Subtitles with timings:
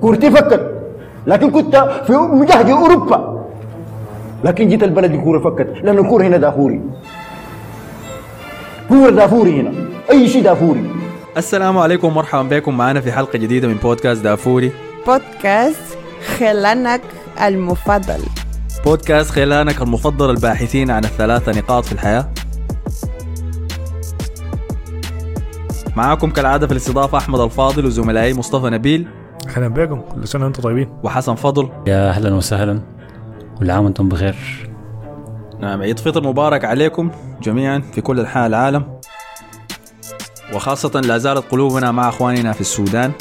[0.00, 0.72] كورتي فكت
[1.26, 3.46] لكن كنت في مجهد أوروبا.
[4.44, 6.80] لكن جيت البلد الكوره فكت لأن الكورة هنا دافوري.
[8.88, 9.72] كورة دافوري هنا.
[10.10, 10.90] أي شيء دافوري.
[11.36, 12.76] السلام عليكم ومرحبا بكم.
[12.76, 14.72] معنا في حلقة جديدة من بودكاست دافوري.
[15.06, 15.98] بودكاست
[16.38, 17.00] خلانك
[17.42, 18.20] المفضل.
[18.84, 22.28] بودكاست خلانك المفضل الباحثين عن الثلاثة نقاط في الحياة.
[25.96, 29.08] معاكم كالعادة في الاستضافة أحمد الفاضل وزملائي مصطفى نبيل.
[29.56, 30.00] أهلا بكم.
[30.00, 30.88] كل سنة وأنتم طيبين.
[31.02, 31.70] وحسن فضل.
[31.86, 32.80] يا أهلا وسهلا.
[33.58, 34.36] كل عام وأنتم بخير.
[35.60, 37.10] نعم عيد فطر مبارك عليكم
[37.42, 38.98] جميعا في كل أنحاء العالم.
[40.54, 43.12] وخاصة لا زالت قلوبنا مع أخواننا في السودان.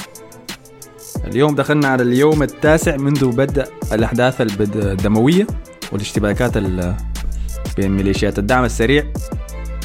[1.28, 5.48] اليوم دخلنا على اليوم التاسع منذ بدء الأحداث البد- الدموية
[5.92, 6.96] والاشتباكات ال-
[7.78, 9.04] بين ميليشيات الدعم السريع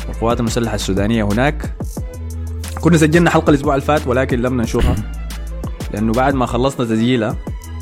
[0.08, 1.74] والقوات المسلحة السودانية هناك.
[2.80, 4.94] كنا سجلنا حلقة الأسبوع اللي فات ولكن لم ننشرها.
[5.92, 7.36] لأنه بعد ما خلصنا تسجيلها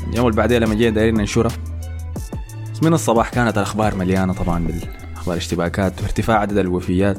[0.07, 1.51] اليوم اللي بعدين لما جينا دايرين ننشرها
[2.81, 7.17] من الصباح كانت الأخبار مليانة طبعا بالأخبار اشتباكات وارتفاع عدد الوفيات.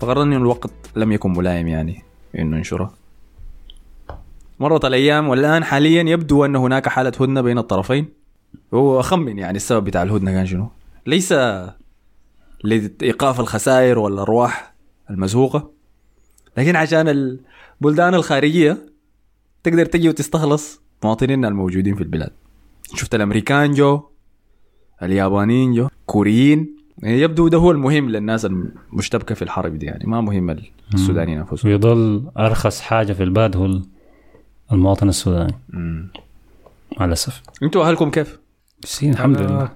[0.00, 2.02] فقررنا إنه الوقت لم يكن ملائم يعني
[2.38, 2.90] إنه ننشرها
[4.60, 8.08] مرت الأيام والآن حاليا يبدو أن هناك حالة هدنة بين الطرفين.
[8.74, 10.68] هو أخمن يعني السبب بتاع الهدنة كان شنو؟
[11.06, 11.34] ليس
[12.64, 14.74] لإيقاف الخسائر والأرواح
[15.10, 15.70] المزهوقة
[16.56, 18.93] لكن عشان البلدان الخارجية
[19.64, 22.30] تقدر تجي وتستخلص مواطنينا الموجودين في البلاد.
[22.94, 24.02] شفت الأمريكان جو
[25.02, 26.76] اليابانيين جو كوريين.
[26.98, 30.56] يعني يبدو ده هو المهم للناس المشتبكة في الحرب دي يعني ما مهم
[30.94, 31.70] السودانيين أنفسهم.
[31.70, 33.80] ويضل أرخص حاجة في البلد هو
[34.72, 35.54] المواطن السوداني.
[35.68, 36.08] مم.
[36.98, 37.42] مع الأسف.
[37.62, 38.38] أنتوا أهلكم كيف؟
[38.82, 39.70] بس الحمد لله.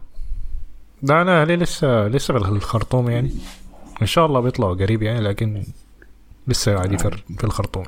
[1.02, 3.30] ده أنا أهلي لسه لسه في الخرطوم يعني.
[4.02, 5.62] إن شاء الله بيطلعوا قريب يعني لكن
[6.46, 7.84] لسه قاعدين في الخرطوم.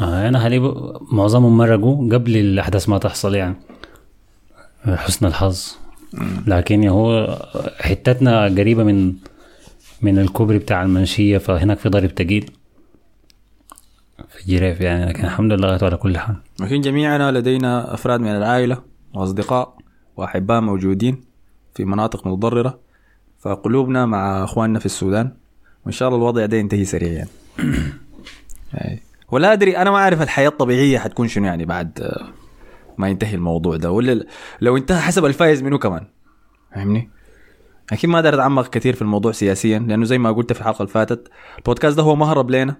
[0.00, 3.54] آه أنا أهلي ب- معظمهم مرقوا قبل الأحداث ما تحصل يعني.
[4.86, 5.74] حسن الحظ.
[6.46, 7.38] لكن هو
[7.80, 9.14] حتتنا قريبة من
[10.02, 12.50] من الكوبري بتاع المنشية فهناك في ضرب تقيل.
[14.28, 16.36] في جريف يعني لكن الحمد لله على كل حال.
[16.60, 18.82] لكن جميعنا لدينا أفراد من العائلة
[19.14, 19.76] وأصدقاء
[20.16, 21.20] وأحباء موجودين
[21.74, 22.78] في مناطق متضررة.
[23.40, 25.32] فقلوبنا مع أخواننا في السودان
[25.84, 27.26] وإن شاء الله الوضع ده ينتهي سريعا.
[28.74, 29.02] يعني.
[29.30, 32.28] ولا أدري أنا ما أعرف الحياة الطبيعية حتكون شنو يعني بعد آه،
[32.98, 33.90] ما ينتهي الموضوع ده.
[33.90, 34.26] ولا
[34.60, 36.06] لو انتهى حسب الفايز منه كمان.
[36.74, 37.10] فاهمني؟
[37.92, 40.92] أكيد ما أقدر أتعمق كثير في الموضوع سياسيا لأنه زي ما قلت في الحلقة اللي
[40.92, 41.28] فاتت
[41.58, 42.76] البودكاست ده هو مهرب لنا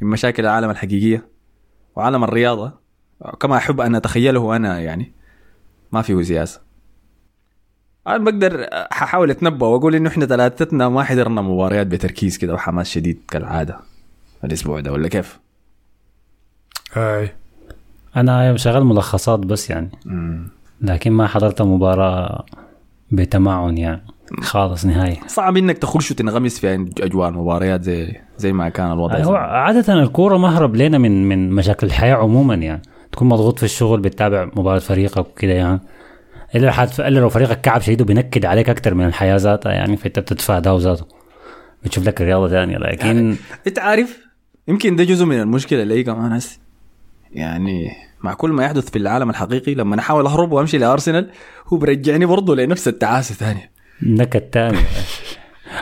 [0.00, 1.28] من مشاكل العالم الحقيقية
[1.96, 2.80] وعالم الرياضة.
[3.40, 5.12] كما أحب أن أتخيله أنا يعني.
[5.92, 6.60] ما فيه سياسة.
[8.06, 13.20] أنا بقدر ححاول أتنبأ وأقول إنه إحنا ثلاثتنا ما حضرنا مباريات بتركيز كده وحماس شديد
[13.28, 13.80] كالعادة
[14.44, 15.40] الأسبوع ده ولا كيف؟
[16.96, 17.30] اي
[18.16, 19.90] أنا شغال ملخصات بس يعني.
[20.80, 22.44] لكن ما حضرت مباراة
[23.10, 24.02] بتمعن يعني.
[24.40, 25.20] خالص نهائي.
[25.26, 29.36] صعب إنك تخش وتنغمس في أجواء المباريات زي زي ما كان الوضع هو زمان.
[29.36, 32.82] عادة الكورة مهرب لنا من من مشاكل الحياة عموما يعني.
[33.12, 35.80] تكون مضغوط في الشغل بتتابع مباراة فريقك وكده يعني.
[36.54, 40.18] إلا حد إلا لو فريقك كعب شديد وبينكد عليك أكتر من الحياة ذاتها يعني فأنت
[40.18, 41.04] بتتفاداه ذاته.
[41.84, 43.36] بتشوف لك رياضة ثانية لكن
[43.66, 44.18] أنت عارف
[44.68, 46.58] يمكن ده جزء من المشكلة اللي هي كمان هسه.
[47.32, 47.90] يعني
[48.22, 51.30] مع كل ما يحدث في العالم الحقيقي لما أحاول أهرب وأمشي لأرسنال
[51.66, 53.70] هو برجعني برضه لنفس التعاسه ثانية
[54.02, 54.78] نكد تاني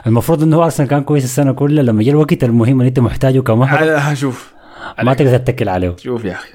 [0.06, 4.14] المفروض إنه أرسنال كان كويس السنة كلها لما جاء الوقت المهم اللي أنت محتاجه على-
[4.14, 4.53] شوف.
[5.03, 5.97] ما تقدر تتكل عليه.
[5.97, 6.48] شوف يا أخي.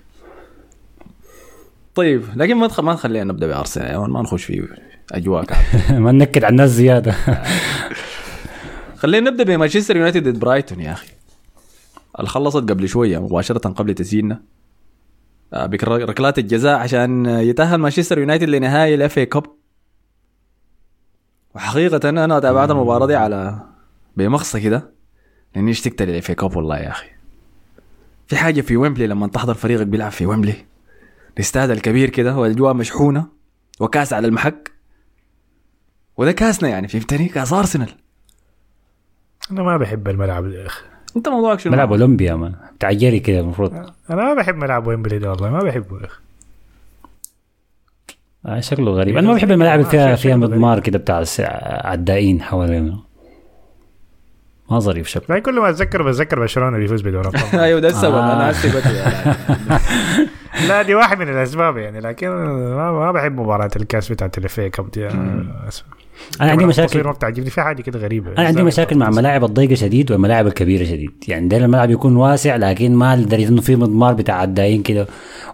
[1.96, 2.70] طيب لكن ما.
[2.82, 4.68] ما نخلينا نبدأ بأرسنال يعني ما نخش في
[5.12, 5.46] أجواء.
[5.90, 7.16] ما ننكد على الناس زيادة.
[9.02, 11.08] خلينا نبدأ بمانشستر يونايتد ضد برايتون يا أخي.
[12.20, 14.42] اللي خلصت قبل شوية مباشرة قبل تسجيلنا.
[15.54, 19.44] بركلات الجزاء عشان يتأهل مانشستر يونايتد لنهائي ال FA Cup
[21.56, 23.60] وحقيقة أنا تابعت المباراة دي على
[24.18, 24.94] بمقصه كده
[25.56, 27.08] لأني اشتقت لل FA Cup والله يا أخي.
[28.28, 30.66] في حاجة في ويمبلي لما تحضر فريقك بيلعب في ويمبلي
[31.34, 33.28] الاستاد الكبير كده والأجواء مشحونة
[33.80, 34.72] وكاس على المحك.
[36.18, 37.90] وده كاسنا يعني فهمتني؟ كاس ارسنال
[39.52, 40.93] أنا ما بحب الملعب يا أخي.
[41.18, 42.54] انت موضوعك شنو؟ ملعب أولمبيا ما.
[42.78, 43.74] بتاع جري كده المفروض.
[44.10, 46.20] أنا ما بحب ملعب ويمبلي ده والله ما بحبه يا أخي.
[48.46, 49.18] آه شكله غريب.
[49.18, 51.24] أنا ما بحب الملاعب اللي فيها آه، فيها مضمار كده بتاع
[51.86, 53.00] عدائين حوالينا
[54.72, 55.40] ما ظريف شكله.
[55.40, 58.16] كل ما أتذكر بتذكر برشلونة بيفوز بدوري ابطال أيوه ده السبب.
[58.16, 58.34] آه.
[58.34, 59.38] أنا قلت يعني.
[60.68, 64.92] لا دي واحد من الأسباب يعني لكن ما, ما بحب مباراة الكاس بتاعت الافي كاب
[64.92, 65.08] دي
[66.42, 67.04] أنا عندي مشاكل.
[67.04, 68.32] ما بتعجبني في حاجة كده غريبة.
[68.38, 71.12] أنا عندي مشاكل مع الملاعب الضيقه شديد والملاعب الكبيرة شديد.
[71.28, 75.08] يعني ده الملعب يكون واسع لكن ما لدرجه إنه في مضمار بتاع عدايين كده.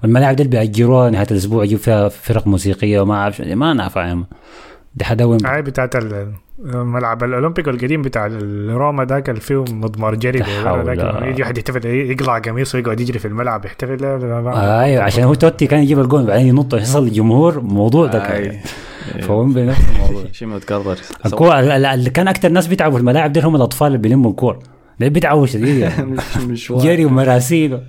[0.04, 3.56] والملاعب دي اللي بيأجروها نهايه الأسبوع يجيب فيها فرق موسيقية وما أعرف شو- ما يا
[3.56, 4.24] مان.
[4.96, 6.32] دي حدوم هاي بتاعت ال-
[6.66, 8.28] الملعب الأولمبيك القديم بتاع
[8.70, 13.66] روما ذاك اللي فيه مضمار جري يجي واحد يحتفل يقلع قميصه ويقعد يجري في الملعب
[13.66, 17.60] يحتفل أيوه عشان هو توتي كان يجيب الجول بعدين ينط يحصل الجمهور.
[17.62, 18.58] موضوع ده كان
[19.10, 19.16] آي.
[19.16, 19.22] يعني.
[19.22, 20.32] فويمبلي نفس الموضوع.
[20.32, 20.98] شيء متكرر.
[21.26, 24.32] الكورة ال- ال- اللي كان أكثر ناس بيتعبوا في الملاعب دي هم الأطفال اللي بيلموا
[24.32, 24.60] الكور.
[25.00, 26.16] ده بيتعبوا شديد يعني.
[26.70, 27.80] جري ومراسيل.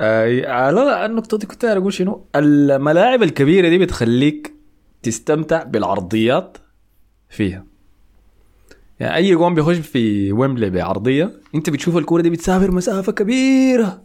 [0.00, 4.54] آه على النقطة دي كنت أقول شنو؟ الملاعب الكبيرة دي بتخليك
[5.02, 6.58] تستمتع بالعرضيات
[7.28, 7.64] فيها.
[9.00, 14.02] يعني أي جون بيخش في ويمبلي بعرضية أنت بتشوف الكورة دي بتسافر مسافة كبيرة.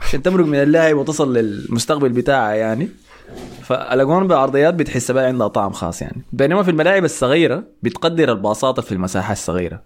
[0.00, 2.88] عشان تمرق من اللاعب وتصل للمستقبل بتاعها يعني.
[3.62, 6.22] فالاجوان بعرضيات بتحس بقى عندها طعم خاص يعني.
[6.32, 9.82] بينما في الملاعب الصغيرة بتقدر البساطة في المساحة الصغيرة.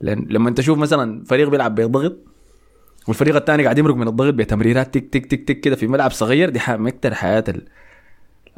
[0.00, 2.16] لأن لما أنت تشوف مثلا فريق بيلعب بضغط
[3.08, 6.50] والفريق الثاني قاعد يمرق من الضغط بتمريرات تك تك تك تك كده في ملعب صغير
[6.50, 7.64] دي من أكتر الحياة ال-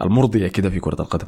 [0.00, 1.26] المرضية كده في كرة القدم.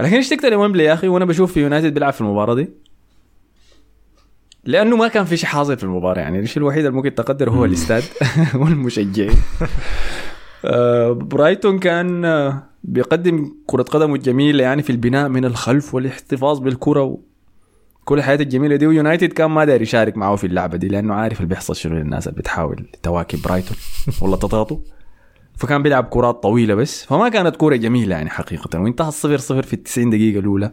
[0.00, 2.68] لكن إيش تكتر يا ويمبلي يا أخي؟ وأنا بشوف في يونايتد بيلعب في المباراة دي.
[4.64, 6.38] لأنه ما كان في شيء حاصل في المباراة يعني.
[6.38, 8.02] الشيء الوحيد اللي ممكن تقدر هو الاستاد
[8.54, 9.36] والمشجعين.
[11.12, 17.18] برايتون كان آه، بيقدم كرة قدم جميلة يعني في البناء من الخلف والاحتفاظ بالكرة.
[18.04, 18.86] كل الحياة الجميلة دي.
[18.86, 22.28] ويونايتد كان ما داير يشارك معه في اللعبة دي لأنه عارف اللي بيحصل شنو للناس
[22.28, 23.76] اللي بتحاول تواكب برايتون
[24.22, 24.80] ولا تطاطو
[25.56, 28.80] فكان بيلعب كرات طويلة بس فما كانت كرة جميلة يعني حقيقة.
[28.80, 30.72] وانتهى الصفر صفر في التسعين دقيقة الأولى.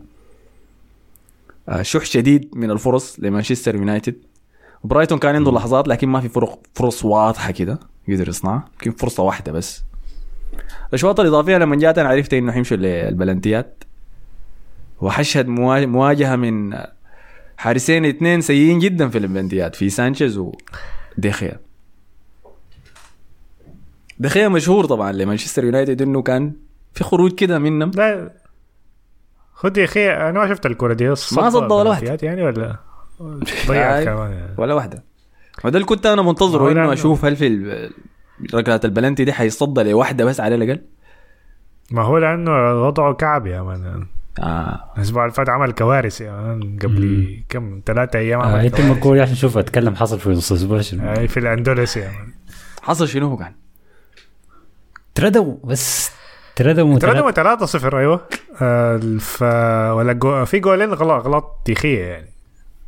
[1.69, 4.15] آه، شح شديد من الفرص لمانشستر يونايتد.
[4.83, 7.79] برايتون كان عنده لحظات لكن ما في فرق فرص واضحة كده.
[8.07, 9.83] يقدر يصنعها يمكن فرصة واحدة بس.
[10.89, 13.83] الأشواط الإضافية لما جات أنا عرفت إنه حيمشوا للبلنتيات.
[15.01, 16.77] وحشهد موا- مواجهة من
[17.57, 20.37] حارسين اثنين سيئين جدا في البلنتيات في سانشيز
[21.17, 21.59] وديخيا
[24.19, 26.53] ديخيا مشهور طبعا لمانشستر يونايتد إنه كان
[26.93, 27.91] في خروج كده منهم.
[27.95, 28.31] لا.
[29.53, 32.01] خد يا أخي أنا ما شفت الكرة دي ما صد ولا واحد.
[32.01, 32.75] بلنتيات يعني ولا؟
[33.67, 34.03] ضيعت.
[34.07, 34.53] كمان يعني.
[34.57, 35.03] ولا واحدة.
[35.63, 37.89] وده اللي كنت أنا منتظره إنه لأنه- أشوف هل في
[38.53, 40.81] ركلات البلنتي دي حيصدى لواحده بس على الاقل
[41.91, 42.51] ما هو لأنه
[42.87, 44.07] وضعه كعب يا مان.
[44.39, 44.79] آه.
[44.97, 46.77] الأسبوع اللي فات عمل كوارث يا مان.
[46.81, 48.97] قبل كم؟ ثلاثة أيام عمل انت كوارث.
[48.97, 51.11] مكوري عشان شوف أتكلم حصل في نص أسبوع شنو.
[51.13, 52.33] آي في الأندلس يا مان.
[52.81, 53.53] حصل شنو هو كان؟
[55.15, 56.11] تردوا بس
[56.55, 58.21] تردوا تردموا متردوا 3 0 أيوه.
[58.61, 59.41] آه، ف
[59.97, 60.45] ولا جو...
[60.45, 62.29] في جولين غلط غلط تاريخيه يعني.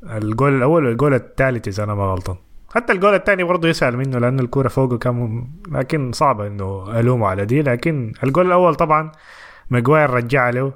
[0.04, 2.36] الجول الأول والجول الثالث إذا أنا ما غلطان.
[2.76, 7.46] حتى الجول الثاني برضه يسأل منه لأن الكورة فوقه كان لكن صعبة إنه ألومه على
[7.46, 7.62] دي.
[7.62, 9.12] لكن الجول الأول طبعا
[9.70, 10.74] ماجواير رجع له.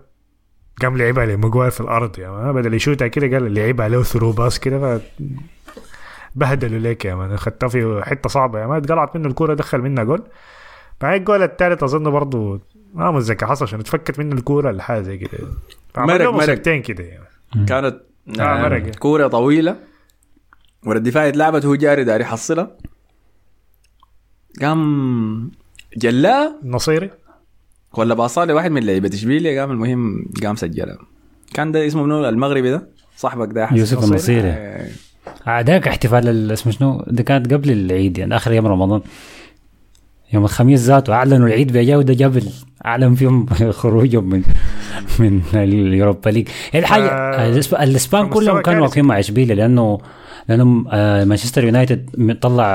[0.82, 2.54] قام لعبها لماجواير في الأرض يا man.
[2.54, 5.02] بدل يشوتها كده قال لعبها له through pass كده ف
[6.36, 7.38] بهدلوا ليك يا man.
[7.38, 8.78] خدتها في حتة صعبة يا man.
[8.78, 10.24] اتقلعت منه الكورة دخل منها جول.
[11.02, 12.60] بعدين الجول الثالث أظن برضه
[12.94, 15.38] ما متذكر حصل عشان اتفكت منه الكورة ولا حاجة زي كده.
[15.98, 16.54] مرق- مرق.
[16.60, 17.26] كده يعني.
[17.68, 17.96] كانت
[18.40, 18.96] آه، آه مرق.
[18.96, 19.89] كورة طويلة.
[20.86, 22.72] ورا الدفاع اتلعبت هو جاري داري يحصلها
[24.62, 25.52] قام
[25.98, 27.10] جلاها النصيري
[27.98, 30.98] ولا باصها لواحد من لعيبة اشبيليا قام المهم قام سجلها
[31.54, 32.88] كان ده اسمه منو؟ المغربي ده؟
[33.18, 34.10] صاحبك ده يوسف نصيري.
[34.14, 34.50] النصيري.
[34.50, 34.90] آه،
[35.46, 39.02] عداك احتفال ال- اسمه شنو؟ ده كانت قبل العيد يعني آخر يوم رمضان.
[40.34, 42.50] يوم الخميس ذاته أعلنوا العيد بجاودة جبل
[42.86, 43.46] اعلن فيهم
[43.82, 44.44] خروجهم من
[45.20, 46.48] من ال Europa League.
[46.76, 47.50] الحاجة آه،
[47.84, 48.82] الإسبان كلهم كانوا.
[48.82, 49.98] واقفين مع اشبيليا لأنه
[50.50, 52.10] لأنه آه، مانشستر يونايتد
[52.42, 52.66] طلع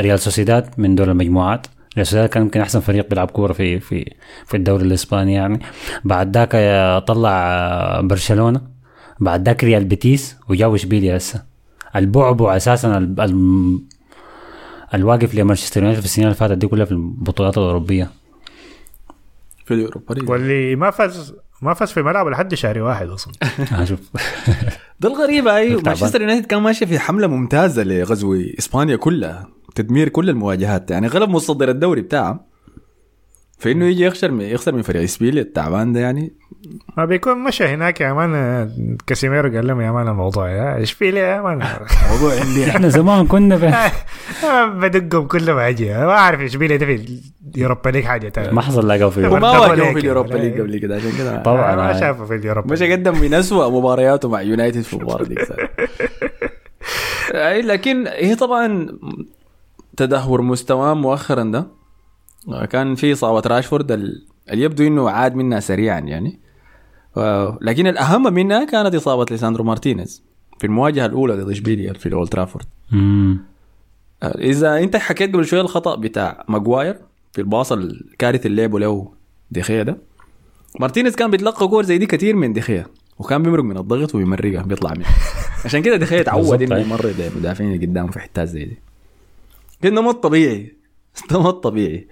[0.00, 1.66] ريال سوسيداد من دور المجموعات.
[1.96, 4.12] ريال سوسيداد كان يمكن أحسن فريق بيلعب كورة في في
[4.46, 5.60] في الدوري الإسباني يعني.
[6.04, 8.60] بعد ذاك آه، طلع آه، برشلونة.
[9.20, 11.42] بعد ذاك ريال بيتيس وجاو إشبيليا هسه.
[11.96, 13.78] البعبع أساسا ال- ال-
[14.94, 18.10] الواقف لمانشستر يونايتد في السنين اللي فاتت دي كلها في البطولات الأوروبية.
[19.66, 20.30] في اليوروبا.
[20.32, 23.34] واللي ما فاز ما فاز في ملعب لحد شهر واحد أصلا.
[23.80, 24.00] آه، شوف.
[25.00, 25.82] ده الغريب أيوه.
[25.86, 30.90] مانشستر يونايتد كان ماشي في حملة ممتازة لغزو إسبانيا كلها تدمير كل المواجهات.
[30.90, 32.47] يعني غلب مصدر الدوري بتاعه.
[33.58, 36.32] فانه يجي يخسر من يخسر من فريق اسبيليا التعبان ده يعني.
[36.96, 38.96] ما بيكون مشى هناك يا مان.
[39.06, 41.62] كاسيميرو قال لهم يا مان الموضوع يا اشبيليا يا مان.
[42.10, 42.66] موضوع عندي.
[42.70, 43.90] إحنا زمان كنا في
[44.80, 47.20] بدقهم كل ما أجي ما أعرف اشبيليا ده في
[47.54, 51.12] اليوروبا ليج حاجة تانية ما حصل لقوا دبل واجهوا في اليوروبا ليج؟ قبل كده عشان
[51.18, 51.42] كده.
[51.42, 51.76] طبعا.
[51.76, 52.00] ما.
[52.00, 55.36] شافه في اليوروبا مش قدم من أسوأ مبارياته مع يونايتد في المباراه دي
[57.62, 58.86] لكن هي طبعا
[59.96, 61.77] تدهور مستواه مؤخرا ده.
[62.70, 66.38] كان في إصابة راشفورد ال- اللي يبدو إنه عاد منها سريعا يعني.
[67.60, 70.22] لكن الأهم منها كانت إصابة ليساندرو مارتينيز
[70.58, 72.64] في المواجهة الأولى ضد إشبيليا في الأولد ترافورد.
[74.22, 76.98] آه، إذا أنت حكيت قبل شوية الخطأ بتاع ماجواير
[77.32, 79.12] في ال pass الكارثي اللي لعبه له
[79.50, 79.96] دخيا ده.
[80.80, 82.86] مارتينيز كان بيتلقى كور زي دي كتير من دخيا
[83.18, 85.06] وكان بيمرق من الضغط وبيمرقها بيطلع منه
[85.64, 86.78] عشان كده دخيا تعود إنه.
[86.78, 88.78] يمرق المدافعين اللي قدامه في حتات زي دي.
[89.82, 90.72] كده نمط طبيعي
[91.32, 92.08] نمط طبيعي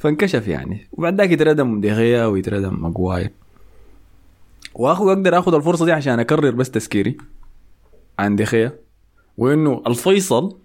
[0.00, 0.88] فانكشف يعني.
[0.92, 3.30] وبعد ذاك يتردم دخيا ويتردم ماجواير.
[4.74, 7.16] واخذ أقدر آخذ الفرصة دي عشان أكرر بس تذكيري
[8.18, 8.72] عن دخيا
[9.38, 10.56] وإنه الفيصل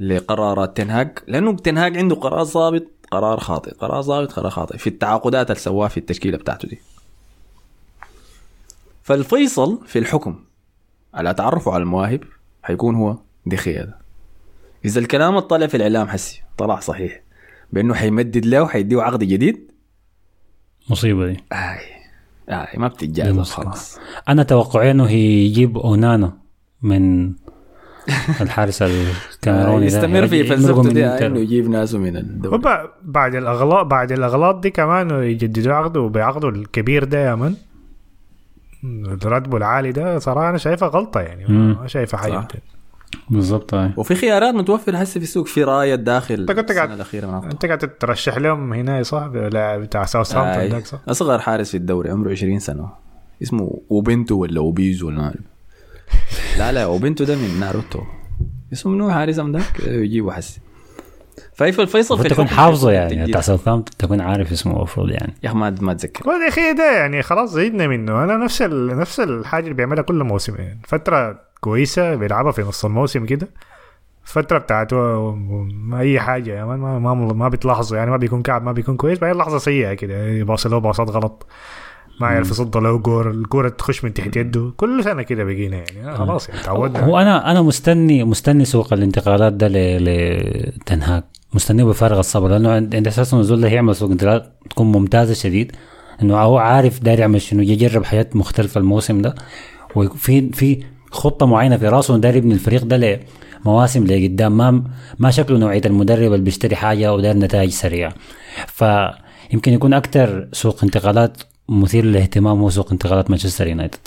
[0.00, 5.50] لقرارات تنهاج لأنه تنهاج عنده قرار ضابط قرار خاطئ قرار ضابط قرار خاطئ في التعاقدات
[5.50, 6.80] اللي سواها في التشكيلة بتاعته دي.
[9.02, 10.44] فالفيصل في الحكم
[11.14, 12.20] على تعرفه على المواهب
[12.62, 13.98] حيكون هو دخيا ده.
[14.84, 17.23] إذا الكلام اللي طلع في الإعلام حسي طلع صحيح.
[17.72, 19.70] بأنه حيمدد له وحيديه عقد جديد
[20.90, 21.78] مصيبة دي آي
[22.50, 23.50] آي ما بتتجاوز.
[23.50, 26.32] خلاص أنا توقعي إنه يجيب أونانا
[26.82, 27.32] من
[28.40, 31.06] الحارس الكاميروني يستمر في فلسفته دي.
[31.06, 32.62] إنه يجيب ناسه من الدوري
[33.02, 37.54] بعد الأغلاط بعد الأغلاط دي كمان يجددوا عقده بعقده الكبير ده يا من
[39.24, 41.46] راتبه العالي ده صراحة أنا شايفها غلطة يعني.
[41.52, 42.48] ما شايفها حاجة صح.
[43.30, 43.90] بالضبط هاي.
[43.96, 47.50] وفي خيارات متوفره هسه في السوق في رايه داخل أنت كنت قاعد- السنة الأخيرة من
[47.50, 52.30] أنت قاعد ترشح لهم هنا صح لاعب بتاع ساوثهامبتون صح؟ أصغر حارس في الدوري عمره
[52.30, 52.88] 20 سنة.
[53.42, 55.36] اسمه أوبنتو ولا أوبيزو ولا ما أعرف.
[56.58, 58.00] لا لا أوبنتو ده من ناروتو.
[58.72, 60.60] اسمه منو حارسهم ذاك يجيبه حسي
[61.54, 63.26] فايف الفيصل في تكون حافظه يعني.
[63.26, 65.34] بتاع ساوثهامبتون تكون عارف اسمه المفروض يعني.
[65.42, 66.28] يا أخي ما ما أتذكر.
[66.28, 68.24] وهذا أخي ده يعني خلاص زيدنا منه.
[68.24, 68.98] أنا نفس ال...
[68.98, 70.80] نفس الحاجة اللي بيعملها كل موسم يعني.
[70.88, 73.48] فترة كويسة بيلعبها في نص الموسم كده.
[74.24, 74.96] فتره بتاعته
[75.74, 79.18] ما أي حاجة يعني ما ما ما, بتلاحظوا يعني ما بيكون كعب ما بيكون كويس
[79.18, 80.44] بعدين لحظة سيئة كده.
[80.44, 81.46] باص له باصات غلط
[82.20, 84.72] ما يعرف يصد له جور الكورة تخش من تحت يده.
[84.76, 86.16] كل سنة كده بقينا يعني.
[86.16, 87.04] خلاص يعني تعودنا.
[87.04, 93.32] هو أنا أنا مستني مستني سوق الانتقالات ده لتنهاك مستنيه بفارغ الصبر لأنه عند أساس
[93.32, 95.72] انه الزول ده هيعمل سوق انتقالات تكون ممتازة شديد.
[96.22, 99.34] إنه هو عارف داير يعمل شنو يجرب حياه مختلفة الموسم ده.
[99.96, 103.20] وفي في خطة معينة في رأسه داير يبني الفريق ده
[103.64, 104.56] لمواسم لقدام.
[104.56, 104.82] ما
[105.18, 108.14] ما شكله نوعية المدرب اللي بيشتري حاجة وداير نتائج سريعة.
[108.66, 113.98] فيمكن يكون أكثر سوق انتقالات مثير للاهتمام هو سوق انتقالات مانشستر يونايتد.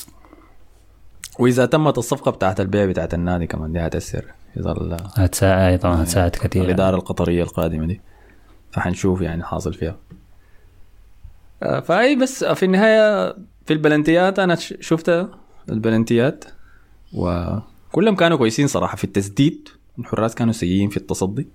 [1.40, 4.26] وإذا تمت الصفقة بتاعت البيع بتاعت النادي كمان دي هتأثر
[4.58, 8.02] اذا ال- هتساعد طبعا هتساعد كثير الإدارة القطرية القادمة دي.
[8.72, 9.96] فحنشوف يعني حاصل فيها.
[11.64, 13.36] آه، فأي بس في النهاية
[13.66, 15.28] في البلنتيات أنا ش- شفت
[15.70, 16.46] البلنتيات.
[17.17, 19.69] وكلهم كانوا كويسين صراحة في التسديد.
[20.00, 21.47] الحراس كانوا سيئين في التصدي.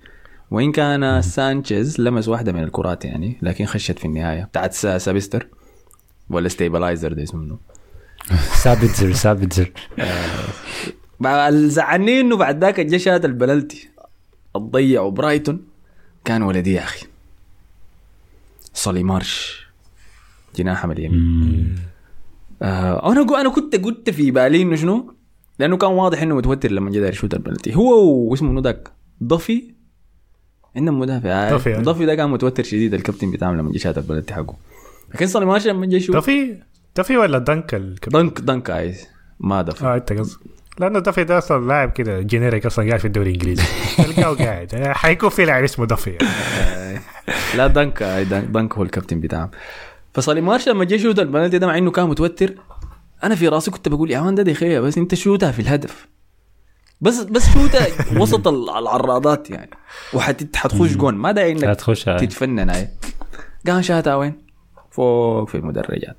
[0.51, 4.45] وإن كان سانشيز لمس واحدة من الكرات يعني لكن خشت في النهاية.
[4.45, 5.47] بتاعت سا- سابستر.
[6.31, 7.59] ولا stabilizer ده اسمه.
[8.63, 9.73] سابتزر سابتزر.
[11.21, 13.89] بس الزعلني إنه بعد ذاك شات البلنتي
[14.57, 15.67] الضيع برايتون.
[16.25, 17.07] كان ولدي يا أخي.
[18.75, 19.67] سولي مارش.
[20.57, 21.77] جناح من اليمين.
[22.63, 25.15] آه أنا أنا كنت قلت في بالي إنه شنو؟
[25.59, 28.89] لأنه كان واضح إنه متوتر لما جا داير يشوت البلنتي هو واسمه ذاك
[29.23, 29.75] ضفي.
[30.77, 31.57] عندهم مدافع.
[31.57, 31.79] ضفي، آه.
[31.79, 34.57] ضفي ده كان متوتر شديد الكابتن بتاعهم لما جا شات البلنتي حقه.
[35.15, 36.17] لكن سولي مارش لما جا يشوت.
[36.17, 36.59] دفي
[36.97, 38.13] دفي ولا دنك الكب...
[38.13, 39.07] دنك دنك عايز.
[39.41, 40.41] ما دفي آه أنت قصدك
[40.79, 43.63] لأنه دفي ده أصلا لاعب كده generic أصلا قاعد في الدوري الإنجليزي.
[44.05, 44.75] تلقاه قاعد.
[44.75, 47.01] حيكون في لاعب اسمه يعني.
[47.57, 48.03] لا دنك
[48.53, 49.51] دنك هو الكابتن بتاعهم.
[50.15, 52.55] فسولي مارش لما جه يشوت البنالتي ده مع إنه كان متوتر.
[53.25, 56.09] أنا في رأسي كنت بقول يا man ده دخيا بس أنت شوتها في الهدف.
[57.01, 57.87] بس بس شوتها
[58.21, 59.71] وسط ال- العارضات يعني.
[60.15, 62.27] وحتخش جون ما داعي إنك هتخش هاي.
[62.27, 62.89] تتفنن هاي
[63.67, 64.33] قام شاتها وين؟
[64.91, 66.17] فوق في المدرجات.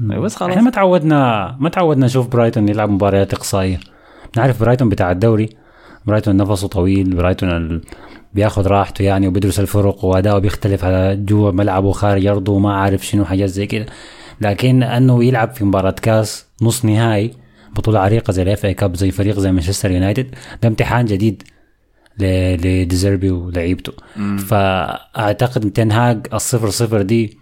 [0.00, 0.50] بس خلاص.
[0.50, 3.80] إحنا ما تعودنا ما تعودنا نشوف برايتون يلعب مباريات إقصائية.
[4.36, 5.48] نعرف برايتون بتاع الدوري.
[6.06, 7.82] برايتون نفسه طويل برايتون ال...
[8.34, 13.24] بياخد راحته يعني وبيدرس الفرق وأداؤه بيختلف على جوا ملعبه وخارج أرضه وما عارف شنو
[13.24, 13.86] حاجات زي كده.
[14.42, 17.30] لكن أنه يلعب في مباراة كاس نص نهائي
[17.76, 21.42] بطولة عريقة زي ال FA Cup زي فريق زي مانشستر يونايتد ده امتحان جديد
[22.18, 23.92] ل- لديزيربي ولعيبته.
[24.38, 27.38] فأعتقد تنهاج الصفر صفر دي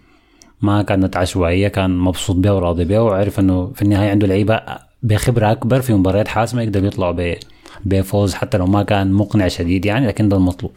[0.61, 4.61] ما كانت عشوائية كان مبسوط بها وراضي بها وعرف إنه في النهاية عنده لعيبة
[5.03, 7.37] بخبرة أكبر في مباريات حاسمة يقدروا يطلعوا ب-
[7.85, 10.71] بفوز حتى لو ما كان مقنع شديد يعني لكن ده المطلوب.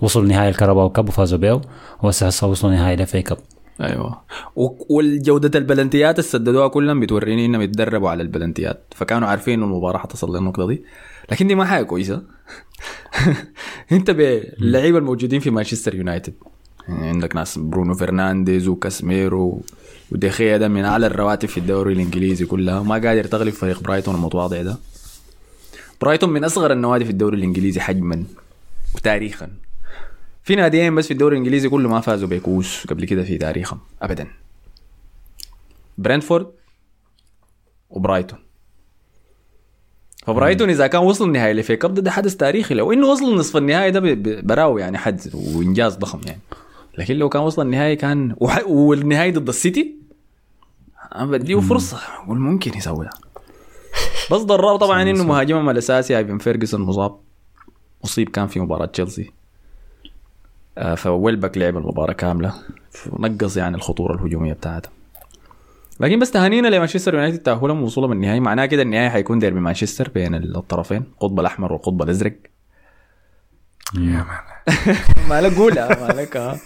[0.00, 1.60] وصلوا نهائي ال Carabao Cup وفازوا به
[2.02, 3.38] وهسه هسه وصلوا نهائي ال FA Cup
[3.80, 4.22] أيوه.
[4.90, 10.36] والجودة البلنتيات اللي سددوها كلهم بتوريني إنهم يتدربوا على البلنتيات فكانوا عارفين إنه المباراة حتصل
[10.36, 10.84] للنقطة دي.
[11.32, 12.22] لكن دي ما حاجة كويسة.
[13.92, 16.34] أنت باللعيبة الموجودين في مانشستر يونايتد.
[16.88, 19.62] يعني عندك ناس برونو فرنانديز وكاسميرو
[20.12, 24.62] وديخيا ده من أعلى الرواتب في الدوري الإنجليزي كلها ما قادر تغلب فريق برايتون المتواضع
[24.62, 24.76] ده.
[26.00, 28.24] برايتون من أصغر النوادي في الدوري الإنجليزي حجما
[28.94, 29.48] وتاريخا
[30.50, 34.26] في ناديين بس في الدوري الإنجليزي كله ما فازوا بكؤوس قبل كده في تاريخهم ابدا.
[35.98, 36.46] برنتفورد
[37.90, 38.38] وبرايتون.
[40.26, 42.74] فبرايتون إذا كان وصل النهائي ال FA Cup ده, ده حدث تاريخي.
[42.74, 44.00] لو إنه وصل نصف النهائي ده
[44.42, 46.40] براوي يعني حد وإنجاز ضخم يعني.
[46.98, 48.66] لكن لو كان وصل النهائي كان وح...
[48.66, 49.96] والنهائي ضد السيتي
[51.14, 53.10] أنا بديه فرصة أقول ممكن يسوي ده.
[54.32, 57.20] بس ضراه طبعا إنه مهاجمهم الأساسي أيفن فيرجسون مصاب.
[58.04, 59.39] اصيب كان في مباراة تشيلسي.
[60.96, 62.54] فويلبك لعب المباراة كاملة.
[63.12, 64.92] نقص يعني الخطورة الهجومية بتاعتهم.
[66.00, 68.40] لكن بس تهانينا لمانشستر يونايتد تأهلهم وصولهم النهائي.
[68.40, 72.36] معناها كده النهائي حيكون ديربي مانشستر بين الطرفين القطب الأحمر والقطب الأزرق.
[73.94, 74.24] يا man
[75.30, 76.56] مالك قولها مالك آه.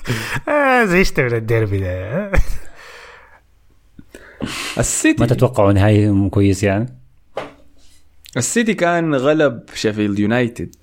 [0.49, 2.32] آه زهجت من الديربي ده.
[4.78, 6.99] السيتي ما تتوقعوا نهاية كويس يعني؟
[8.37, 10.75] السيتي كان غلب شيفيلد يونايتد.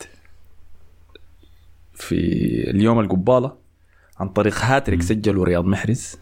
[2.01, 2.15] في
[2.69, 3.53] اليوم القبالة
[4.19, 6.15] عن طريق هاتريك سجله رياض محرز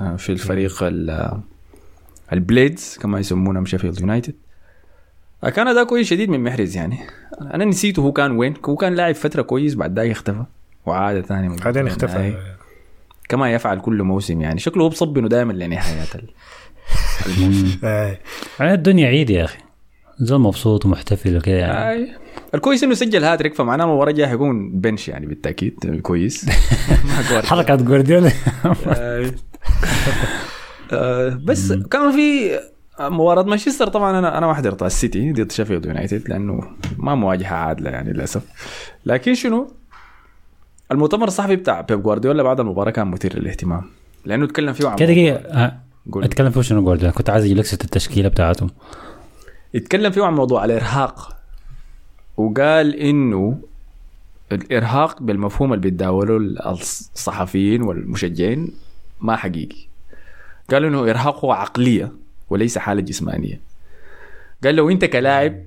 [0.00, 1.40] آه، في الفريق ال-
[2.32, 4.34] ال Blades كما يسمونهم شيفيلد يونايتد.
[5.44, 6.98] آه، كان اداء كويس شديد من محرز يعني.
[7.40, 10.44] أنا نسيته هو كان وين هو كان لاعب فترة كويس بعد ذاك اختفى
[10.86, 11.86] وعاد ثاني بعدين.
[11.86, 12.36] اختفى.
[13.28, 14.58] كما يفعل كل موسم يعني.
[14.60, 16.28] شكله هو بصب انه دائما لنهايات ال-
[17.26, 17.78] الموسم.
[17.84, 18.18] آه.
[18.60, 19.58] الدنيا عيد يا أخي.
[20.18, 22.12] زول مبسوط ومحتفل وكده يعني.
[22.54, 26.50] الكويس إنه سجل هاتريك فمعناه المباراه الجايه حيكون bench يعني بالتأكيد كويس.
[27.44, 28.32] حركة جوارديولا.
[30.92, 32.58] آه، بس كان في
[33.00, 36.60] مباراة مانشستر طبعا أنا أنا ما حضرتها السيتي ضد شيفيلد يونايتد لأنه
[36.98, 38.42] ما مواجهة عادلة يعني للأسف.
[39.06, 39.74] لكن شنو؟
[40.92, 43.82] المؤتمر الصحفي بتاع بيب جوارديولا بعد المباراة كان مثير للاهتمام
[44.24, 45.80] لأنه تكلم فيه عن كده دقيقة آه،.
[46.16, 48.66] أتكلم فيه شنو جوارديولا؟ كنت عايز أجيب لك التشكيلة بتاعته.
[49.74, 51.35] يتكلم فيه عن موضوع الإرهاق.
[52.36, 53.58] وقال إنه
[54.52, 56.36] الإرهاق بالمفهوم اللي بيتداوله
[56.70, 58.72] الصحفيين والمشجعين
[59.20, 59.86] ما حقيقي.
[60.70, 62.12] قال إنه إرهاق هو عقلية
[62.50, 63.60] وليس حالة جسمانية.
[64.64, 65.62] قال لو أنت كلاعب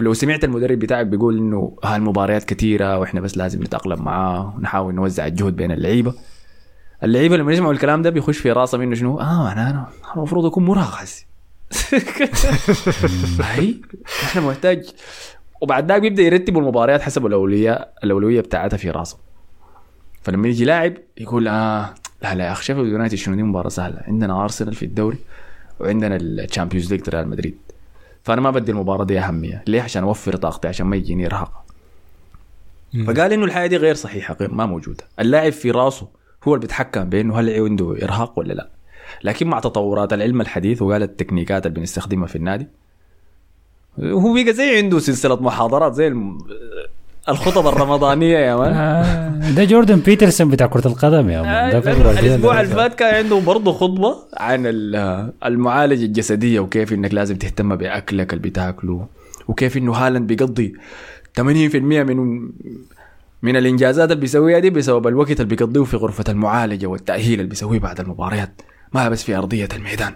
[0.00, 5.26] لو سمعت المدرب بتاعك بيقول إنه هالمباريات كثيره وإحنا بس لازم نتأقلم معاه ونحاول نوزع
[5.26, 6.14] الجهد بين اللعيبة.
[7.02, 10.64] اللعيبة لما يسمعوا الكلام ده بيخش في راسهم انه شنو؟ آه معناه أنا المفروض أكون
[10.64, 11.26] مرهق هسي
[13.40, 13.74] هي
[14.24, 14.90] إحنا محتاج.
[15.60, 19.18] وبعد ذاك بيبدأ يرتبوا المباريات حسب الأولوية الأولوية بتاعتها في راسه.
[20.22, 24.02] فلما يجي لاعب يقول آه لا لا يا أخي شيفيلد يونايتد شنو؟ دي مباراة سهلة.
[24.06, 25.18] عندنا أرسنال في الدوري
[25.80, 27.58] وعندنا ال Champions League ريال مدريد.
[28.24, 29.64] فأنا ما بدي المباراة دي أهمية.
[29.66, 31.64] ليه؟ عشان أوفر طاقتي عشان ما يجيني ارهاق
[33.06, 35.04] فقال إنه الحياة دي غير صحيحة غير ما موجودة.
[35.20, 36.08] اللاعب في راسه
[36.44, 38.68] هو اللي بيتحكم بأنه هل عنده إرهاق ولا لا.
[39.24, 42.66] لكن مع تطورات العلم الحديث وقال التكنيكات اللي بنستخدمها في النادي
[44.02, 46.38] هو بقى زي عنده سلسلة محاضرات زي الم...
[47.28, 48.72] الخطب الرمضانية يا مان.
[48.72, 51.70] آه، ده جوردن بيترسون بتاع كرة القدم يا مان.
[51.70, 52.60] ده آه، الأسبوع.
[52.60, 58.32] اللي فات كان عنده برضه خطبة عن ال- المعالجة الجسدية وكيف إنك لازم تهتم بأكلك
[58.32, 59.06] اللي بتاكله
[59.48, 60.74] وكيف إنه هالاند بيقضي
[61.40, 62.48] 80% من
[63.42, 67.78] من الإنجازات اللي بيسويها دي بسبب الوقت اللي بيقضيه في غرفة المعالجة والتأهيل اللي بيسويه
[67.80, 68.62] بعد المباريات.
[68.92, 70.12] ما بس في أرضية الميدان.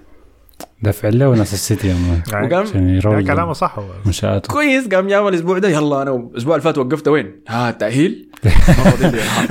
[0.82, 3.84] دفع له ناس السيتي يا مان يعني وقام يروج كلامه صح هو.
[4.06, 8.28] منشآته كويس قام جاب الأسبوع ده يلا أنا الأسبوع اللي فات وقفت وين؟ ها التأهيل.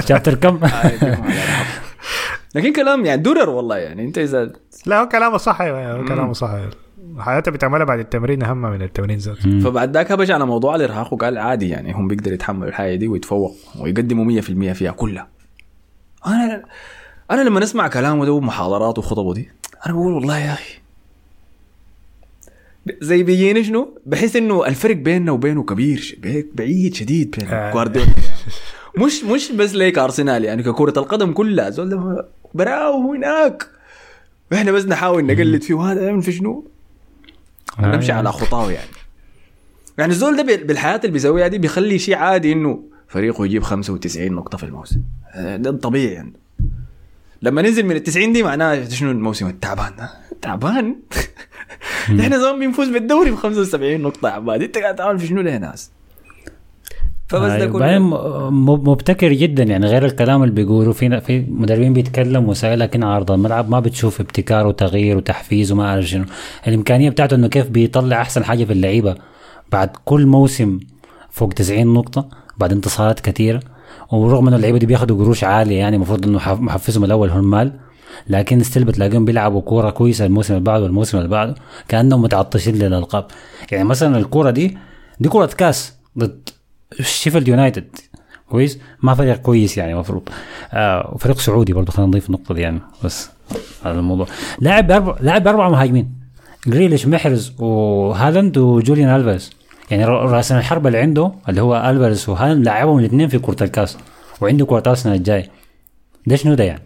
[0.08, 0.60] شابتر كم؟
[2.56, 4.06] لكن كلام يعني درر والله يعني.
[4.06, 4.52] أنت إذا
[4.86, 6.52] لا هو كلامه صح أيوه هو كلامه صح.
[7.20, 9.60] حياته بتعملها بعد التمرين أهم من التمرين ذاته.
[9.60, 13.56] فبعد ذاك هبش على موضوع الإرهاق وقال عادي يعني هم بيقدروا يتحملوا الحاجة دي ويتفوق
[13.80, 15.28] ويقدموا 100% فيها كلها.
[16.28, 16.64] أنا
[17.32, 19.50] أنا لما نسمع كلامه ده ومحاضراته وخطبه دي
[19.86, 20.74] أنا بقول والله يا أخي
[23.02, 26.20] زي بيجيني شنو؟ بحس إنه الفرق بيننا وبينه كبير
[26.56, 27.72] بعيد شديد بين آه.
[27.74, 28.08] جوارديولا
[28.98, 33.68] مش مش بس ليك أرسنال يعني ككرة القدم كلها زول براو هناك
[34.54, 36.68] إحنا بس نحاول نقلد فيه وهذا يعمل في شنو؟
[37.80, 38.90] نمشي على خطاه يعني
[39.98, 44.32] يعني الزول ده بال- بالحياة اللي بيسويها دي بيخلي شيء عادي إنه فريقه يجيب 95
[44.32, 45.02] نقطة في الموسم
[45.34, 46.34] آه، ده الطبيعي يعني.
[47.42, 50.10] لما ننزل من ال 90 دي معناها شنو الموسم التعبان؟ ده
[50.42, 50.96] تعبان
[52.20, 54.62] إحنا زمان بنفوز بالدوري ب 75 نقطة عباد.
[54.64, 55.92] انت قاعد تعمل في شنو يا ناس
[57.28, 57.66] فبس ده.
[57.66, 60.94] بعدين كله مبتكر جدا يعني غير الكلام اللي بيقولوا.
[60.94, 66.06] في في مدربين بيتكلموا وسائل لكن عرض الملعب ما بتشوف ابتكار وتغيير وتحفيز وما أعرف
[66.06, 66.26] شنو.
[66.68, 69.16] الإمكانية بتاعته إنه كيف بيطلع أحسن حاجة في اللعيبة.
[69.72, 70.80] بعد كل موسم
[71.30, 73.60] فوق 90 نقطة بعد انتصارات كثيرة.
[74.12, 77.74] ورغم انه اللعيبة دي بياخدوا قروش عالية يعني المفروض إنه حف- محفزهم الأول هم المال
[78.28, 81.56] لكن ستيل بتلاقيهم بيلعبوا كورة كويسة الموسم اللي بعده والموسم اللي بعده
[81.88, 83.26] كأنهم متعطشين للألقاب.
[83.72, 84.78] يعني مثلا الكورة دي
[85.20, 86.50] دي كورة كاس ضد
[87.02, 87.88] شيفيلد يونايتد
[88.50, 90.30] كويس؟ ما فريق كويس يعني المفروض.
[90.74, 93.30] آه وفريق سعودي برضه خلينا نضيف النقطة دي يعني بس
[93.86, 94.28] هذا الموضوع.
[94.60, 96.14] لاعب لاعب باربع مهاجمين.
[96.68, 99.50] جريليش محرز وهالاند وجوليان الفاريز
[99.92, 103.98] يعني ر- راس الحربة اللي عنده اللي هو الفاريز وهالاند لعبهم الاثنين في كرة الكاس
[104.42, 105.50] وعنده كرة أرسنال الجاي
[106.28, 106.82] ده شنو ده يعني؟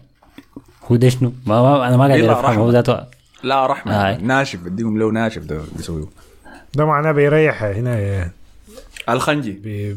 [0.90, 2.58] هو ده شنو؟ ما, ما أنا ما قاعد أفهم.
[2.58, 3.00] هو ذاته
[3.42, 4.16] لا رحمة آه.
[4.16, 6.04] ناشف بديهم له ناشف ده بيسويه
[6.74, 8.30] ده معناه بيريح هنا
[9.08, 9.96] الخنجي بي...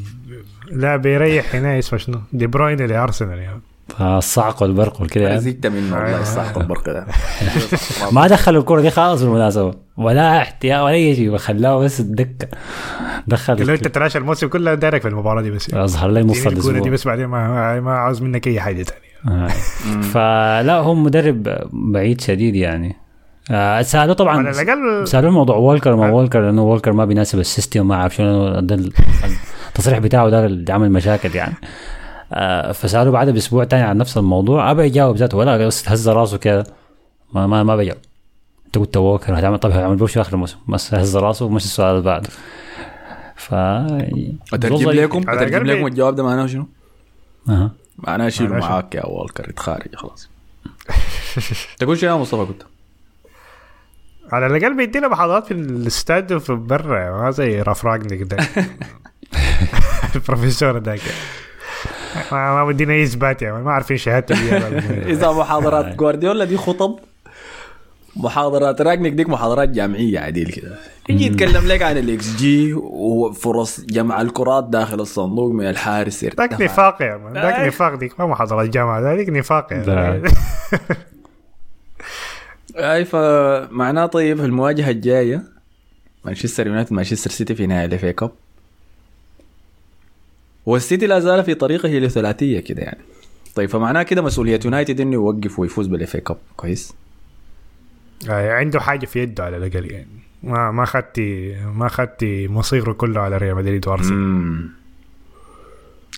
[0.72, 3.62] لا بيريح هنا اسمه شنو دي بروين لأرسنال يعني
[4.02, 5.40] الصعق والبرق والكده يعني.
[5.40, 7.06] زهقت منه والله الصح البرق ده.
[8.12, 9.74] ما دخلوا الكره دي خالص بالمناسبة.
[9.98, 12.48] ولا احتياط ولا أي شيء خلاه بس الدكة.
[13.28, 16.58] دخل لو انت تلاشى الموسم كله دارك في المباراة دي بس أظهر لي نص اديني
[16.58, 19.08] الكورة دي الأسبوع بس بعدين ما ما عاوز منك أي حاجة ثانية
[19.46, 19.48] آه.
[20.02, 22.96] فلا هو مدرب بعيد شديد يعني.
[23.52, 24.52] آه، سألوه طبعا.
[25.06, 25.96] سألوه موضوع وولكر.
[25.96, 28.48] ما وولكر لأنه وولكر ما بيناسب السيستم ما أعرف شنو
[29.70, 31.54] التصريح بتاعه ده اللي عمل مشاكل يعني.
[32.34, 34.72] آه، فسالوه بعد بأسبوع تاني عن نفس الموضوع.
[34.72, 36.64] ابى يجاوب ذاته ولا بس هز راسه كده.
[37.34, 38.00] ما ما ما بيجاوب.
[38.66, 40.58] أنت قلت وولكر هتعمل طب هتعمل بوش آخر الموسم.
[40.70, 42.30] بس هز راسه ومشي السؤال اللي بعده
[43.36, 43.54] ف
[44.54, 46.68] أترجم لكم؟ أترجم لكم الجواب ده معناه شنو؟
[47.50, 47.72] أها.
[47.98, 50.30] معناه شنو؟ معاك يا والكر اتخارج خلاص.
[51.80, 52.64] تقول شيء يا مصطفى كنت
[54.32, 58.38] على الأقل بيدينا محاضرات في الاستاد وفي برا ما زي رفراقني كده.
[60.16, 61.00] البروفيسور ذاك
[62.32, 64.36] ما ما بدينا اي اثبات يعني ما عارفين شهادته
[65.14, 67.00] إذا محاضرات جوارديولا دي خطب
[68.16, 70.76] محاضرات راجنك ديك محاضرات جامعية عديل كده
[71.10, 76.62] يجي يتكلم لك عن الاكس جي وفرص جمع الكرات داخل الصندوق من الحارس ذاك.
[76.62, 77.68] نفاق يا مان ذاك.
[77.68, 79.74] نفاق ديك ما محاضرات جامعة ذاك نفاق.
[79.74, 80.24] يعني
[82.76, 85.44] أي فمعناه طيب المواجهة الجاية
[86.26, 88.32] مانشستر يونايتد مانشستر سيتي في نهائي ال FA Cup
[90.68, 93.02] والسيتي لا زال في طريقه لثلاثية كده يعني
[93.56, 96.94] طيب فمعناه كده مسؤولية يونايتد إنه يوقف ويفوز بال FA Cup كويس
[98.30, 100.08] آه، عنده حاجة في يده على الأقل يعني
[100.44, 104.70] ما ما خدتي ما خدتي مصيره كله على ريال مدريد وأرسنال.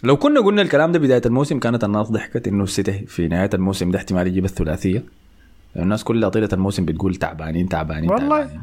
[0.04, 3.92] لو كنا قلنا الكلام ده بداية الموسم كانت الناس ضحكت إنه السيتي في نهاية الموسم
[3.92, 5.04] ده احتمال يجيب الثلاثية
[5.76, 8.40] الناس كلها طيلة الموسم بتقول تعبانين تعبانين والله.
[8.42, 8.62] تعبانين.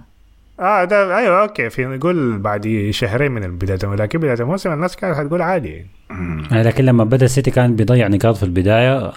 [0.60, 5.16] آه ده أيوه أوكي في نقول بعد شهرين من بدايه لكن بداية الموسم الناس كانت
[5.16, 5.86] حتقول عادي.
[6.10, 9.12] يعني آه، لكن لما بدأ السيتي كان بيضيع نقاط في البداية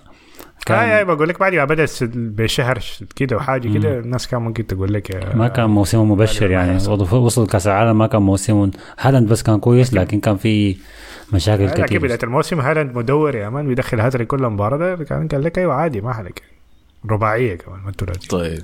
[0.65, 2.79] كان آه بقول لك بعد ما بدأ بشهر
[3.15, 6.75] كده وحاجة كده الناس كان ممكن تقول لك آه، ما كان موسمه مبشر يعني.
[7.11, 10.77] وصل كأس العالم ما كان موسمه هالاند بس كان كويس لكن كان في
[11.33, 15.27] مشاكل لكن كثير بداية الموسم هالاند مدور يا مان بيدخل هاتري كل مباراة ده كان
[15.27, 16.41] قال لك أيوه عادي ما حلك.
[17.09, 17.91] رباعية كمان ما
[18.29, 18.61] طيب.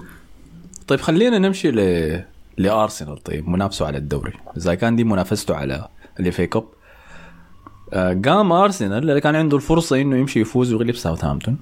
[0.87, 4.33] طيب خلينا نمشي ل لأرسنال طيب منافسه على الدوري.
[4.57, 5.87] إذا كان دي منافسته على
[6.19, 6.63] ال FA Cup
[7.93, 11.57] آه، قام أرسنال اللي كان عنده الفرصة إنه يمشي يفوز ويغلب ساوثهامبتون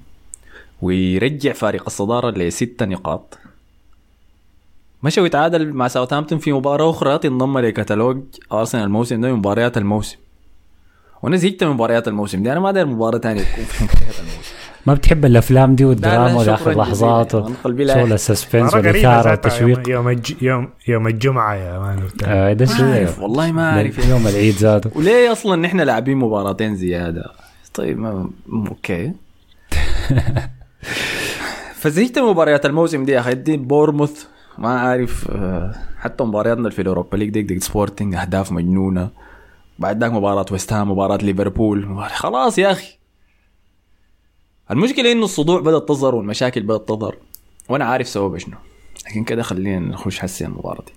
[0.82, 3.38] ويرجع فارق الصدارة لستة نقاط.
[5.02, 10.16] مشى ويتعادل مع ساوثهامبتون في مباراة أخرى تنضم لكتالوج أرسنال الموسم ده مباريات الموسم.
[11.22, 12.52] وأنا زهقت من مباريات الموسم دي.
[12.52, 14.53] أنا ما داير مباراة ثانية تكون في مباريات الموسم.
[14.86, 16.72] ما بتحب الأفلام دي والدراما والاخر.
[16.78, 17.32] لحظات.
[17.32, 19.88] شغل ال suspense والإثارة والتشويق.
[19.88, 20.42] يوم, الج...
[20.42, 22.02] يوم يوم الجمعة يا مان.
[22.24, 24.90] آه، ده ما عارف والله ما عارف يوم العيد ذاته.
[24.94, 27.24] وليه أصلا نحن لاعبين مباراتين زيادة؟
[27.74, 28.30] طيب ما
[28.68, 29.12] okay.
[31.80, 33.34] فزهقت من مباريات الموسم دي يا أخي.
[33.34, 34.24] دي بورنموث.
[34.58, 39.08] ما عارف آه، حتى مبارياتنا في ال Europa League ديك ديك سبورتنج أهداف مجنونة.
[39.78, 42.04] بعد ذاك مباراة ويست هام مباراة ليفربول.
[42.10, 42.98] خلاص يا أخي.
[44.70, 47.16] المشكلة إنه الصدوع بدأت تظهر والمشاكل بدأت تظهر
[47.68, 48.56] وأنا عارف سبب شنو.
[49.06, 50.92] لكن كده خلينا نخش حسي المباراة دي.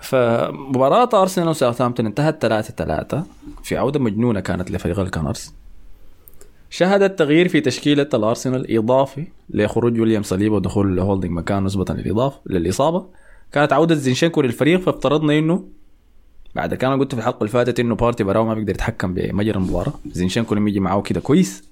[0.00, 3.24] فمباراة أرسنال وساوثهامبتون انتهت 3 3
[3.62, 5.52] في عودة مجنونة كانت لفريق ال Gunners
[6.70, 13.06] شهدت تغيير في تشكيلة الأرسنال إضافي لخروج ويليام صليبا ودخول هولدنج مكان نسبة للإضافة للإصابة.
[13.52, 15.64] كانت عودة زينشينكو للفريق فافترضنا إنه
[16.54, 19.92] بعد كان قلت في الحلقة اللي فاتت إنه بارتي براه ما بيقدر يتحكم بمجرى المباراة.
[20.06, 21.64] زينشينكو لما يجي معاه كده كويس.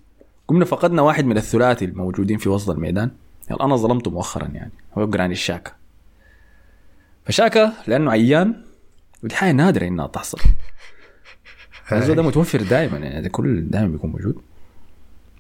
[0.49, 3.11] قمنا فقدنا واحد من الثلاثي الموجودين في وسط الميدان.
[3.49, 4.73] يعني أنا ظلمته مؤخرا يعني.
[4.99, 5.73] هو جرانيت شاكا
[7.25, 8.63] فشاكا لأنه عيان
[9.25, 10.39] ودي حاجة نادرة إنها تحصل.
[11.93, 14.37] الزول ده متوفر دائما يعني ده كل دائما بيكون موجود.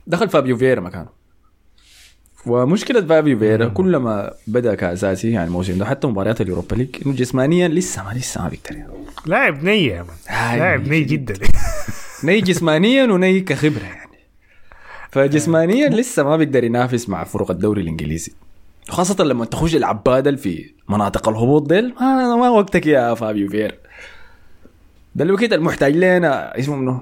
[0.06, 1.19] دخل فابيو فييرا مكانه.
[2.46, 7.14] ومشكلة فابيو فييرا كلما بدأ كأساسي يعني الموسم ده حتى مباريات ال Europa League إنه
[7.14, 8.92] جسمانيا لسه ما لسه ما بيقدر يعني.
[9.26, 10.58] لاعب نية يا مان.
[10.58, 11.06] لاعب شديد.
[11.06, 11.34] جدا.
[12.24, 14.10] ني جسمانيا وني كخبرة يعني.
[15.10, 18.32] فجسمانيا لسه ما بيقدر ينافس مع فرق الدوري الإنجليزي.
[18.88, 23.78] وخاصة لما تخش العبادل في مناطق الهبوط ديل ما, ما وقتك يا فابيو فير
[25.14, 27.00] ده الوقت المحتاج لنا اسمه منو؟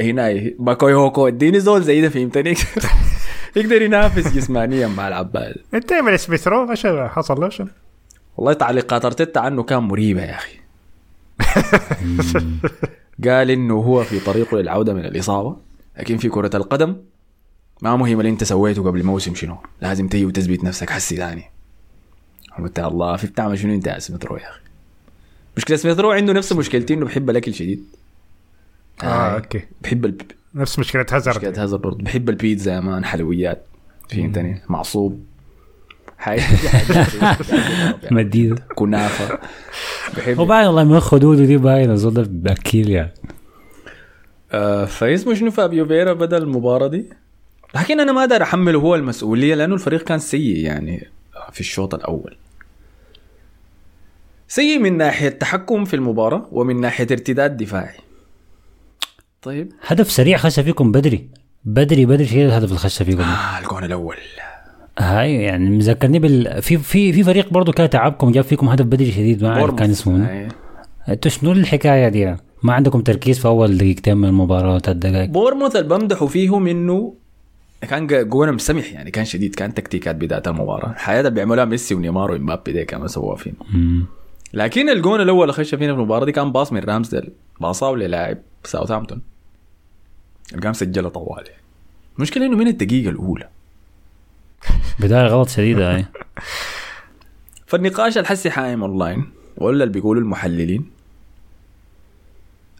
[0.00, 2.54] هنا باكوي هوكو اديني زول زي ده فهمتني؟
[3.56, 7.68] يقدر ينافس جسمانيا مع العبادل أنت من إيش حصل له شنو؟
[8.36, 10.56] والله تعليقات ارتيتا عنه كان مريبة يا أخي
[13.24, 15.56] قال إنه هو في طريقه للعودة من الإصابة
[15.98, 16.96] لكن في كرة القدم
[17.82, 21.44] ما مهم اللي أنت سويته قبل موسم شنو لازم تيجي وتثبت نفسك حسي ثاني
[22.58, 24.60] قلت الله في بتعمل شنو أنت يا سميث رو يا أخي
[25.56, 27.84] مشكلة سميث رو عنده نفس مشكلتي إنه بحب الأكل شديد
[29.02, 29.34] آه آه.
[29.34, 30.20] okay بحب.
[30.56, 33.66] نفس مشكلة هازارد مشكلة هذا برضه بحب البيتزا يا مان حلويات
[34.10, 35.24] فهمتني معصوب.
[36.18, 36.42] حاجة
[38.10, 38.58] مديد.
[38.58, 39.38] كنافة.
[40.16, 43.14] بحب وبعدين والله من خدوده دي باينه زول بأكيل يعني.
[44.52, 47.04] آه فاسمه شنو فابيو فيرا بدا المباراة دي؟
[47.74, 51.08] لكن أنا ما أقدر أحمله هو المسؤولية لأنه الفريق كان سيء يعني
[51.52, 52.36] في الشوط الأول.
[54.48, 57.96] سيء من ناحية تحكم في المباراة ومن ناحية ارتداد دفاعي
[59.46, 59.72] طيب.
[59.86, 61.28] هدف سريع خش فيكم بدري.
[61.64, 63.20] بدري بدري شيء الهدف اللي خش فيكم.
[63.20, 64.16] آه الجون الأول.
[64.98, 69.12] هاي يعني مذكرني بال في في في فريق برضه كان تعبكم جاب فيكم هدف بدري
[69.12, 70.48] شديد ما اعرف كان اسمه.
[71.08, 75.76] أنتوا شنو الحكاية دي؟ ما عندكم تركيز في أول دقيقتين من المباراة ثلاث دقائق؟ بورموث
[75.76, 77.14] اللي بمدحوا فيهم إنه
[77.88, 80.90] كان جونا مسمح يعني كان شديد كان تكتيكات بداية المباراة.
[80.90, 83.56] الحياة اللي بيعملها ميسي ونيمار ومبابي دي كانوا سووها فينا.
[84.54, 87.30] لكن الجون الأول اللي خش فينا في المباراة دي كان pass من رامسديل
[87.60, 89.22] باصاه للاعب ساوثهامبتون.
[90.52, 91.50] اللي قام سجلها طوالي.
[92.16, 93.48] المشكلة إنه من الدقيقة الأولى.
[95.00, 96.06] بداية غلط شديدة هاي
[97.68, 100.90] فالنقاش الحسي حايم أونلاين ولا اللي بيقولوا المحللين.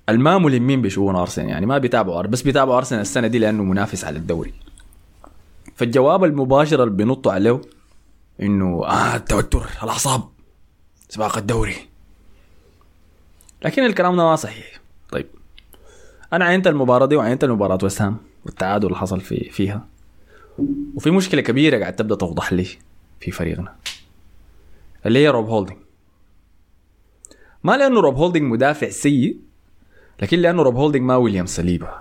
[0.09, 4.19] الما ملمين بشؤون أرسنال يعني ما بيتابعوا بس بيتابعوا أرسنال السنة دي لأنه منافس على
[4.19, 4.55] الدوري.
[5.77, 7.61] فالجواب المباشر اللي بينطوا عليه
[8.43, 10.29] إنه آه التوتر الأعصاب
[11.09, 11.77] سباق الدوري.
[13.63, 14.81] لكن الكلام ده ما صحيح.
[15.11, 15.27] طيب.
[16.33, 19.87] أنا عينت المباراة دي وعينت المباراة وست هام والتعادل اللي حصل في فيها.
[20.95, 22.67] وفي مشكلة كبيرة قاعد تبدأ توضح لي
[23.21, 23.75] في فريقنا
[25.07, 25.77] اللي هي روب هولدنج
[27.65, 29.37] ما لأنه روب هولدنج مدافع سيء
[30.23, 32.01] لكن لأنه روب هولدنج ما ويليام صليبا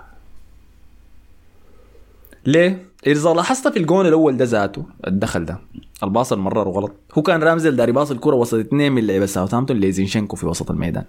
[2.46, 5.58] ليه؟ إذا لاحظت في الجون الأول ده ذاته الدخل ده
[6.02, 6.92] الباص المرر غلط.
[7.18, 11.04] هو كان رامزديل داير يباصي الكرة وسط اثنين من لعيبة ساوثهامبتون لزينشينكو في وسط الميدان.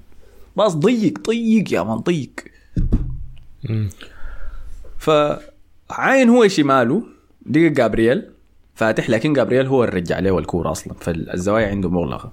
[0.58, 2.32] باص ضيق ضيق يا man ضيق.
[4.98, 7.04] فعاين هو شماله
[7.46, 8.30] دقيق جابرييل
[8.76, 12.32] فاتح لكن جابرييل هو اللي رجع له الكورة أصلا فالزوايا عنده مغلقة.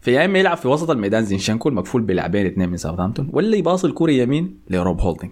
[0.00, 4.10] فيا إما يلعب في وسط الميدان زينشينكو المقفول بلاعبين اثنين من ساوثهامبتون ولا يباصي الكورة
[4.10, 5.30] يمين لروب هولدنج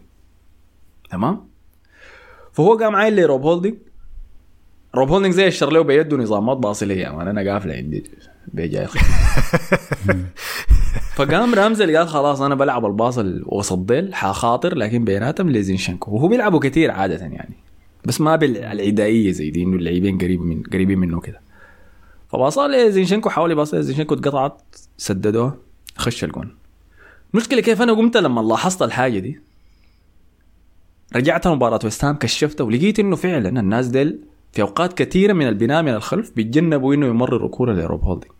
[1.10, 1.48] تمام؟
[2.52, 3.74] فهو قام عاين لروب هولدنج
[4.94, 8.10] روب هولدنج زي الشر له بيده نظامات باصليه يا مان أنا قافله عندي
[8.46, 8.86] بيجي
[11.14, 16.60] فقام رامزل قال خلاص أنا بلعب الباص الوسط ديل حخاطر لكن بيناتهم لزينشنكو وهو بيلعبوا
[16.60, 17.54] كثير عادة يعني
[18.04, 21.40] بس ما بالعدائيه زي دي إنه اللاعبين قريب من قريبين منه كده.
[22.32, 24.62] فباصا لزينشنكو حاول يباص لزينشنكو اتقطعت
[24.96, 25.56] سددوها
[25.96, 26.56] خش الجون.
[27.34, 29.40] المشكلة كيف أنا قمت لما لاحظت الحاجة دي؟
[31.16, 34.18] رجعت مباراة ويست هام كشفتها ولقيت إنه فعلا الناس ديل
[34.52, 38.30] في أوقات كثيرة من البناء من الخلف بيتجنبوا إنه يمرروا كورة لروب هولدنج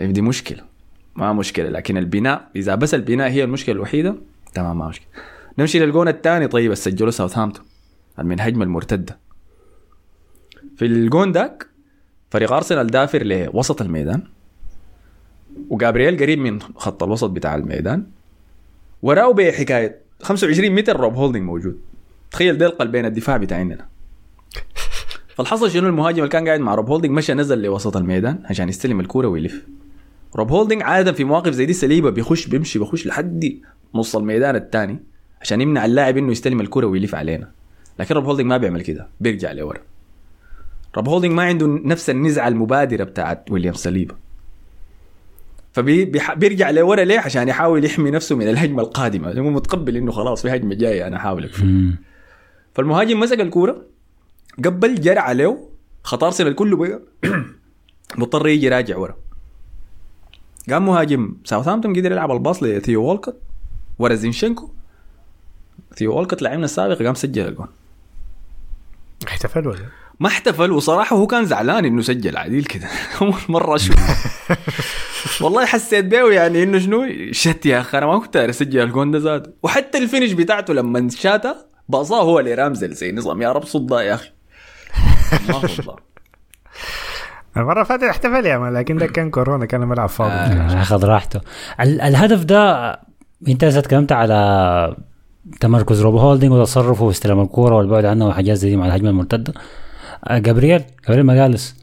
[0.00, 0.62] طيب دي مشكلة.
[1.16, 4.14] ما مشكلة لكن البناء إذا بس البناء هي المشكلة الوحيدة
[4.54, 5.06] تمام ما مشكلة.
[5.58, 7.64] نمشي للجون الثاني طيب سجله ساوثهامبتون
[8.18, 9.18] من هجمه المرتدة.
[10.76, 11.66] في الجون داك
[12.30, 14.22] فريق أرسنال دافر لوسط الميدان
[15.70, 18.06] وجابرييل قريب من خط الوسط بتاع الميدان.
[19.02, 21.80] وراه بحكاية 25 متر روب هولدنج موجود.
[22.30, 23.86] تخيل ده قلبين الدفاع بتاعنا
[25.28, 29.00] فالحصل شنو؟ المهاجم اللي كان قاعد مع روب هولدنج مشى نزل لوسط الميدان عشان يستلم
[29.00, 29.66] الكورة ويلف.
[30.36, 33.60] روب هولدنج عادة في مواقف زي دي صليبا بيخش بيمشي بيخش لحد
[33.94, 34.98] نص الميدان الثاني
[35.40, 37.50] عشان يمنع اللاعب إنه يستلم الكوره ويلف علينا.
[37.98, 39.78] لكن روب هولدنج ما بيعمل كده بيرجع لورا.
[40.96, 44.14] روب هولدنج ما عنده نفس النزعة المبادرة بتاعت ويليام صليبا.
[45.72, 49.32] فبيرجع لورا ليه؟ عشان يحاول يحمي نفسه من الهجمة القادمة.
[49.40, 51.50] هو متقبل إنه خلاص في هجمة جاية أنا أحاول.
[52.74, 53.82] فالمهاجم مسك الكورة
[54.64, 55.58] قبل جرى عليه
[56.04, 57.00] خط ارسنال كله بقى
[58.18, 59.16] مضطر يجي راجع ورا.
[60.72, 63.36] قام مهاجم ساوثهامبتون قدر يلعب الباص لثيو وولكوت
[63.98, 64.70] ورا زينشينكو
[65.96, 67.66] ثيو وولكوت لاعبنا السابق قام سجل الجون.
[69.28, 69.86] احتفل ولا؟
[70.20, 72.88] ما احتفل وصراحة هو كان زعلان إنه سجل عديل كده.
[73.22, 73.96] أول مرة أشوف
[75.42, 79.18] والله حسيت بيه يعني إنه شنو؟ شت يا أخي أنا ما كنت اسجل الجون ده
[79.18, 81.56] زاد وحتى ال finish بتاعته لما شاتا
[81.88, 84.30] باصاها هو اللي رامزديل زي نظام يا رب صدها يا أخي.
[85.48, 86.09] الله الله.
[87.56, 90.30] المرة اللي فاتت احتفل يا man لكن ده كان كورونا كان الملعب فاضي.
[90.32, 91.40] آه، اخذ راحته.
[91.80, 92.90] ال- الهدف ده
[93.48, 94.96] انت اذا تكلمت على
[95.60, 99.52] تمركز روب هولدنج وتصرفه واستلام الكورة والبعد عنه وحاجات زي دي مع الهجمة المرتدة.
[100.24, 101.80] آه، جابرييل جابرييل مجالهايس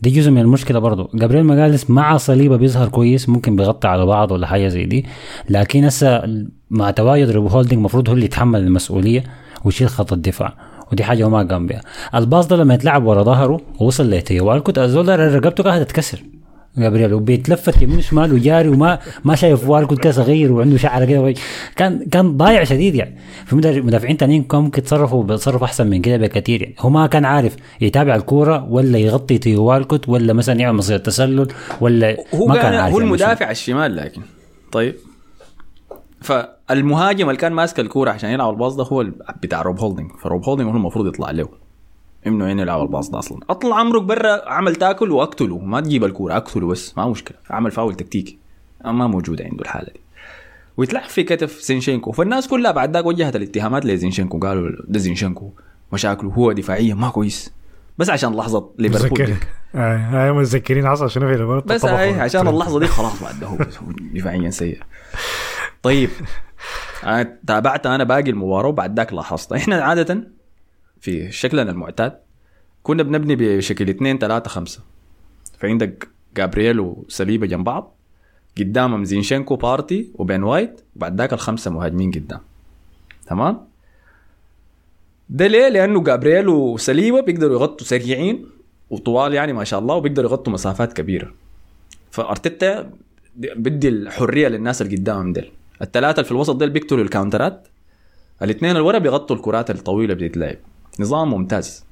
[0.00, 4.32] دي جزء من المشكلة برضه جابرييل مجالهايس مع صليبا بيظهر كويس ممكن بيغطي على بعض
[4.32, 5.06] ولا حاجة زي دي.
[5.50, 6.22] لكن هسه
[6.70, 9.24] مع تواجد روب هولدنج المفروض هو اللي يتحمل المسؤولية
[9.64, 10.54] ويشيل خط الدفاع.
[10.92, 11.80] ودي حاجة هو ما قام بها
[12.14, 16.22] الباص ده لما يتلعب ورا ظهره ووصل لثيو والكوت الزول ده رقبته قاعدة تتكسر
[16.78, 21.34] جابرييل وبيتلفت يمين شمال وجاري وما ما شايف والكوت كده صغير وعنده شعره كده
[21.76, 23.16] كان كان ضايع شديد يعني.
[23.46, 26.74] في مدافعين تانيين كان ممكن يتصرفوا بيتصرفوا أحسن من كده بكثير يعني.
[26.78, 31.48] هو ما كان عارف يتابع الكورة ولا يغطي ثيو والكوت ولا مثلا يعمل مصيدة تسلل
[31.80, 34.22] ولا هو ما كان عارف هو المدافع الشمال لكن.
[34.72, 34.94] طيب.
[36.20, 39.06] فالمهاجم اللي كان ماسك الكورة عشان يلعب الباص ده هو
[39.42, 41.48] بتاع روب هولدنج فروب هولدنج هو المفروض يطلع له.
[42.26, 43.40] إنه يعني يلعب الباص ده أصلا.
[43.50, 45.58] أطلع عمرك برا عمل تاكل وأقتله.
[45.58, 46.98] ما تجيب الكورة أقتله بس.
[46.98, 47.36] ما مشكلة.
[47.50, 48.38] عمل فاول تكتيكي.
[48.84, 50.00] ما موجود عنده الحالة دي.
[50.76, 52.12] ويتلعب في كتف زينشينكو.
[52.12, 54.38] فالناس كلها بعد ذاك وجهت الاتهامات لزينشينكو.
[54.38, 55.50] قالوا ده زينشينكو
[55.92, 57.52] مشاكله هو دفاعيا ما كويس.
[57.98, 59.26] بس عشان لحظة ليفربول.
[59.26, 59.34] دي.
[59.74, 61.84] آه، هاي متذكرين حصل شنو في ليفربول بس.
[61.84, 63.56] هاي عشان اللحظة دي خلاص بعد هو
[64.14, 64.78] دفاعيا سيء.
[65.82, 66.10] طيب.
[67.04, 69.52] أنا تابعت أنا باقي المباراة وبعد ذاك لاحظت.
[69.52, 70.28] إحنا عادة
[71.00, 72.18] في شكلنا المعتاد
[72.82, 74.80] كنا بنبني بشكل 2 3 5
[75.58, 77.96] فعندك جابرييل وصليبا جنب بعض
[78.58, 82.40] قدامهم زينشينكو بارتي وبين وايت وبعد ذاك الخمسة مهاجمين قدام.
[83.26, 83.68] تمام؟
[85.28, 88.46] ده ليه؟ لأنه جابرييل وصليبا بيقدروا يغطوا سريعين
[88.90, 91.32] وطوال يعني ما شاء الله وبيقدروا يغطوا مسافات كبيرة.
[92.10, 92.90] فأرتيتا
[93.36, 95.50] بدي الحرية للناس اللي قدامهم ديل.
[95.82, 97.68] الثلاثه اللي في الوسط ديل بيقتلوا ال counter ات
[98.42, 100.56] الاثنين اللي ورا بيغطوا الكرات الطويلة بتتلعب
[101.00, 101.84] نظام ممتاز.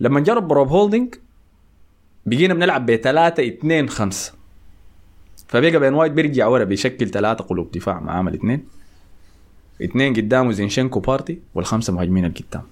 [0.00, 1.14] لما جرب روب هولدنج
[2.26, 4.32] بقينا بنلعب ب 3 2 5
[5.48, 8.64] فبقى بين وايت بيرجع ورا بيشكل ثلاثة قلوب دفاع معاه الاثنين
[9.84, 10.14] اثنين.
[10.14, 12.62] قدامه زينشينكو بارتي والخمسة مهاجمين القدام.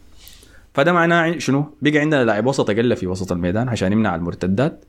[0.74, 4.85] فده معناه شنو؟ بقى عندنا لاعب وسط أقل في وسط الميدان عشان يمنع المرتدات.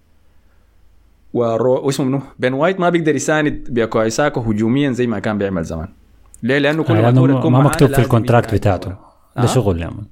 [1.33, 5.87] واسمه منو؟ بين وايت ما بيقدر يساند بوكايو ساكا هجوميا زي ما كان بيعمل زمان
[6.43, 8.97] ليه؟ لأنه كل ما الكوره تكون ما معاه مكتوب في ال contract بتاعته ورا.
[9.37, 10.03] ده آه؟ شغل man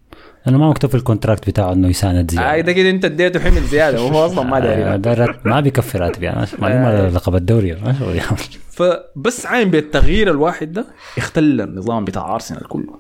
[0.46, 3.40] لأنه ما مكتوب في ال contract بتاعه إنه يساند زيادة آه ده كده أنت اديته
[3.40, 4.60] حمل زيادة وهو أصلا ما
[4.98, 8.38] داري آه، ما بيكفي راتب يعني معلومه لقب الدوري ما شغل man.
[8.70, 10.86] فبس عين بالتغيير الواحد ده
[11.18, 12.94] اختل النظام بتاع أرسنال كله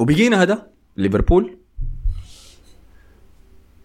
[0.00, 1.56] وبقينا هذا ليفربول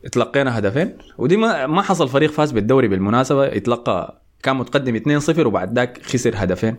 [0.05, 5.75] اتلقينا هدفين ودي ما ما حصل فريق فاز بالدوري بالمناسبة يتلقى كان متقدم 2-0 وبعد
[5.75, 6.75] ذاك خسر هدفين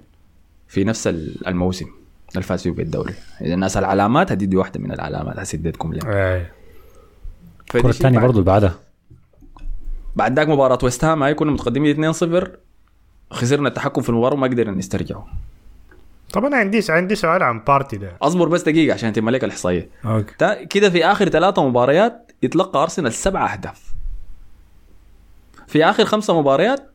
[0.68, 1.06] في نفس
[1.46, 1.87] الموسم
[2.33, 3.14] اللي فاز فيه بالدوري.
[3.40, 6.46] إذا الناس العلامات هدي دي واحدة من العلامات حأسردكم لها
[7.74, 8.74] الكره الثانية بعد- برضه اللي بعدها.
[10.16, 12.48] بعد ذاك مباراة ويست هام هاي كنا متقدمين 2-0
[13.30, 15.26] خسرنا التحكم في المباراة وما قدرنا نسترجعه.
[16.33, 18.12] طب أنا عندي عندي سؤال عن بارتي ده.
[18.22, 19.88] أصبر بس دقيقة عشان تم عليك الإحصائية.
[20.04, 20.35] أوكي.
[20.38, 23.94] تا- كده في آخر ثلاثة مباريات يتلقى أرسنال سبع أهداف.
[25.66, 26.90] في آخر خمسة مباريات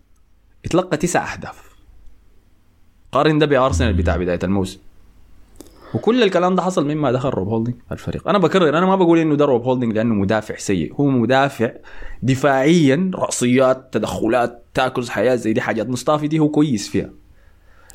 [0.65, 1.75] يتلقى تسع أهداف.
[3.11, 4.79] قارن ده بأرسنال بتاع بداية الموسم.
[5.93, 8.27] وكل الكلام ده حصل مما دخل روب هولدنج الفريق.
[8.27, 10.93] أنا بكرر أنا ما بقول إنه ده روب هولدنج لأنه مدافع سيء.
[10.95, 11.71] هو مدافع
[12.23, 15.89] دفاعيا رأسيات تدخلات tackles حاجات زي دي حاجات.
[15.89, 17.09] مصطفى دي هو كويس فيها.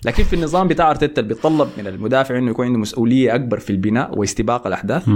[0.05, 3.71] لكن في النظام بتاع أرتيتا اللي بيتطلب من المدافع إنه يكون عنده مسؤولية أكبر في
[3.71, 5.09] البناء واستباق الأحداث.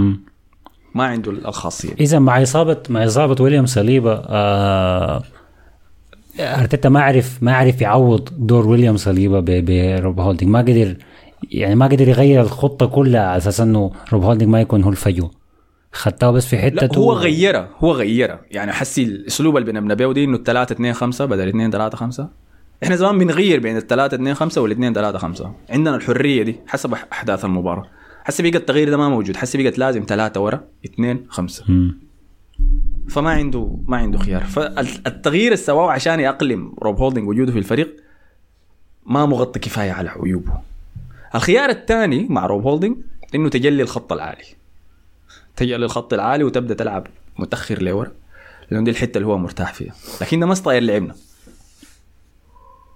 [0.95, 1.93] ما عنده الخاصية.
[1.99, 5.23] إذا مع اصابه مع إصابة ويليام صليبه آه
[6.39, 10.95] أرتيتا ما عرف ما عرف يعوض دور ويليام صليبه بروب هولدنج ما قدر
[11.51, 15.29] يعني ما قدر يغير الخطة كلها على أساس إنه روب هولدنج ما يكون هو الفجوة
[15.91, 18.39] ختها بس في حتة لا هو غيرها هو غيرها.
[18.51, 22.27] يعني حسي الأسلوب اللي بنبنى بيه دي إنه الثلاثة 2 5 بدل 2 3 5
[22.83, 27.45] إحنا زمان بنغير بين الثلاثة 2 5 والإثنين 3 5 عندنا الحرية دي حسب أحداث
[27.45, 27.85] المباراة.
[28.25, 29.37] حسي بقى التغيير ده ما موجود.
[29.37, 31.63] حسي بقت لازم ثلاثة ورا اثنين خمسة.
[31.67, 31.97] مم.
[33.09, 34.43] فما عنده ما عنده خيار.
[34.43, 37.95] فالتغيير اللي سواه عشان يأقلم روب هولدنج وجوده في الفريق
[39.05, 40.53] ما مغطي كفاية على عيوبه.
[41.35, 42.97] الخيار الثاني مع روب هولدنج
[43.35, 44.45] إنه تخلي الخط العالي.
[45.55, 47.07] تخلي الخط العالي وتبدأ تلعب
[47.39, 48.11] متأخر لورا
[48.71, 49.93] لأنه دي الحتة اللي هو مرتاح فيها.
[50.21, 51.15] لكن ده ما طريقة لعبنا.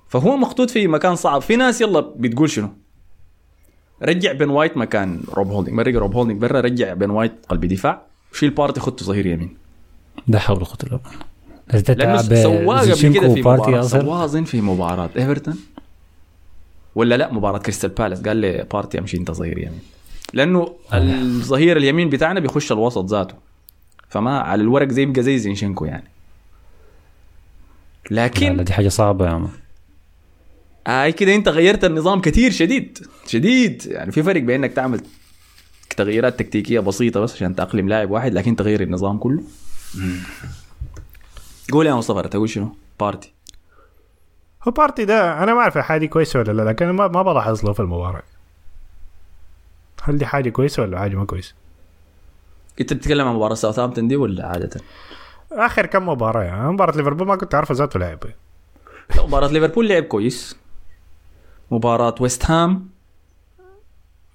[0.08, 1.42] فهو محطوط في مكان صعب.
[1.42, 2.70] في ناس يلا بتقول شنو؟
[4.04, 8.02] رجع بن وايت مكان روب هولدنج رجع روب هولدنج برا رجع بن وايت قلب دفاع.
[8.34, 9.58] شيل بارتي خته ظهير يمين.
[10.28, 11.20] لا حول ولا قوة إلا بالله.
[11.74, 15.10] بس ده لأنه تلعب سواه قبل كده في مباراة أصلا سواه اظن في مباراة.
[15.18, 15.60] إيفرتون؟
[16.96, 18.22] ولا لا مباراة كريستال بالاس.
[18.22, 19.82] قال لي بارتي أمشي أنت ظهير يمين.
[20.34, 23.36] لأنه الظهير اليمين بتاعنا بيخش الوسط ذاته.
[24.10, 26.08] فما على الورق زي يبقى زي زينتشينكو يعني.
[28.12, 29.50] لكن لا، دي حاجة صعبة يا عم.
[30.88, 33.08] اي كده انت غيرت النظام كثير شديد.
[33.28, 33.86] شديد.
[33.86, 35.02] يعني في فرق بين انك تعمل
[35.98, 39.44] تغييرات تكتيكية بسيطة بس عشان تأقلم لاعب واحد لكن تغيير النظام كله.
[41.72, 43.34] قول يا مصطفى تقول شنو؟ بارتي.
[44.68, 47.74] هو بارتي ده أنا ما أعرف حاجة كويسه ولا لا لكن ما ما بلاحظ له
[47.74, 48.24] في المباراة.
[50.04, 51.54] هل دي حاجة كويسه ولا حاجة ما كويسه؟
[52.82, 54.82] انت بتتكلم عن مباراة ساوثهامبتون دي ولا عادة؟
[55.52, 58.20] آخر كم مباراة يعني مباراة ليفربول ما كنت عارفه ذاته لعب.
[59.16, 60.56] لا مباراة ليفربول لعب كويس.
[61.72, 62.90] مباراة ويست هام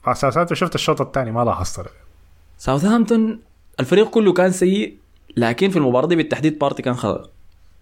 [0.07, 1.87] أساسا شفت الشوط الثاني ما لاحظت
[2.59, 3.41] ساوثهامبتون
[3.81, 4.97] الفريق كله كان سيء
[5.37, 6.97] لكن في المباراة دي بالتحديد بارتي كان.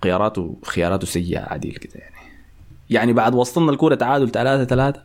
[0.04, 2.14] خياراته خياراته سيئة عديل كده يعني
[2.90, 5.02] يعني بعد وصلنا الكورة تعادل 3 3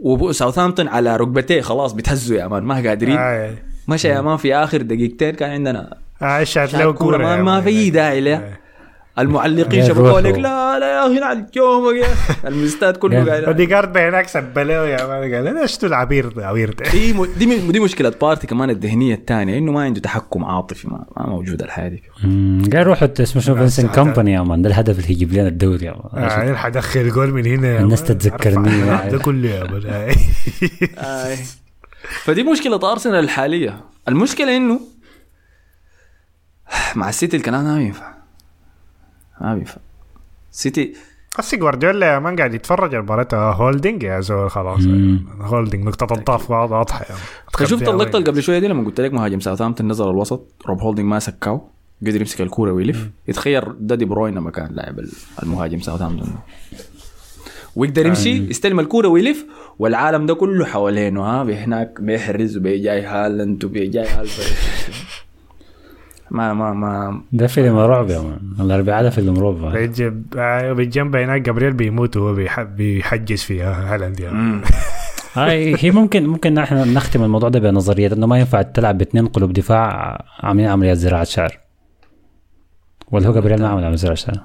[0.00, 3.54] وساوثهامبتون على ركبتيه خلاص بتهزوا يا man ما قادرين آه
[3.88, 7.60] مشى يا man في آخر دقيقتين كان عندنا آه شات له كورة كورة ما, ما.
[7.60, 8.58] في داعي له آه.
[9.18, 10.20] المعلقين شبكوا.
[10.20, 15.06] لك لا لا يا أخي نعل يومك يا الاستاد كله قاعد اوديجارد هناك سبله يا
[15.06, 17.24] مان قال أنا أشتو العبير عبير دي م...
[17.24, 17.70] دي م...
[17.72, 21.88] دي مشكلة بارتي كمان الذهنية الثانية إنه ما عنده تحكم عاطفي ما, ما موجود الحياة
[21.88, 22.02] دي
[22.76, 24.04] قال روحوا اسمه شنو فينسنت ساعتها.
[24.04, 27.30] كومباني يا مان ده الهدف اللي يجيب لنا الدوري يا مان آه أنا حدخل جول
[27.32, 28.02] من هنا يا الناس.
[28.02, 28.92] تتذكرني.
[28.92, 30.14] أرفع ده كله يا مان آه.
[31.26, 31.36] آي.
[32.24, 34.80] فدي مشكلة أرسنال الحالية المشكلة إنه
[36.94, 38.21] مع السيتي الكلام ده ما بينفع
[39.42, 39.76] ما بينفع
[40.50, 40.92] سيتي
[41.38, 44.80] قصي جوارديولا يا man قاعد يتفرج على مباراة هولدنج يا زول خلاص.
[45.40, 47.06] هولدنج نقطة الضعف واضحة
[47.60, 47.68] man.
[47.68, 51.06] شفت وين؟ اللي قبل شوية دي لما قلت لك مهاجم ساوثهامبتون نزل الوسط روب هولدنج
[51.06, 51.60] ماسكه
[52.06, 55.00] وقدر يمسك الكوره ويلف يتخيل ده دي بروين لما كان لاعب
[55.42, 56.34] المهاجم ساوثهامبتون
[57.76, 59.44] ويقدر يمشي يستلم الكوره ويلف
[59.78, 64.56] والعالم ده كله حوالينه ها هناك بيحرز وبي جاي هالاند وبي جاي هالفريق
[66.32, 68.38] ما ما ما ده فيلم رعب يا man.
[68.60, 69.72] الاربعاء ده فيلم رعب.
[70.76, 73.94] بالجنب هناك جابرييل بيموت وهو بيح- بيحجز فيها.
[73.94, 74.22] هالاند.
[74.22, 74.60] مم.
[75.34, 79.52] هاي هي ممكن ممكن نحن نختم الموضوع ده بنظرية إنه ما ينفع تلعب باثنين قلوب
[79.52, 81.58] دفاع عاملين عمليات زراعة شعر.
[83.12, 84.38] ولا هو جابرييل ما عمل عمليات زراعة شعر.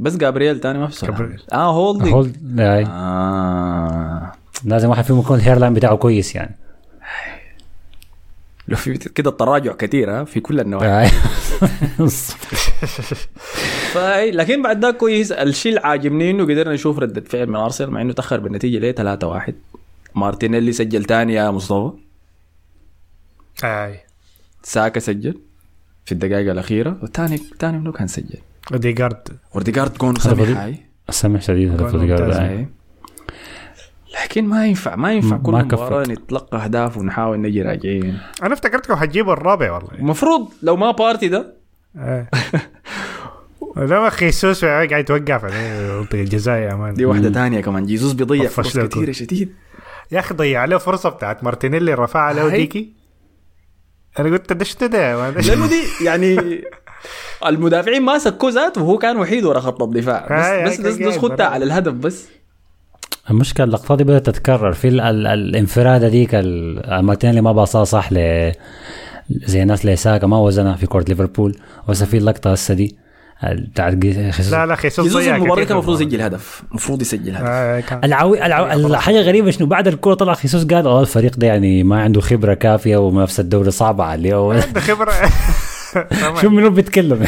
[0.00, 1.40] بس جابرييل تاني ما في سؤال جابرييل.
[1.52, 4.32] آه هولدنج هولد آه.
[4.64, 6.56] لازم واحد فيهم يكون ال hair line بتاعه كويس يعني.
[8.70, 10.86] لو في كده التراجع كثير ها في كل النواحي.
[10.88, 11.10] هاي
[13.92, 15.32] فأي لكن بعد ده كويس.
[15.32, 18.92] الشيء اللي عاجبني إنه قدرنا نشوف ردة فعل من أرسنال مع إنه تأخر بالنتيجة ليه؟
[18.92, 19.54] 3 1
[20.14, 21.90] مارتينيلي سجل ثاني يا مصطفى.
[23.64, 24.00] أي.
[24.62, 25.34] ساكا سجل
[26.04, 26.98] في الدقائق الأخيرة.
[27.02, 28.38] والثاني الثاني منو كان سجل؟
[28.72, 30.76] اوديجارد اوديجارد قون سمح بدي- هاي
[31.10, 31.92] سمح شديد هذا ممتاز.
[31.92, 32.56] فاوديجارد هاي.
[32.56, 32.66] هاي.
[34.24, 36.02] لكن ما ينفع ما ينفع م- كل ما مباراة.
[36.02, 41.56] نتلقى أهداف ونحاول نجي راجعين أنا افتكرتكم حتجيبوا الرابع والله المفروض لو ما بارتي ده
[41.96, 42.28] آه.
[43.76, 48.78] لما خيسوس قاعد يتوقع في الجزاء يا man دي واحدة ثانية كمان جيسوس بيضيع فرص
[48.78, 49.12] كثيره.
[49.12, 49.54] شديد
[50.12, 52.48] يا أخي ضيع له فرصة بتاعت مارتينيلي رفعها له.
[52.48, 52.92] ديكي
[54.18, 56.60] أنا قلت ده شنو ده؟ لأنه دي يعني
[57.46, 60.26] المدافعين ماسكوا ذاته وهو كان وحيد ورا خط الدفاع
[60.66, 61.44] بس بس بس, بس برا.
[61.44, 62.28] على الهدف بس
[63.30, 67.84] المشكلة اللقطات دي بدأت تتكرر في ال- ال- الانفرادة ديك ال- المرتين اللي ما باصاها
[67.84, 68.52] صح ل
[69.30, 71.56] زي ناس لساكا ما وزنها في كره ليفربول
[71.88, 72.96] وهسه في اللقطة هسه دي.
[73.52, 73.94] بتاعت
[74.30, 74.52] خيسوس.
[74.52, 76.62] لا لا خيسوس جيسوس ضيع المباراة كان المفروض يسجل هدف.
[76.70, 77.46] المفروض يسجل هدف.
[77.46, 78.86] آه، العوي العو...
[78.86, 82.54] الحاجة غريبه شنو بعد الكوره طلع خيسوس قال آه الفريق ده يعني ما عنده خبرة
[82.54, 84.52] كافية ومنافسه الدوري صعبة عليه.
[84.52, 85.12] عنده خبرة.
[86.40, 87.26] شو منو بيتكلم؟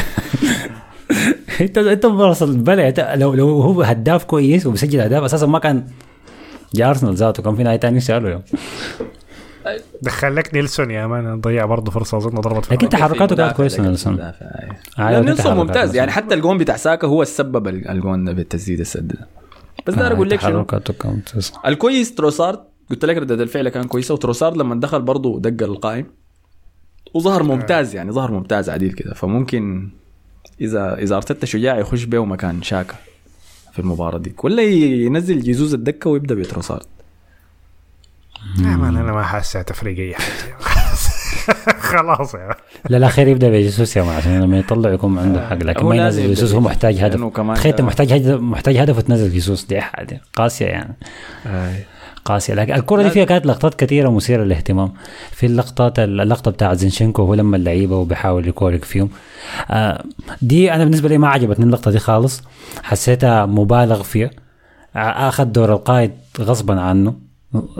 [1.61, 5.87] انت انت براس البلع لو لو هو هداف كويس وبيسجل أهداف أساسا ما كان
[6.75, 8.41] جا أرسنال ذاته كان في نهاية ثاني يوم.
[10.01, 11.41] دخل لك نيلسون يا man.
[11.41, 12.89] ضيع برضه فرصة أظن ضربت في لكن.
[12.89, 14.13] تحركاته كانت كويسة نيلسون.
[14.13, 15.17] مدافع، أي.
[15.17, 15.95] آه، نيلسون ممتاز.
[15.95, 19.15] يعني حتى الجون بتاع ساكا هو السبب ال- الجون ده بالتسديد السد
[19.87, 20.65] بس ده آه، أقول لك شنو.
[21.67, 24.13] الكويس تروسارد قلت لك ردة الفعل كان كويسة.
[24.13, 26.05] وتروسارد لما دخل برضه دق القائم.
[27.13, 29.13] وظهر ممتاز يعني ظهر ممتاز عديل كده.
[29.13, 29.89] فممكن
[30.61, 32.95] اذا إذا أرتيتا شجاع يخش به مكان شاكا
[33.73, 34.33] في المباراة دي.
[34.43, 36.85] ولا ينزل جيزوز الدكة ويبدأ بتروسارد.
[38.59, 40.15] يا man أنا ما حاسس تفريق اي
[41.79, 42.55] خلاص يا man.
[42.89, 45.95] لا لا خير يبدأ بجيسوس يا man عشان لما يطلع يكون عنده حق لكن ما
[45.95, 46.51] ينزل جيسوس.
[46.53, 47.37] هو محتاج هدف.
[47.55, 49.65] تخيل أنت ده- محتاج هدف محتاج هدف وتنزل جيسوس.
[49.65, 50.95] دي حاجة قاسية يعني.
[52.25, 52.53] قاسية.
[52.53, 54.93] لكن الكرة دي فيها كانت لقطات كثيرة مثيرة للاهتمام.
[55.31, 59.09] في اللقطات اللقطة بتاع زينشينكو هو لما اللعيبة وبيحاول يكورك فيهم.
[59.71, 60.03] آه،
[60.41, 62.41] دي أنا بالنسبة لي ما عجبتني اللقطة دي خالص.
[62.83, 64.29] حسيتها مبالغ فيها.
[64.95, 67.15] آه، أخذ دور القائد غصبا عنه.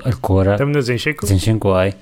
[0.08, 0.56] الكورة.
[0.56, 1.94] تمنى زينشينكو زينشينكو أي.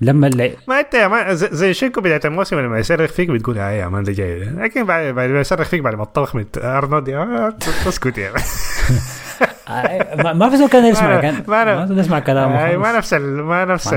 [0.00, 3.88] لما اللعيبه ما أنت يا man زينشينكو بداية الموسم لما يصرخ فيك بتقول آه يا
[3.88, 4.38] man ده جاي.
[4.40, 7.52] لكن بعد بعد ما يصرخ فيك بعد ما تطبخ من أرنولد يا man.
[10.34, 12.76] ما في زول كان يسمع ما- كان ما يسمع كلامه ما.
[12.92, 13.42] نفس ال...
[13.42, 13.92] ما نفس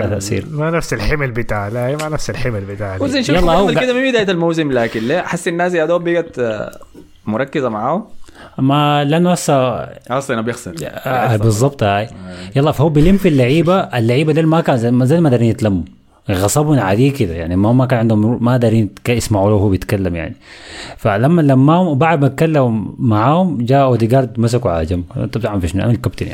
[0.51, 2.97] ما نفس الحمل بتاع لا ما نفس الحمل بتاع
[3.29, 6.71] يلا هو كده من بداية الموسم لكن ليه حس الناس يا دوب بقت آه،
[7.25, 8.07] مركزة معاه.
[8.57, 9.53] ما لأنه هسه
[10.09, 10.73] أصلا بيخسر.
[10.83, 12.09] آه بالضبط هاي.
[12.55, 13.79] يلا فهو بيلم في اللعيبة.
[13.79, 15.83] اللعيبة دول ما كان زي ما زي ما دارين يتلموا.
[16.31, 17.33] غصبهم عليه كده.
[17.33, 20.35] يعني ما ما كان عندهم ما دارين يسمعوا له وهو بيتكلم يعني.
[20.97, 25.83] فلما لماهم وبعد ما اتكلموا معاهم جاء اوديجارد مسكوا على جنب انت بتعمل في شنو
[25.83, 26.27] أنا الكابتن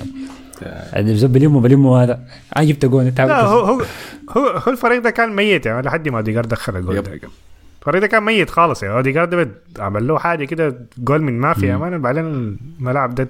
[0.97, 2.19] الزول بيلموا بيلموا هذا.
[2.57, 3.13] أنا جبت جون.
[3.17, 3.81] لا هو هو
[4.29, 7.01] هو, الفريق ده كان ميت يعني لحد ما اوديجارد دخل الجول.
[7.01, 7.19] ده.
[7.81, 8.95] الفريق ده كان ميت خالص يعني.
[8.95, 12.25] اوديجارد عمل له حاجة كده جول من ما في أمان بعدين
[12.79, 13.27] الملعب ده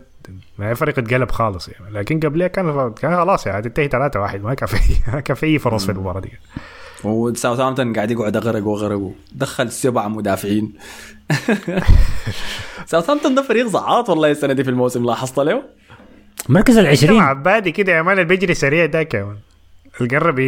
[0.60, 1.94] ما الفريق اتقلب خالص يعني.
[1.94, 5.46] لكن قبلها كان كان خلاص يعني تنتهي 3 1 ما كان في ما كان في
[5.46, 6.32] اي فرص في المباراة دي.
[7.04, 10.74] وساوثهامبتون قاعد يقعد غرق وغرق دخل سبع مدافعين.
[12.86, 15.64] ساوثهامبتون ده فريق زعاط والله السنة دي في الموسم لاحظت له
[16.50, 19.38] مركز كان العشرين عبادي كده يا مان اللي بيجري سريع ده كمان.
[20.02, 20.40] القرب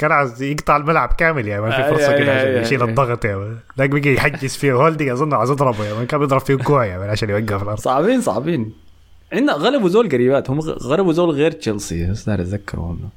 [0.00, 1.70] كرعز يقطع الملعب كامل يا مان.
[1.72, 2.82] في فرصة كده عشان يشيل.
[2.82, 3.56] الضغط يا مان.
[3.78, 6.06] ذاك بيجي يحجز فيه هولدنج أظن عايز يضربه يا مان.
[6.06, 7.78] كان بيضرب فيه كوع يا مان عشان يوقف الأرض.
[7.78, 8.85] صعبين صعبين.
[9.32, 13.08] عندنا غلبوا زول قريبات هم غلبوا زول غير تشيلسي بس داير أتذكر والله.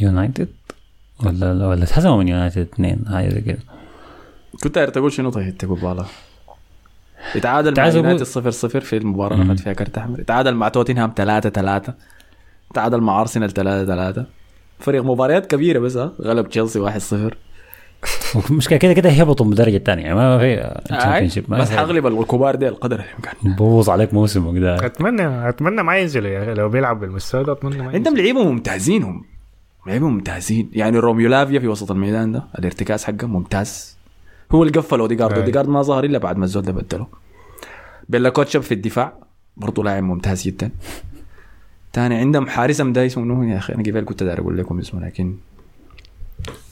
[0.00, 0.48] يونايتد
[1.24, 3.58] ولا ولا اتهزموا من يونايتد اثنين هاي زي كده
[4.62, 6.06] كنت داير تقول شنو طيب تقول بالله.
[7.34, 10.20] يتعادل مع يونايتد 0 0 في المباراة اللي اخذ فيها كرت أحمر.
[10.20, 11.94] يتعادل مع توتنهام 3 3
[12.74, 14.26] تعادل مع ارسنال 3 3
[14.78, 16.12] فريق مباريات كبيرة بس ها.
[16.22, 17.36] غلب تشيلسي 1 0
[18.50, 22.74] المشكلة كده كده هيهبطوا الدرجه الثانية يعني ما في championship، ما بس حغلب الكبار ديل
[22.74, 23.56] قدر الإمكان.
[23.56, 27.76] بوظ عليك موسمك ده أتمنى أتمنى ما ينزلوا يا أخي لو بيلعب بالمستوى ده أتمنى
[27.76, 29.24] ما ينزلوا عندهم لعيبة ممتازين هم
[29.86, 30.70] لعيبة ممتازين.
[30.72, 33.96] يعني روميو لافيا في وسط الميدان ده الارتكاز حقه ممتاز.
[34.52, 35.38] هو اللي قفل اوديجارد.
[35.38, 37.06] اوديجارد ما ظهر إلا بعد ما الزول ده بدله.
[38.08, 39.12] بيلا كوتشاب في الدفاع
[39.56, 40.70] برضه لاعب ممتاز جدا.
[41.92, 45.36] تاني عندهم حارس امدا اسمه يا أخي أنا قبل كنت داير أقول لكم اسمه لكن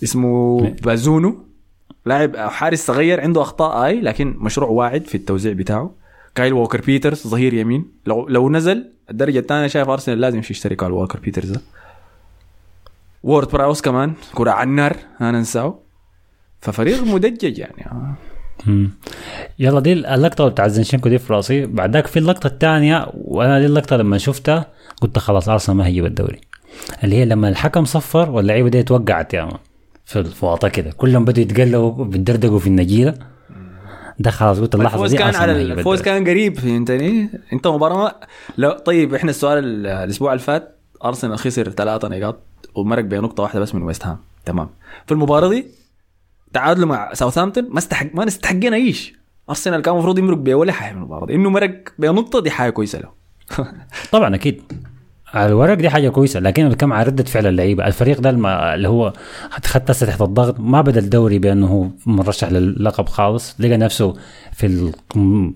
[0.03, 1.45] اسمه بازونو
[2.07, 5.95] لاعب حارس صغير عنده أخطاء اي لكن مشروع واعد في التوزيع بتاعه.
[6.35, 7.85] كايل ووكر بيترز ظهير يمين.
[8.07, 11.61] لو لو نزل الدرجة الثانية شايف أرسنال لازم يشتري كايل ووكر بيترز ده.
[13.23, 15.79] وورد براوس كمان كرة على النار أنا ننساه
[16.61, 17.87] ففريق مدجج يعني.
[17.87, 18.15] آه.
[19.59, 21.67] يلا دي اللقطة بتاع زنشنكو دي في راسي.
[21.67, 24.67] بعد ذاك في اللقطة الثانية وأنا دي اللقطة لما شفتها
[25.01, 26.41] قلت خلاص أرسنال ما هيجيب الدوري.
[27.05, 29.59] اللي هي لما الحكم صفر واللعيبة دي وقعت يا man
[30.05, 30.91] في الواطه كده.
[30.91, 33.15] كلهم بدوا يتقلبوا بيتدردقوا في النجيلة.
[34.19, 36.03] ده خلاص قلت اللحظة الفوز دي كان على الفوز.
[36.03, 38.21] كان قريب فهمتني؟ انت مباراة.
[38.59, 42.37] لو طيب إحنا السؤال ال- الأسبوع اللي فات أرسنال خسر ثلاثة نقاط
[42.75, 44.19] ومرق بنقطه واحدة بس من ويست هام.
[44.45, 44.69] تمام.
[45.07, 45.67] في المباراة دي
[46.53, 49.15] تعادلوا مع ساوثهامبتون ما استحق ما نستحقنا إيش
[49.51, 51.35] أرسنال كان المفروض يمرق بولا حاجة من المباراة دي.
[51.35, 53.09] إنه مرق بنقطه دي حاجة كويسة له.
[54.13, 54.63] طبعا أكيد.
[55.35, 57.87] على الورق دي حاجة كويسة لكن كم على ردة فعل اللعيبة.
[57.87, 58.31] الفريق ده
[58.75, 59.13] اللي هو
[59.51, 64.15] خد تحت الضغط ما بدأ الدوري بأنه هو مرشح للقب خالص لقى نفسه
[64.53, 64.93] في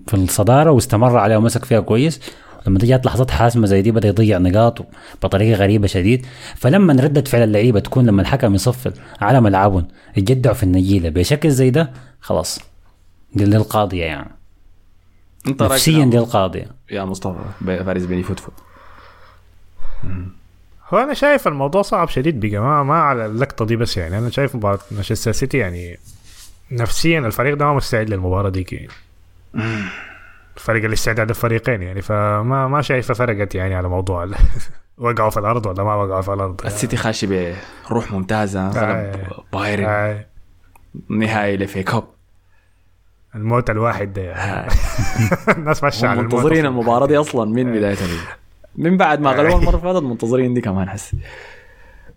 [0.07, 2.21] في الصدارة واستمر عليها ومسك فيها كويس.
[2.67, 4.85] لما جات لحظات حاسمة زي دي بدأ يضيع نقاط
[5.23, 6.25] بطريقة غريبة شديد.
[6.55, 11.69] فلما ردة فعل اللعيبة تكون لما الحكم يصفر على ملعبهم يجدعوا في النجيله بشكل زي
[11.69, 12.59] ده خلاص
[13.33, 14.31] دي القاضيه يعني.
[15.47, 18.53] انت نفسيا دي القاضيه يا مصطفى فارس بني فوتفوت
[20.89, 24.29] هو أنا شايف الموضوع صعب شديد بقى ما, ما على اللقطة دي بس يعني أنا
[24.29, 25.99] شايف مباراة مانشستر سيتي يعني
[26.71, 28.89] نفسيا الفريق ده ما مستعد للمباراة دي يعني.
[30.55, 34.27] فرق الاستعداد الفريقين يعني فما ما شايفة فرقت يعني على موضوع
[34.97, 37.53] وقعوا في الأرض ولا ما وقعوا في الأرض السيتي خاشي
[37.89, 39.43] بروح ممتازة غلب آه.
[39.53, 40.25] بايرن آه،
[41.09, 42.03] نهائي لفي كاب
[43.35, 44.71] الموت الواحد ده يعني.
[45.57, 46.65] الناس ماشية على الموت منتظرين.
[46.65, 47.97] المباراة دي أصلا من بداية
[48.75, 51.15] من بعد ما غلبوا المرة اللي فاتت منتظرين دي كمان حس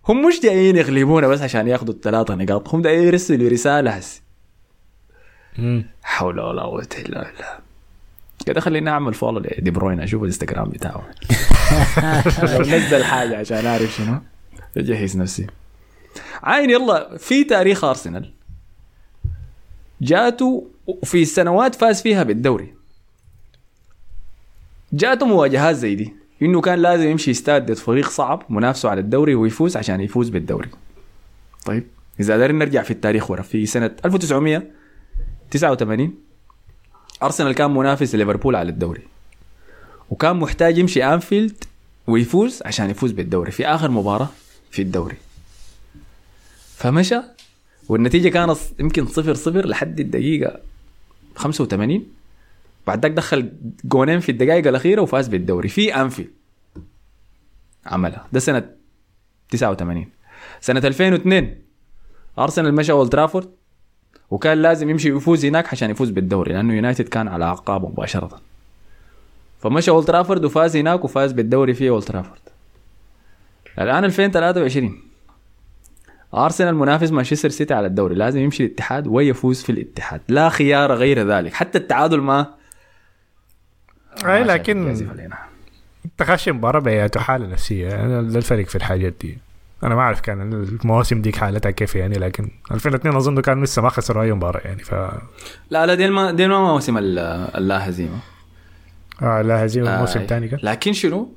[0.08, 2.74] هم مش جايين يغلبونا بس عشان ياخذوا الثلاثة نقاط.
[2.74, 4.00] هم جايين يرسلوا رسالة
[5.58, 5.84] مم.
[6.02, 7.58] حول ولا قوة إلا بالله.
[8.46, 11.02] كده خليني أعمل follow لدي بروين أشوف الإنستغرام بتاعه.
[12.74, 14.20] نزل حاجة عشان أعرف شنو.
[14.76, 15.46] أجهز نفسي.
[16.42, 18.32] عاين يلا في تاريخ أرسنال.
[20.00, 20.68] جاته
[21.04, 22.74] في سنوات فاز فيها بالدوري.
[24.92, 26.21] جاته مواجهات زي دي.
[26.42, 30.68] إنه كان لازم يمشي يستاد ضد فريق صعب منافسه على الدوري ويفوز عشان يفوز بالدوري.
[31.64, 31.86] طيب
[32.20, 36.14] إذا قدرنا نرجع في التاريخ ورا في سنة 1989
[37.22, 39.02] أرسنال كان منافس ليفربول على الدوري.
[40.10, 41.64] وكان محتاج يمشي أنفيلد
[42.06, 44.28] ويفوز عشان يفوز بالدوري في آخر مباراة
[44.70, 45.16] في الدوري.
[46.76, 47.20] فمشى
[47.88, 50.60] والنتيجة كانت يمكن صفر صفر لحد الدقيقة
[51.36, 52.06] 85
[52.86, 53.52] بعد ذاك دخل
[53.84, 55.68] جونين في الدقائق الأخيرة وفاز بالدوري.
[55.68, 56.30] في أنفيلد
[57.86, 58.26] عملها.
[58.32, 58.70] ده سنة
[59.50, 60.06] 89
[60.60, 61.58] سنة 2002
[62.38, 63.50] أرسنال مشى أولد ترافورد
[64.30, 68.40] وكان لازم يمشي يفوز هناك عشان يفوز بالدوري لأنه يونايتد كان على أعقابه مباشرة.
[69.60, 72.40] فمشى أولد ترافورد وفاز هناك وفاز بالدوري في أولد ترافورد.
[73.78, 75.02] الآن 2023
[76.34, 80.20] أرسنال منافس مانشستر سيتي على الدوري لازم يمشي الاتحاد ويفوز في الاتحاد.
[80.28, 81.52] لا خيار غير ذلك.
[81.52, 82.54] حتى التعادل ما
[84.24, 85.08] اي لكن
[86.22, 88.04] خاش مباراة بياته حالة نفسية.
[88.04, 89.38] أنا ده الفرق في الحاجات دي.
[89.84, 93.88] أنا ما أعرف كان المواسم ديك حالتها كيف يعني لكن 2002 أظن كان لسه ما
[93.88, 94.94] خسروا أي مباراة يعني ف
[95.70, 97.18] لا لا دي ما دي ما موسم ال-
[97.56, 98.18] اللا هزيمه
[99.22, 100.58] آه لا هزيمه آه، الثاني كان.
[100.62, 101.32] لكن شنو؟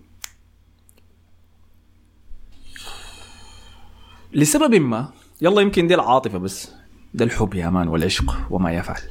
[4.33, 5.09] لسبب ما
[5.41, 6.71] يلا يمكن دي العاطفه بس.
[7.13, 9.01] ده الحب يا مان والعشق وما يفعل.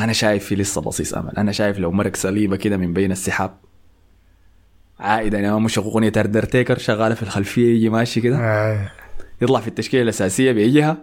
[0.00, 1.36] أنا شايف في لسه بصيص أمل.
[1.38, 3.56] أنا شايف لو مرق صليبة كده من بين السحاب.
[5.00, 5.40] عائدا.
[5.40, 8.38] يا مش أغنية اردرتيكر شغالة في الخلفية يجي ماشي كده.
[8.38, 8.90] آه.
[9.42, 10.96] يطلع في التشكيلة الأساسية بيجيها.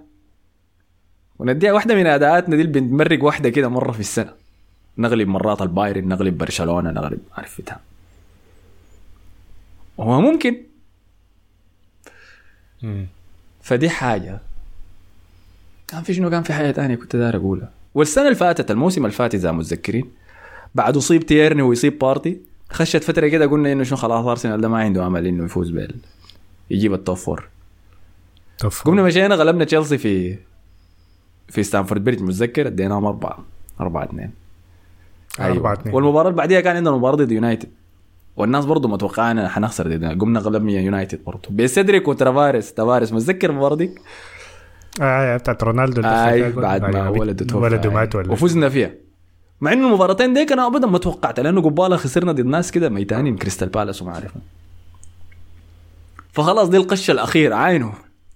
[1.40, 4.34] ونديها واحدة من اداءاتنا دي اللي بنمرق واحدة كده مرة في السنة.
[4.98, 7.80] نغلب مرات البايرن نغلب برشلونة نغلب عارف بتاع
[10.00, 10.58] هو ممكن.
[12.82, 13.08] مم.
[13.62, 14.40] فدي حاجة.
[15.88, 17.72] كان في شنو؟ كان في حاجة تانية كنت داير أقولها.
[17.96, 20.12] والسنة اللي فاتت الموسم اللي فات إذا متذكرين
[20.76, 22.38] بعد يصيب تيرني ويصيب بارتي
[22.70, 25.96] خشت فترة كده قلنا إنه شنو خلاص أرسنال ده ما عنده امل إنه يفوز بال
[26.70, 27.48] يجيب ال top four
[28.86, 30.38] قمنا مشينا غلبنا تشيلسي في
[31.48, 33.40] في ستانفورد بريدج متذكر؟ اديناهم أربعة
[33.82, 34.32] أربعة اثنين.
[35.40, 35.96] أربعة اتنين.
[35.96, 37.70] والمباراة اللي بعديها كان عندنا مباراة ضد يونايتد
[38.38, 42.74] والناس برضه متوقعين حنخسر قمنا غلبنا يونايتد برضه بسيدريك وتافاريس.
[42.74, 43.92] تافاريس متذكر المباراة دي؟
[45.02, 46.82] آه بتاعت رونالدو فيها بعد.
[46.82, 47.64] ما آه، ولده توفى.
[47.66, 47.90] ولده.
[47.90, 48.92] مات ولا؟ وفزنا فيها.
[49.62, 53.36] مع إنه المباراتين ديك أنا ابدا ما توقعت لأنه قبالة خسرنا ضد ناس كده ميتانين
[53.38, 54.32] كريستال بالاس وما عارف
[56.32, 57.56] فخلاص دي القشة الأخيرة.
[57.56, 57.94] عاينه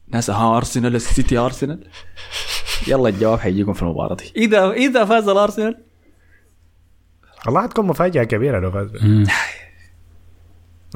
[0.08, 1.88] ناس ها أرسنال السيتي أرسنال.
[2.88, 4.32] يلا الجواب حيجيكم في المباراة دي.
[4.36, 5.78] إذا إذا فاز الأرسنال.
[7.45, 8.89] والله حتكون مفاجأة كبيرة لو فاز.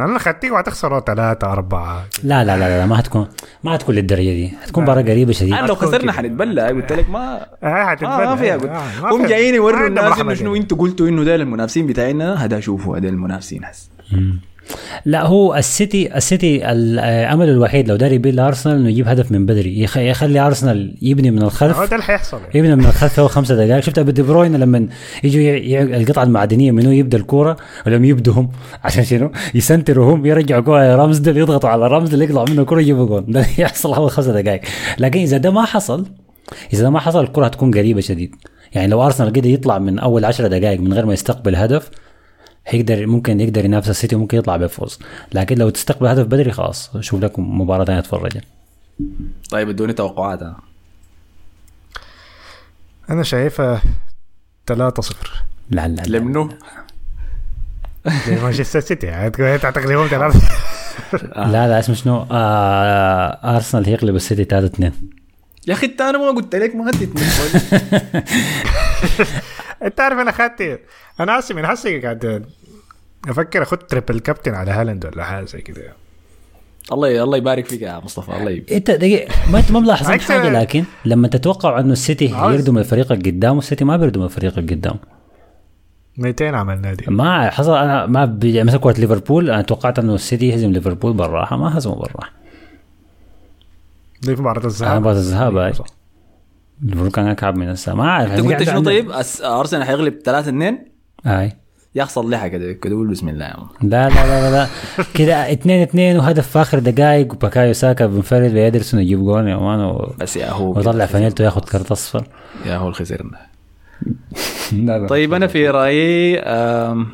[0.06, 3.28] لأنه خدتيك وهتخسروا ثلاثة أربعة لا لا لا لا ما هتكون
[3.64, 6.12] ما هتكون للدرجة دي هتكون مباراة قريبة شديد أنا لو خسرنا.
[6.12, 9.26] حنتبلى قلت لك ما آه ما, هتتبنى ما فيها قلت آه، ما هم.
[9.26, 10.56] جايين يوروا الناس إنه شنو.
[10.56, 13.90] إنتوا قلتوا إنه ده المنافسين بتاعنا هذا شوفوا هذا المنافسين هسه
[15.06, 19.80] لا هو السيتي السيتي الامل الوحيد لو داري يبيل ارسنال إنه يجيب هدف من بدري.
[19.82, 21.78] يخ- يخلي أرسنال يبني من هو الخلف.
[21.80, 22.38] ده اللي حيحصل.
[22.38, 22.52] يعني.
[22.60, 23.80] يبني من الخلف هو خمسة دقائق.
[23.84, 24.88] شفت أبو دي بروين لما
[25.24, 27.58] يجوا القطعة المعدنية منو يبدأ الكورة
[27.88, 28.50] ولما يبدهم.
[28.84, 33.26] عشان شنو؟ يسنتروا هم يرجعوا كوره رامزدل يضغطوا على رامزدل يقطعوا منه الكوره يجيبوا جول
[33.34, 34.62] ده يحصل أول خمسة دقائق.
[35.00, 36.06] لكن إذا ده ما حصل
[36.74, 38.36] إذا ده ما حصل الكرة هتكون قريبة شديد.
[38.74, 41.90] يعني لو أرسنال قدر يطلع من أول عشرة دقائق من غير ما يستقبل هدف
[42.68, 45.00] هيقدر ممكن يقدر ينافس السيتي وممكن يطلع بفوز.
[45.34, 48.38] لكن لو تستقبل هدف بدري خلاص شوف لكم مباراة ثانية تتفرج
[49.50, 50.60] طيب ادوني توقعات ها.
[53.10, 53.82] أنا شايفها
[54.68, 56.50] 3 0 لا لا لمنو؟
[58.28, 60.40] زي مانشستر سيتي يعني تقريبا ثلاثة.
[61.36, 64.94] لا لا اسمه شنو؟ آه آرسنال هيغلب السيتي 3 2
[65.68, 67.26] يا أخي أنت أنا ما قلت لك ما تتنين
[69.84, 70.80] أنت عارف أنا اخذت
[71.20, 72.46] أنا هسه من هسه قاعد
[73.28, 75.94] أفكر اخذ triple captain على هالاند ولا حاجة زي كده.
[76.92, 78.74] الله الله يبارك فيك يا مصطفى الله يبارك.
[78.74, 83.12] أنت دقيقة ما أنت ما ملاحظين عكس- حاجة لكن لما تتوقع إنه السيتي يردم الفريق
[83.12, 85.00] اللي قدامه السيتي ما بيردم الفريق اللي قدامه.
[86.18, 90.72] 200 عملنا دي ما حصل أنا ما مثلا كره ليفربول أنا توقعت إنه السيتي يهزم
[90.72, 92.32] ليفربول بالراحه ما هزموا بالراحه
[94.22, 95.02] دي في مباراه الذهاب.
[95.02, 95.74] مباراه الذهاب هاي
[96.82, 99.12] ليفربول كان اكعب من الساعة ما أعرف أنت يعني قلت قاعد شنو طيب؟
[99.44, 100.78] أرسنال حيغلب 3 2
[101.26, 101.52] هاي
[101.96, 103.90] يحصل لها كده كده قول بسم الله يا man.
[103.90, 104.68] لا لا لا لا, لا.
[105.14, 107.34] كده 2 2 وهدف في آخر دقائق.
[107.34, 111.62] وباكايو ساكا بنفرد بيدرسون يجيب جول يا مان و- بس يا هو ويطلع فانيلته ياخذ
[111.62, 112.28] كرت أصفر.
[112.66, 113.48] يا هو اللي خسرنا.
[115.10, 117.08] طيب أنا في رأيي أم...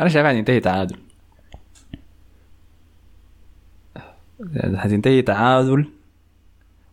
[0.00, 0.96] أنا شايف حتنتهي تعادل.
[4.76, 5.88] حتنتهي تعادل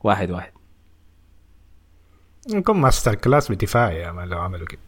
[0.04, 0.52] واحد واحد.
[2.54, 4.80] حيكون masterclass دفاعي يا man لو عملوا كده.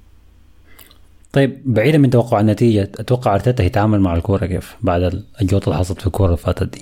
[1.34, 6.02] طيب بعيدا من توقع النتيجة أتوقع أرتيتا هيتعامل مع الكورة كيف بعد الجوطه اللي حصلت
[6.02, 6.82] في الكورة اللي فاتت دي؟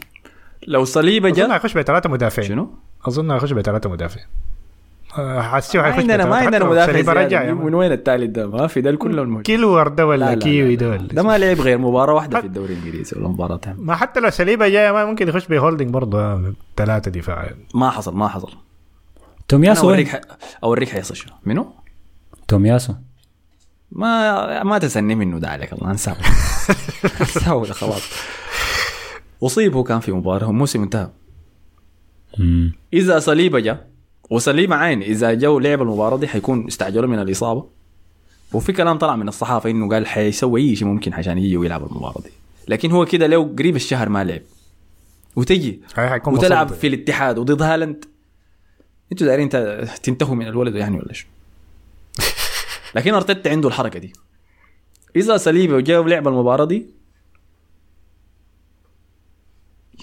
[0.67, 2.47] لو صليبا أظن جاء هيخش بثلاثة مدافعين.
[2.47, 2.69] شنو؟
[3.05, 4.27] أظن هيخش بثلاثة مدافعين.
[5.17, 6.35] آه، هيخش عندنا ما.
[6.35, 7.73] عندنا مدافع من.
[7.73, 10.75] وين الثالث ده ما في ده الكل الموجود كيويور ده لا، ولا لا، لا، كيويور
[10.75, 10.89] ده.
[10.89, 14.29] ولا ده ما لعب غير مباراة واحدة في الدوري الإنجليزي ولا مباراتين ما حتى لو
[14.29, 18.51] صليبا جاي ما ممكن يخش بهولدنج برضه ثلاثة دفاع ما حصل ما حصل
[19.47, 20.21] تومياسو أوريك؟ ح...
[20.63, 21.73] أوريك حيصل شنو منو؟
[22.47, 22.93] تومياسو
[23.91, 26.15] ما ما تسني منه ده عليك الله أنساه
[27.21, 28.11] أنساه خلاص
[29.43, 31.09] أصيب هو كان في مباراة الموسم انتهى.
[32.93, 33.87] إذا صليبه جاء
[34.29, 37.67] وصليبه عين إذا جو لعب المباراة دي حيكون استعجلوا من الإصابة.
[38.53, 42.21] وفي كلام طلع من الصحافة إنه قال حيسوي أي شيء ممكن عشان يجي ويلعب المباراة
[42.21, 42.29] دي.
[42.67, 44.41] لكن هو كده لو قريب الشهر ما لعب.
[45.35, 45.81] وتجي
[46.33, 46.67] وتلعب.
[46.73, 48.05] في الاتحاد وضد هالاند.
[49.11, 49.49] أنتوا دايرين
[50.03, 51.27] تنتهوا من الولد يعني ولا شو؟
[52.95, 54.13] لكن أرتيتا عنده الحركة دي.
[55.15, 56.85] إذا صليبا وجاء ولعب المباراة دي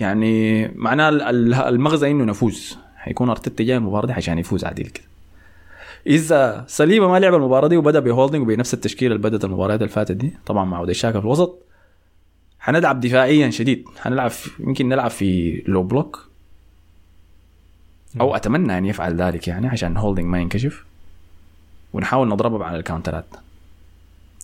[0.00, 4.86] يعني معناه ال- ال- المغزى إنه نفوز حيكون أرتيتا جاي المباراة دي عشان يفوز عادل
[4.86, 5.04] كده.
[6.06, 10.12] إذا صليبا ما لعب المباراة دي وبدأ بهولدنج وبنفس التشكيلة اللي بدأت المباريات اللي فاتت
[10.12, 11.58] دي طبعا مع ودي شاكا في الوسط
[12.60, 13.84] حنلعب دفاعيا شديد.
[13.98, 14.30] حنلعب
[14.60, 16.28] يمكن نلعب في low block
[18.20, 20.84] أو أتمنى أن يفعل ذلك يعني عشان هولدنج ما ينكشف.
[21.92, 23.26] ونحاول نضربه على ال counter ات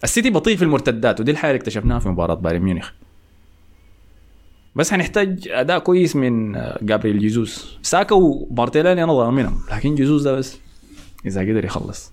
[0.05, 2.91] السيتي بطيء في المرتدات ودي الحاجة اللي اكتشفناها في مباراة بايرن ميونخ.
[4.77, 6.53] بس حنحتاج أداء كويس من
[6.83, 10.57] جابريل جيزوس ساكا ومارتينيلي أنا ضامنهم لكن جيزوس ده بس
[11.27, 12.13] إذا قدر يخلص.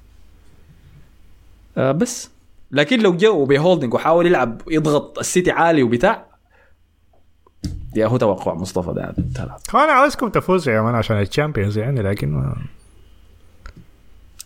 [1.78, 2.30] آه بس.
[2.72, 6.26] لكن لو جو بهولدنج وحاول يلعب يضغط السيتي عالي وبتاع
[7.96, 9.16] يا هو توقع مصطفى ده
[9.74, 12.54] أنا عاوزكم تفوزوا يا man عشان ال Champions يعني لكن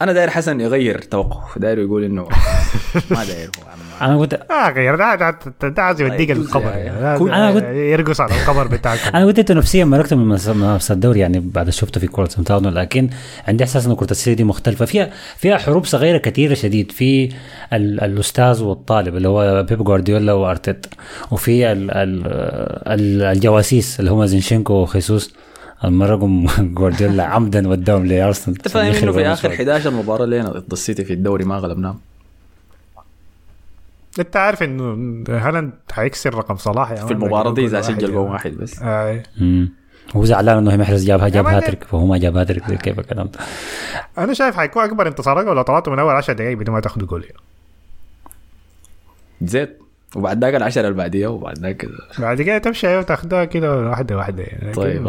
[0.02, 2.24] أنا داير حسن يغير توقعه داير يقول إنه
[3.12, 3.70] ما داير هو
[4.02, 5.16] أنا قلت آه غير ده
[5.64, 6.70] ده, عايز يوديك طيب، القبر.
[6.70, 7.16] يعني.
[7.36, 9.16] أنا قلت- يرقص على القبر بتاعكم.
[9.16, 12.70] أنا قلت أنتوا نفسيا مرقتوا من منافس- منافسه الدوري يعني بعد شفته في كرة سمتاونو
[12.70, 13.10] لكن
[13.48, 14.86] عندي إحساس ان كرة السيتي دي مختلفة.
[14.86, 16.92] فيها فيها حروب صغيرة كثيرة شديد.
[16.92, 17.30] في
[17.74, 20.90] ال- الأستاذ والطالب اللي هو بيب جوارديولا وأرتيتا
[21.32, 22.24] وفي ال ال
[22.88, 25.34] ال الجواسيس اللي هم زينشينكو وخيسوس.
[25.84, 31.06] المرقهم جوارديولا عمدا وداهم لأرسنال انت فاهم انه في آخر 11 مباراة لنا ضد السيتي
[31.06, 32.00] في الدوري ما غلبناهم
[34.20, 34.86] أنت عارف إنه
[35.30, 37.12] هالاند حيكسر رقم صلاح يا في.
[37.14, 38.18] المباراة دي إذا سجل جول.
[38.18, 38.82] واحد بس.
[39.38, 39.70] مم.
[40.16, 41.46] هو زعلان إنه محرز جابها جاب.
[41.46, 43.40] هاتريك فهو ما جاب هاتريك كيف الكلام ده
[44.18, 47.24] أنا شايف حيكون أكبر انتصارات لو طلعتوا من أول 10 دقائق بدون ما تاخذوا جول
[47.24, 47.38] يعني.
[49.42, 49.80] زيت
[50.16, 51.86] وبعد ذاك العشرة اللي بعديها وبعد ذاك
[52.20, 54.44] بعد كده تمشي أيوه تاخذوها كده واحدة واحدة.
[54.44, 54.74] يعني.
[54.74, 55.08] طيب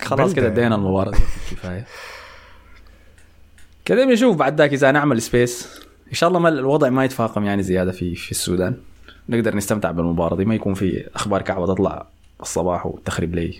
[0.00, 0.46] خلاص- كده.
[0.46, 1.12] ادينا المباراة.
[1.50, 1.86] كفاية.
[3.84, 7.62] كده بنشوف بعد ذاك اذا نعمل space إن شاء الله ما الوضع ما يتفاقم يعني
[7.62, 8.76] زيادة في في السودان.
[9.28, 10.44] نقدر نستمتع بالمباراة دي.
[10.44, 12.06] ما يكون في أخبار كعبة تطلع
[12.40, 13.58] الصباح وتخرب لي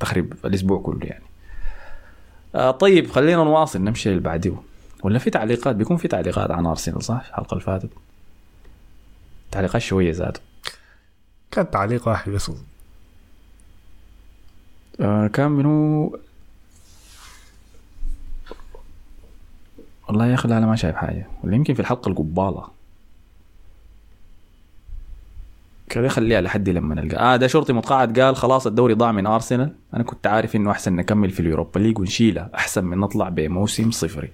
[0.00, 1.24] تخرب الأسبوع كله يعني.
[2.54, 3.80] آه طيب خلينا نواصل.
[3.84, 4.54] نمشي اللي بعديه
[5.02, 7.90] ولا في تعليقات؟ بيكون في تعليقات عن أرسنال صح؟ الحلقة اللي فاتت.
[9.52, 10.40] تعليقات شوية ذاته
[11.50, 12.50] كان تعليق واحد بس.
[15.00, 16.18] آه كان منو
[20.08, 21.26] والله يا أخي أنا ما شايف حاجة.
[21.44, 22.68] ولا يمكن في الحلقة القبالة.
[25.90, 27.16] كده خليها لحد لما نلقى.
[27.16, 29.74] آه ده شرطي متقاعد قال خلاص الدوري ضاع من أرسنال.
[29.94, 34.30] أنا كنت عارف إنه أحسن نكمل في اليوروبا ليج ونشيله أحسن من نطلع بموسم صفري.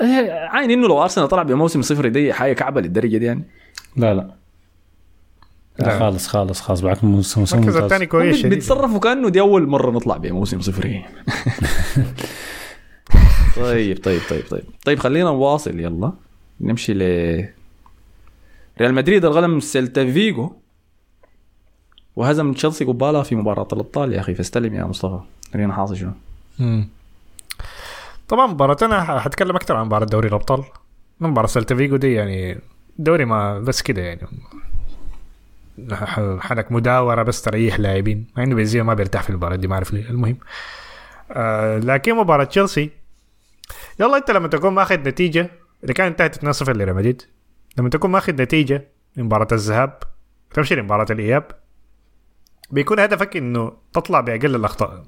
[0.52, 3.44] عاين إنه لو أرسنال طلع بموسم صفري دي حاجة كعبة للدرجة دي يعني.
[3.96, 4.34] لا لا.
[5.78, 6.80] لا خالص خالص خالص.
[6.80, 7.84] بالعكس موسم موسم المركز ممتاز.
[7.84, 11.04] الثاني كويس بيتصرفوا كأنه دي أول مرة نطلع بموسم صفري
[13.56, 14.64] طيب طيب طيب طيب.
[14.84, 15.80] طيب خلينا نواصل.
[15.80, 16.12] يلا.
[16.60, 16.98] نمشي ل
[18.80, 19.24] ريال مدريد.
[19.24, 20.52] الغلب سيلتا فيجو.
[22.16, 24.34] وهزم تشيلسي قبالة في مباراة الأبطال يا أخي.
[24.34, 25.20] فاستلم يا مصطفى.
[25.52, 26.12] خلينا حاصل شنو.
[28.30, 30.64] طبعا مباراتنا ح- حتكلم أكثر عن مباراة دوري الأبطال.
[31.20, 32.58] مباراة سيلتا فيجو دي يعني
[32.98, 34.20] دوري ما بس كده يعني.
[36.40, 38.26] حنك مداورة بس تريح لاعبين.
[38.36, 40.10] مع إنه بنزيما ما بيرتاح في المباراة دي ما أعرف ليه.
[40.10, 40.36] المهم.
[41.32, 42.90] آه لكن مباراة تشيلسي.
[44.00, 45.50] يلا أنت لما تكون ماخذ نتيجة
[45.84, 47.22] إذا كانت انتهت 2-0 لريال مدريد
[47.78, 49.98] لما تكون ماخذ نتيجة من مباراة الذهاب
[50.54, 51.44] تمشي لمباراة الإياب
[52.70, 55.02] بيكون هدفك إنه تطلع بأقل الأخطاء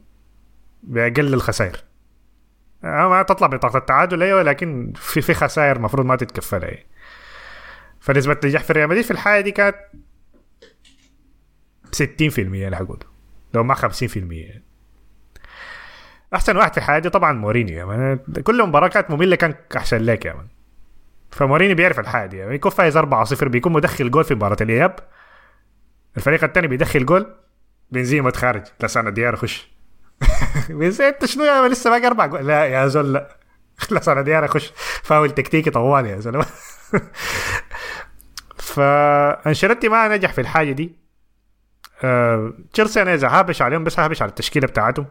[0.83, 1.85] بأقل الخسائر.
[2.83, 6.87] ما تطلع بطاقة التعادل أيوه لكن في في خسائر المفروض ما تتكفلها يعني.
[8.01, 9.77] فنسبة النجاح في ريال مدريد في الحالة دي كانت
[11.97, 12.99] 60% أنا حقول
[13.55, 13.81] لو ما 50%
[14.17, 14.65] يعني.
[16.35, 20.25] أحسن واحد في الحياة دي طبعا مورينيو man كل مباراه كانت مملة كان أحسن لك
[20.25, 20.47] يا man
[21.31, 22.55] فمورينيو بيعرف الحاجة دي يعني.
[22.55, 24.97] يكون فايز 4-0 بيكون مدخل جول في مباراة الإياب.
[26.17, 27.35] الفريق الثاني بيدخل جول
[27.91, 29.73] بنزيما خارج لسانه داير يخش.
[31.09, 33.37] أنت شنو يا لسه باقي أربع لا يا زول لا.
[33.91, 36.47] لسان ديار خش فاول تكتيكي طوال يا زلمة.
[38.59, 40.97] فانشيلوتي ما نجح في الحاجة دي.
[42.05, 45.05] آه، تشيلسي أنا إذا هابش عليهم بس هابش على التشكيلة بتاعته.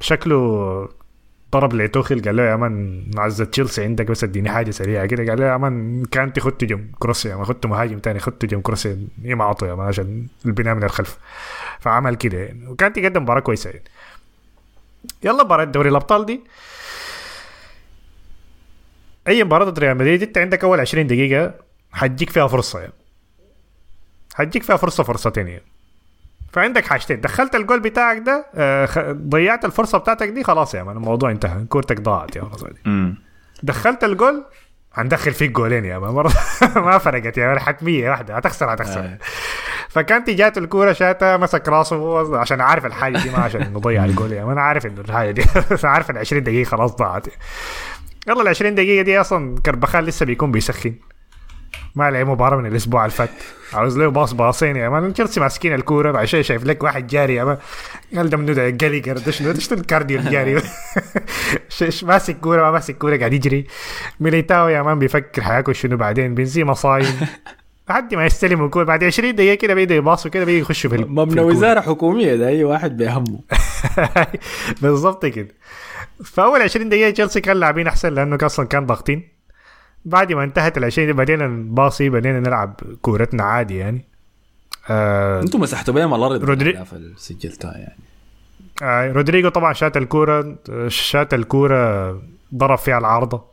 [0.00, 0.88] شكله
[1.52, 5.30] ضرب لتوخيل قال له يا مان معزة تشيلسي عندك بس اديني حاجة سريعة كده.
[5.30, 8.60] قال له يا مان كانتي خدت جم كروسي يا مان خدت مهاجم تاني خدت جم
[8.60, 11.18] كروسي إيه ما عطوا يا مان عشان البناء من الخلف.
[11.80, 12.38] فعمل كده.
[12.38, 13.70] يعني وكانتي قدم مباراة كويسة.
[13.70, 13.84] يعني
[15.22, 16.40] يلا مباراة دوري الأبطال دي.
[19.28, 21.54] أي مباراة ضد ريال مدريد أنت عندك أول 20 دقيقة
[21.92, 22.80] حتجيك فيها فرصة.
[22.80, 22.92] يعني
[24.34, 25.48] حتجيك فيها فرصة فرصتين.
[25.48, 25.62] يعني
[26.52, 27.20] فعندك حاجتين.
[27.20, 31.64] دخلت الجول بتاعك ده آه، ضيعت الفرصة بتاعتك دي خلاص يا man الموضوع انتهى.
[31.64, 32.52] كورتك ضاعت يا man
[32.86, 33.18] امم
[33.62, 34.44] دخلت الجول
[34.94, 36.14] هندخل فيك جولين يا man.
[36.86, 38.36] ما فرقت يا man حتمية واحدة.
[38.36, 39.00] هتخسر هتخسر.
[39.00, 39.18] آه.
[39.96, 44.32] فكانت جات الكورة شاتها مسك راسه عشان عارف الحاجة دي ما عشان نضيع الجول.
[44.32, 45.44] يا man عارف إنه الحاجة دي
[45.84, 47.26] عارف ال 20 دقيقة خلاص ضاعت.
[48.28, 50.94] يلا ال 20 دقيقة دي أصلا كربخان لسه بيكون بيسخن.
[51.94, 53.30] ما لعب مباراة من الأسبوع اللي فات.
[53.72, 54.76] عاوز له باص باصين.
[54.76, 56.10] يا man تشيلسي ماسكين الكورة.
[56.12, 57.34] بعد شوي شايف لك واحد جاري.
[57.34, 57.58] يا man
[58.16, 60.54] قال ده منو ده جاليجر ده شنو؟ ده ال cardio الجاري
[62.02, 63.66] ماسك كورة ما ماسك كورة قاعد يجري.
[64.20, 67.20] ميليتاو يا man بيفكر حياكل شنو بعدين؟ بنزيما صايم.
[67.90, 71.22] لحد ما يستلم الكوره بعد 20 دقيقة كده بيبدا يباصوا كده بيجي يخشوا في مبنى
[71.22, 71.44] الكورة.
[71.44, 73.40] وزارة حكومية ده أي واحد بيهمه.
[74.82, 75.48] بالضبط كده.
[76.24, 79.28] فأول 20 دقيقة تشيلسي كان لاعبين أحسن لأنه أصلا كان ضاغطين.
[80.04, 84.04] بعد ما انتهت ال 20 بدينا نباصي بدينا نلعب كورتنا عادي يعني.
[84.90, 86.84] آه أنتم مسحتوا بيهم الأرض رودري-
[87.16, 87.98] سجلتها يعني.
[88.82, 90.56] آه رودريجو طبعا شات الكورة
[90.88, 92.10] شات الكورة
[92.54, 93.44] ضرب فيها العارضة.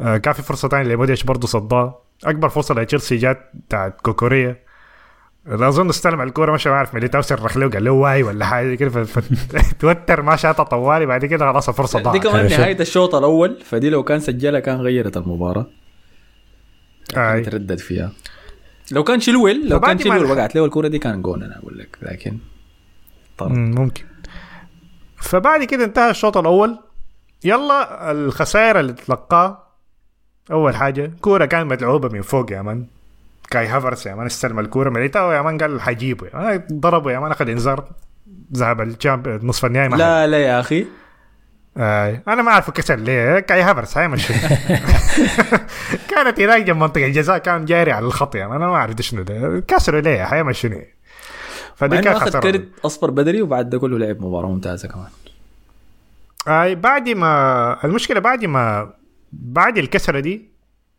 [0.00, 1.98] آه كان في فرصة ثانية لموديش برضه صدها.
[2.24, 4.56] أكبر فرصة لتشيلسي جات بتاعت كوكوريا.
[5.46, 10.22] أظن استلم الكورة مش عارف ميليتاو صرخ له قال له واي ولا حاجة كده فتوتر
[10.28, 12.22] ما شاطها طوالي بعد كده خلاص الفرصة دي ضاعت.
[12.22, 15.66] كمان عشان- نهاية الشوط الأول فدي لو كان سجلها كان غيرت المباراة.
[17.16, 17.40] آي.
[17.42, 18.12] تردد فيها.
[18.92, 21.98] لو كان شلويل لو كان الح- وقعت له الكورة دي كان جون أنا أقول لك
[22.02, 22.38] لكن
[23.40, 24.04] ممكن.
[25.16, 26.78] فبعد كده انتهى الشوط الأول.
[27.44, 29.63] يلا الخسائر اللي تلقاه
[30.50, 32.86] أول حاجة كورة كانت ملعوبة من فوق يا man.
[33.50, 36.26] كاي هافرس يا man استلم الكورة ميليتاو يا man قال حجيبه.
[36.26, 37.84] يا man ضربه يا man أخذ إنذار
[38.54, 38.80] ذهب
[39.44, 40.86] نصف النهائي لا لا يا أخي.
[41.76, 42.20] آه.
[42.28, 43.40] أنا ما أعرف كسر ليه.
[43.40, 44.26] كاي هافرس هاي مش
[46.10, 49.62] كانت هناك جنب منطقة الجزاء كان جاري على الخط يعني أنا ما أعرف شنو ده.
[49.68, 50.80] كسروا ليه؟ هاي مش شنو.
[51.76, 55.08] فدي كانت أخذ كرت اصفر بدري وبعد ده كله لعب مباراة ممتازة كمان.
[56.48, 58.90] آي بعد ما المشكلة بعد ما
[59.42, 60.48] بعد الكسرة دي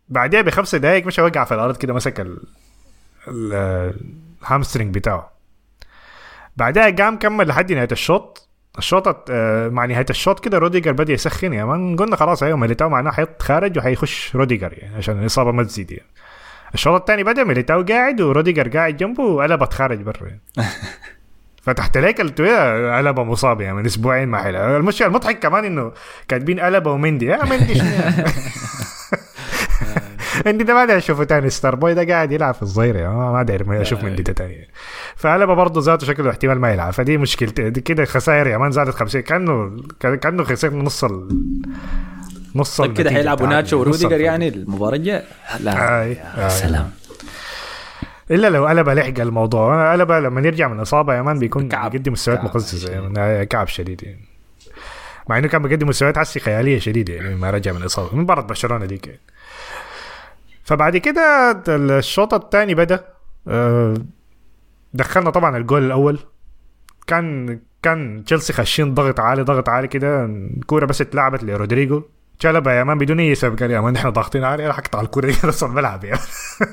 [0.10, 2.40] بعدها بخمس دقائق مش وقع في الأرض كده مسك ال
[3.28, 3.94] ال-
[4.42, 5.32] ال hamstring بتاعه.
[6.58, 8.50] بعدها قام كمل لحد نهاية الشوط.
[8.78, 11.54] الشوط آه، مع نهاية الشوط كده روديجر بدأ يسخن.
[11.54, 15.92] يا man قلنا خلاص أيوه ميليتاو معناه حيتخارج وحيخش روديجر يعني عشان الإصابة ما تزيد
[15.92, 16.10] يعني.
[16.74, 20.42] الشوط الثاني بدأ ميليتاو قاعد وروديجر قاعد جنبه وألابا خارج برا يعني.
[21.66, 25.92] فتحت لك التويتر ألابا مصاب يعني من أسبوعين ما حيلعب المشكلة المضحك كمان إنه
[26.28, 27.26] كاتبين ألابا ومندي.
[27.26, 28.26] يا مندي شنو يعني؟
[30.46, 31.50] مندي ده ما اشوفه تاني.
[31.50, 34.68] star boy ده قاعد يلعب في الظهير يعني ما ما ما أشوف مندي ده تاني.
[35.16, 36.94] فألابا برضه ذاته شكله احتمال ما يلعب.
[36.94, 41.30] فدي مشكلتي كده خسائر يا man زادت 50 كأنه كأنه خسرنا نص ال
[42.56, 44.20] نص طيب كده حيلعبوا ناتشو وروديجر.
[44.20, 45.24] يعني المباراة الجاية؟
[45.60, 46.02] لا.
[46.02, 46.18] آي.
[46.38, 46.50] آي.
[46.50, 46.92] سلام.
[48.32, 49.92] إلا لو ألابا لحق الموضوع.
[49.92, 51.92] ألابا لما يرجع من الاصابه يا man بيكون كعب.
[51.92, 54.26] بيقدم مستويات مقززه يعني كعب شديد يعني.
[55.30, 58.42] مع إنه كان بيقدم مستويات حسي خيالية شديدة يعني ما رجع من الاصابه من مباراة
[58.42, 59.20] برشلونة ديك يعني.
[60.64, 63.06] فبعد كده الشوط الثاني بدأ.
[63.48, 63.94] آه،
[64.94, 66.20] دخلنا طبعا الجول الأول.
[67.08, 72.04] كان كان تشيلسي خاشين ضغط عالي ضغط عالي كده الكوره بس اتلعبت لرودريجو.
[72.40, 73.60] شالوبا يا man بدون أي سبب.
[73.60, 75.26] قال يا man نحن ضاغطين عالي راح أقطع الكورة.
[75.32, 76.20] دي نص الملعب يا man.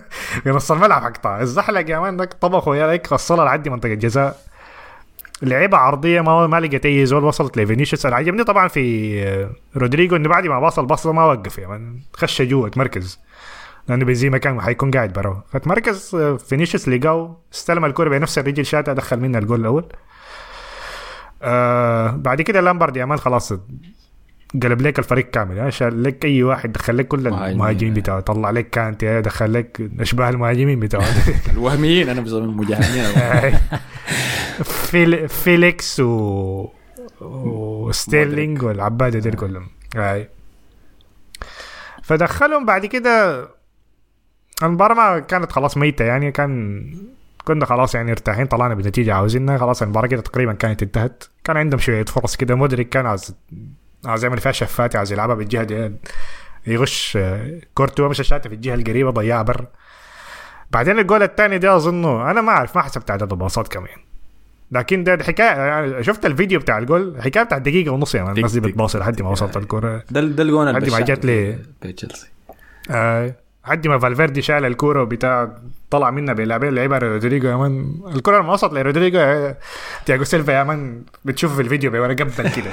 [0.43, 4.41] في نص الملعب حقطع الزحلق يا man طبخه يا ليك وصلها لعدي منطقة الجزاء.
[5.43, 7.25] لعبة عرضية ما ما لقيت أي زول.
[7.25, 11.59] وصلت لفينيسيوس أنا عجبني طبعا في آه، رودريجو إنه بعد ما باص الباصة ما وقف
[11.59, 12.01] يا man.
[12.17, 13.21] خش جوا تمركز.
[13.89, 15.43] لأنه بنزيما كان حيكون قاعد برا.
[15.53, 19.85] فتمركز آه، فينيسيوس لقاه استلم الكرة بنفس الرجل شاتها دخل منها الجول الأول.
[21.43, 23.53] آه بعد كده لامبارد يا man خلاص
[24.63, 27.53] قلب لك الفريق كامل يعني شال لك أي واحد دخل لك كل مهاجمين.
[27.53, 31.05] المهاجمين بتاعه طلع لك كانتي دخل لك أشباه المهاجمين بتاعه.
[31.53, 33.05] الوهميين أنا بسميهم المجاهدين.
[34.91, 35.29] فيل...
[35.29, 36.69] فيليكس و...
[37.21, 39.67] وستيرلينج والعباده دول كلهم.
[39.97, 40.29] هاي
[42.03, 43.49] فدخلهم بعد كده
[44.63, 46.83] المباراة ما كانت خلاص ميتة يعني كان
[47.45, 51.25] كنا خلاص يعني ارتاحين طلعنا بنتيجة عاوزينها خلاص المباراة كده تقريبا كانت انتهت.
[51.45, 53.35] كان عندهم شوية فرص كده مودريك كان عاوز
[54.05, 55.93] عاوز يعمل فيها شفاتي عاوز يلعبها بالجهة دي.
[56.67, 59.67] يغش آه، كورتوا مش شاته في الجهة القريبة ضيعها برا
[60.71, 63.97] بعدين الجول الثاني ده أظنه أنا ما أعرف ما حسبت عدد الباصات كمان.
[64.73, 68.61] لكن ده, حكاية يعني شفت الفيديو بتاع الجول؟ حكاية بتاع دقيقه ونص يعني الناس دي
[68.61, 71.59] بتباصي لحد ما وصلت الكوره ده ده الجون اللي عندي ما جات لي-
[71.93, 72.29] تشيلسي.
[72.91, 73.35] آه
[73.67, 75.53] لحد ما فالفيردي شال الكورة وبتاع
[75.93, 77.95] طلع بيلعبين لعيبه رودريجو يا man.
[78.15, 79.57] الكرة لما وصلت لرودريجو آه،
[80.07, 81.03] تياجو سيلفا يا man.
[81.25, 82.71] بتشوفه في الفيديو بيورا قبل كده.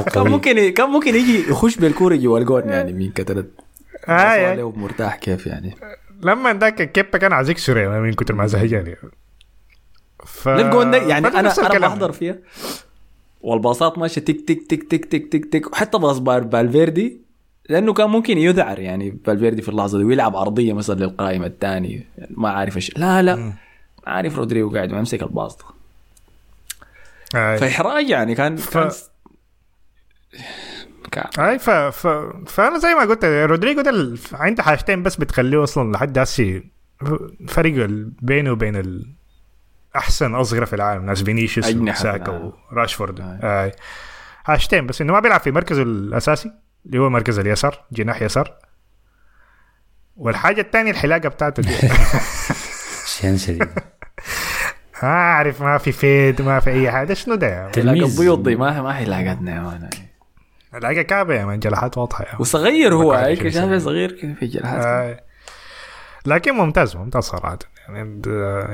[0.14, 3.50] كان ممكن كان ممكن يجي يخش بالكورة جوا الجون يعني مين كترت؟
[4.08, 4.62] آه يعني.
[4.62, 5.76] مرتاح كيف يعني.
[6.22, 9.10] لما ذاك كيبا كان عايز يكسر يا man من كتر ما زهجان يعني.
[10.26, 10.48] ف...
[10.48, 11.78] لا الجون ده يعني أنا أنا.
[11.78, 12.36] بحضر فيها.
[13.40, 15.72] والباصات ماشية تك تك تك تك تك تك تك.
[15.72, 17.27] وحتى باص بال- فالفيردي
[17.68, 22.48] لأنه كان ممكن يذعر يعني فالفيردي في اللحظة دي ويلعب عرضية مثلا للقائم الثاني ما
[22.50, 23.52] عارف إيش لا لا ما
[24.06, 25.58] عارف رودريجو قاعد ما يمسك الباص.
[27.32, 29.08] فاحراج يعني كان ف-
[31.12, 31.70] كان أي ف...
[31.70, 32.06] ف...
[32.46, 36.62] فأنا زي ما قلت رودريجو ده عنده حاجتين بس بتخليه أصلا لحد هسي
[37.48, 37.86] فرق
[38.22, 39.06] بينه وبين ال...
[39.96, 42.52] أحسن أصغر في العالم ناس فينيسيوس وساكا.
[42.72, 43.20] وراشفورد.
[43.42, 43.72] آه.
[44.44, 46.52] حاجتين بس إنه ما بيلعب في مركزه الأساسي
[46.86, 48.54] اللي هو مركز اليسار جناح يسار
[50.16, 51.72] والحاجة الثانية الحلاقة بتاعته دي
[53.18, 53.68] شين شديد
[55.02, 58.20] ما أعرف ما في فيد ما في أي حاجة شنو ده تلميذ.
[58.20, 59.90] البيض دي ما ما حلاقتنا يا مان
[60.74, 62.40] الحلاقه كعبة يا مان جلحات واضحة يا.
[62.40, 63.78] وصغير هو هيك كان شايف شيء.
[63.78, 65.20] صغير كده في جلحات آه.
[66.26, 67.58] لكن ممتاز ممتاز صراحة
[67.88, 68.22] يعني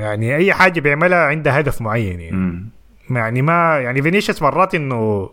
[0.01, 2.35] يعني أي حاجة بيعملها عندها هدف معين يعني.
[2.37, 2.69] مم.
[3.09, 5.29] يعني ما يعني فينيسيوس مرات إنه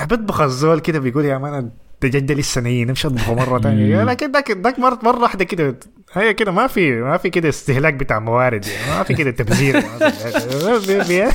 [0.00, 1.70] بيطبخ الزول كده بيقول يا مان
[2.04, 5.76] الدجاج ده لسه ني نمشي اطبخه مره ثانية لكن ذاك ذاك مره مرة واحدة كده
[6.12, 9.76] هي كده ما في ما في كده استهلاك بتاع موارد يعني ما في كده تبذير.
[10.88, 11.30] بي- بي-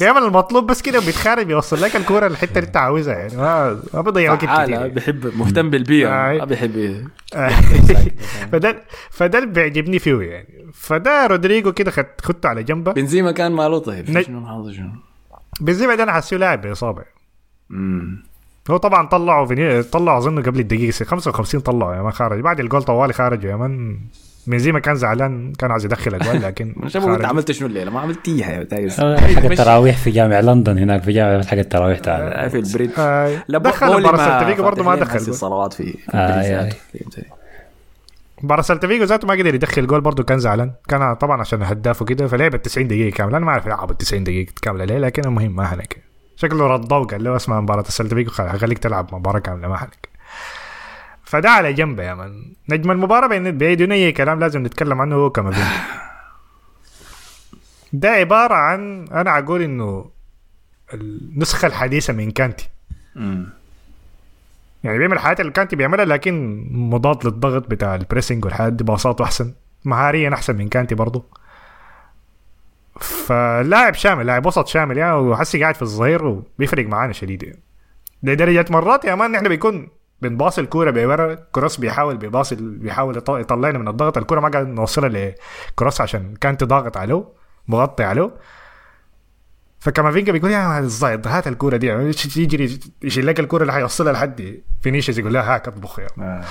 [0.00, 3.36] بيعمل المطلوب بس كده بيتخارج بيوصل لك الكورة الحته اللي انت عاوزها يعني.
[3.36, 6.38] ما ما بيضيع وقت كتير بيحب مهتم بالبيئة آه.
[6.38, 7.04] ما بيحب
[8.52, 10.66] فده فده اللي بيعجبني فيه يعني.
[10.74, 14.90] فده رودريجو كده خد خدته على جنبه بنزيما كان ماله طيب؟ شنو حاضر شنو؟
[15.60, 17.02] بنزيما ده أنا حاسيه لاعب باصابه
[18.70, 22.40] هو طبعا طلعوا فيني طلعوا أظن قبل الدقيقة 55 طلعوا يا man خارج.
[22.40, 23.98] بعد الجول طوالي خارجوا يا man
[24.46, 27.24] بنزيما كان زعلان كان عايز يدخل اجوال لكن شايف انت خارج.
[27.24, 28.68] عملت شنو الليلة؟ ما عملت اي حاجة
[29.34, 32.50] حق التراويح في جامع لندن هناك في جامع حق التراويح تعال.
[32.50, 32.90] في البريد.
[32.98, 35.16] آه، دخل سلتا فيجو برضه ما دخل.
[35.16, 36.68] الصلوات في آه،
[38.62, 40.70] سلتا فيجو ذاته ما قدر يدخل جول برضه كان زعلان.
[40.88, 43.36] كان طبعا عشان هداف وكده فلعب ال 90 دقيقة كاملة.
[43.36, 46.07] أنا ما أعرف يلعب ال 90 دقيقة كاملة ليه لكن المهم ما هنك
[46.38, 50.08] شكله رضاه وقال له اسمع مباراة السلتا فيجو خل- هخليك تلعب مباراة كاملة ما هنك
[51.24, 52.52] فده على جنب يا man.
[52.68, 55.70] نجم المباراة بين- بدون اي كلام لازم نتكلم عنه هو كامافينجا
[57.92, 60.10] ده عبارة عن أنا أقول إنه
[60.94, 62.68] النسخة الحديثة من كانتي.
[64.84, 69.24] يعني بيعمل الحاجات اللي كانتي بيعملها لكن مضاد للضغط بتاع ال pressing والحاجات دي باصاته
[69.24, 69.52] أحسن.
[69.84, 71.24] مهاريا أحسن من كانتي برضه
[73.00, 77.42] فلاعب شامل لاعب وسط شامل يعني وحسي قاعد في الظهير وبيفرق معانا شديد.
[77.42, 77.60] يعني
[78.22, 79.88] لدرجة مرات يا man إحنا بيكون
[80.22, 85.34] بنباصي الكورة بورا كروس بيحاول بيباصي بيحاول يط- يطلعنا من الضغط الكورة ما قاعد نوصلها
[85.72, 87.24] لكروس عشان كانتي ضاغط عليه
[87.68, 88.30] مغطي عليه.
[89.80, 91.86] فكامافينجا بيقول يا الزايد هات الكورة دي
[92.36, 96.06] يجري يشيل لك الكورة اللي حيوصلها لحد فينيسيوس يقول لها هاك اطبخ يا.
[96.18, 96.44] آه.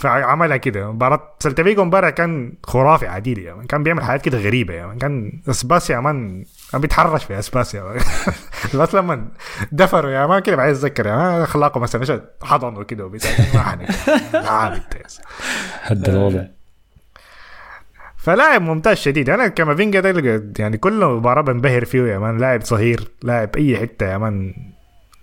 [0.00, 0.92] فعملها كده.
[0.92, 3.66] مباراة سلتا فيجو امبارح كان خرافي عديل يا man.
[3.66, 4.98] كان بيعمل حاجات كده غريبة يا man.
[4.98, 6.44] كان أسباس يا man.
[6.72, 7.96] كان بيتحرش في اسباسيا.
[8.74, 9.28] بس لما
[9.72, 11.42] دفروا يا مان كده عايز اتذكر يا مان.
[11.42, 13.10] اخلاقه مثلا إيش حضنوا كده ما
[14.34, 14.82] عابد
[15.82, 16.42] هد الوضع.
[18.16, 19.30] فلاعب ممتاز شديد.
[19.30, 22.38] أنا كافينجا ده يعني كل مباراة بنبهر فيه يا مان.
[22.38, 24.54] لاعب صغير لاعب أي حتة يا مان.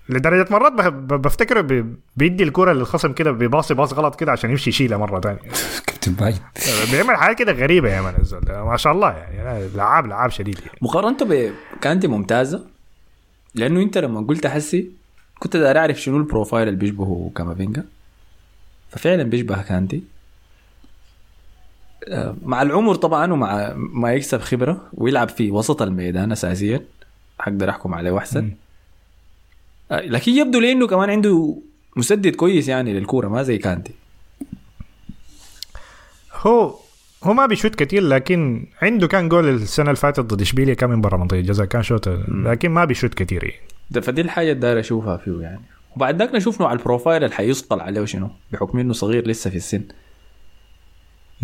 [0.09, 1.85] لدرجة مرات بح- ب- بفتكره بي-
[2.17, 5.39] بيدي الكرة للخصم كده بيباصي باص غلط كده عشان يمشي يشيلها مرة ثانية
[5.87, 6.35] كابتن بايت
[6.91, 8.13] بيعمل حاجات كده غريبة يا man.
[8.65, 9.67] ما شاء الله يعني.
[9.75, 10.77] لعاب لعاب شديد يعني.
[10.81, 11.25] مقارنته
[11.75, 12.65] بكانتي ممتازة
[13.55, 14.91] لأنه أنت لما قلت حسي
[15.39, 17.83] كنت داير أعرف شنو ال profile اللي بيشبهه كامافينجا.
[18.89, 20.03] ففعلا بيشبه كانتي
[22.07, 26.81] آه، مع العمر طبعا ومع ما يكسب خبرة ويلعب في وسط الميدان اساسيا.
[27.39, 28.45] حقدر أحكم عليه أحسن.
[28.45, 28.66] آه،
[29.91, 31.57] لكن يبدو لي انه كمان عنده
[31.95, 33.93] مسدد كويس يعني للكورة ما زي كانتي.
[36.33, 36.75] هو
[37.23, 41.01] هو ما بيشوت كتير لكن عنده كان جول السنة اللي فاتت ضد إشبيليا كان من
[41.01, 43.43] برا منطقة الجزاء كان shoot لكن ما بيشوت كتير.
[43.43, 43.59] يعني
[43.91, 45.61] ده فدي الحاجة اللي داير أشوفها فيه يعني.
[45.95, 49.55] وبعد ذاك نشوف نوع ال profile اللي حيصقل عليه شنو؟ بحكم إنه صغير لسه في
[49.55, 49.81] السن.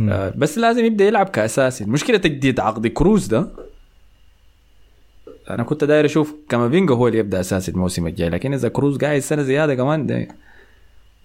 [0.09, 1.83] آه بس لازم يبدأ يلعب كأساسي.
[1.83, 3.47] المشكلة تجديد عقد كروز ده
[5.49, 9.19] أنا كنت داير أشوف كامافينجا هو اللي يبدأ أساسي الموسم الجاي لكن إذا كروز قاعد
[9.19, 10.27] سنه زيادة كمان ده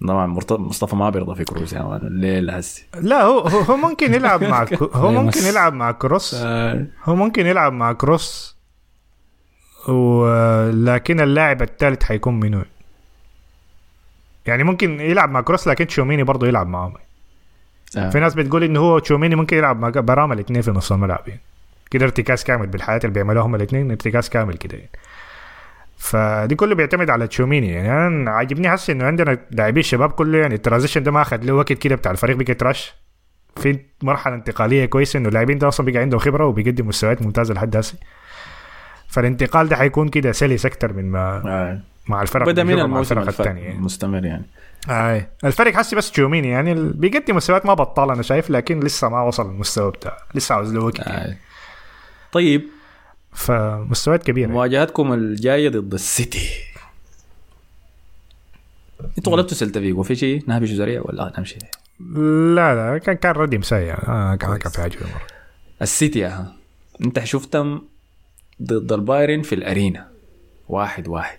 [0.08, 2.86] طبعا مصطفى ما بيرضى في كروز يا man الليل هسي.
[3.00, 6.34] لا هو هو ممكن يلعب مع كو- هو ممكن يلعب مع كروس.
[7.04, 8.56] هو ممكن يلعب مع كروس.
[9.88, 12.62] ولكن اللاعب الثالث حيكون منو
[14.46, 16.94] يعني ممكن يلعب مع كروس لكن تشوميني برضه يلعب معهم
[17.96, 18.10] آه.
[18.10, 21.40] في ناس بتقول انه هو تشوميني ممكن يلعب مع براما الاثنين في نص الملعب يعني.
[21.90, 24.90] كده ارتكاز كامل بالحياة اللي بيعملوها هم الاثنين ارتكاز كامل كده يعني
[25.98, 30.54] فدي كله بيعتمد على تشوميني يعني أنا عاجبني حاسس إنه عندنا لاعبين الشباب كله يعني
[30.54, 32.94] ال transition ده ما أخذ له وقت كده بتاع الفريق بقى تراش
[33.56, 37.76] في مرحلة انتقالية كويسة إنه اللاعبين ده أصلا بقى عندهم خبرة وبيقدم مستويات ممتازة لحد
[37.76, 37.94] هسه
[39.08, 41.80] فالانتقال ده حيكون كده سلس أكتر من ما آه.
[42.08, 43.78] مع الفرق بدأ من الموسم الثانية يعني.
[43.78, 44.46] مستمر يعني
[44.90, 45.26] آه.
[45.44, 49.50] الفرق حسي بس تشوميني يعني بيقدم مستويات ما بطال أنا شايف لكن لسه ما وصل
[49.50, 51.38] المستوى بتاعه لسه عاوز له وقت يعني.
[52.32, 52.62] طيب.
[53.32, 54.48] فمستويات كبيرة.
[54.48, 56.48] مواجهتكم الجاية ضد السيتي.
[59.18, 61.58] أنتوا غلبتوا سيلتا فيجو في شيء نهبش سريع ولا نمشي.
[62.54, 65.26] لا لا كان كان ردي مساي يعني آه كان كان في مرة.
[65.82, 66.56] السيتي يا ها
[67.04, 67.88] انت شفتهم
[68.62, 70.08] ضد البايرن في الأرينا.
[70.68, 71.38] واحد واحد.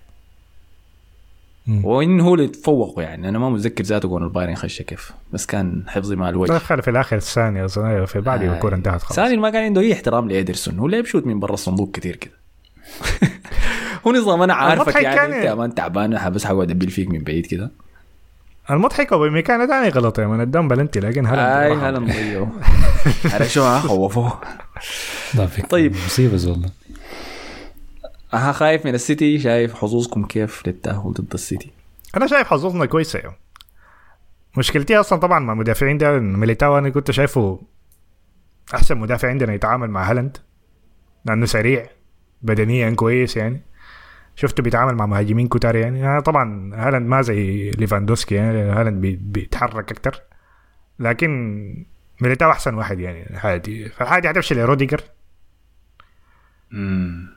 [1.83, 3.29] وإن هو اللي تفوقوا يعني.
[3.29, 6.51] أنا ما متذكر ذاته جون البايرن خش كيف بس كان حفظي مع الوجه.
[6.51, 8.53] دخل في الآخر الثانية اظن أيوة، في بعد آه.
[8.53, 9.15] الكورة انتهت خلاص.
[9.15, 10.79] ثاني ما كان عنده أي احترام لإيدرسون.
[10.79, 12.33] هو ليه بشوت من برا الصندوق كتير كده.
[14.07, 17.19] هو نظام أنا عارفك يعني كان- أنت يا مان تعبان بس حقعد ادبل فيك من
[17.23, 17.71] بعيد كده.
[18.71, 22.51] المضحك أبو ميكان تاني غلط يا من قدام بلنتي لكن هلا آي هلا مضيعه
[23.33, 24.39] على شو؟ ها خوفوه.
[25.69, 25.95] طيب.
[26.05, 26.69] مصيبة والله
[28.33, 31.71] أها خايف من السيتي شايف حظوظكم كيف للتأهل ضد السيتي.
[32.17, 33.19] أنا شايف حظوظنا كويسة.
[33.19, 33.35] يعني.
[34.57, 37.61] مشكلتي أصلا طبعا مع المدافعين ده ميليتاو أنا كنت شايفه
[38.73, 40.37] أحسن مدافع عندنا يتعامل مع هالاند.
[41.25, 41.85] لأنه سريع
[42.41, 43.61] بدنيا كويس يعني.
[44.35, 48.57] شفته بيتعامل مع مهاجمين كتار يعني, يعني طبعا هالاند ما زي ليفاندوسكي يعني.
[48.61, 50.21] هالاند بي- بيتحرك أكتر.
[50.99, 51.85] لكن
[52.21, 55.01] ميليتاو أحسن واحد يعني الحاجة دي فالحاجه دي هتمشي لروديجر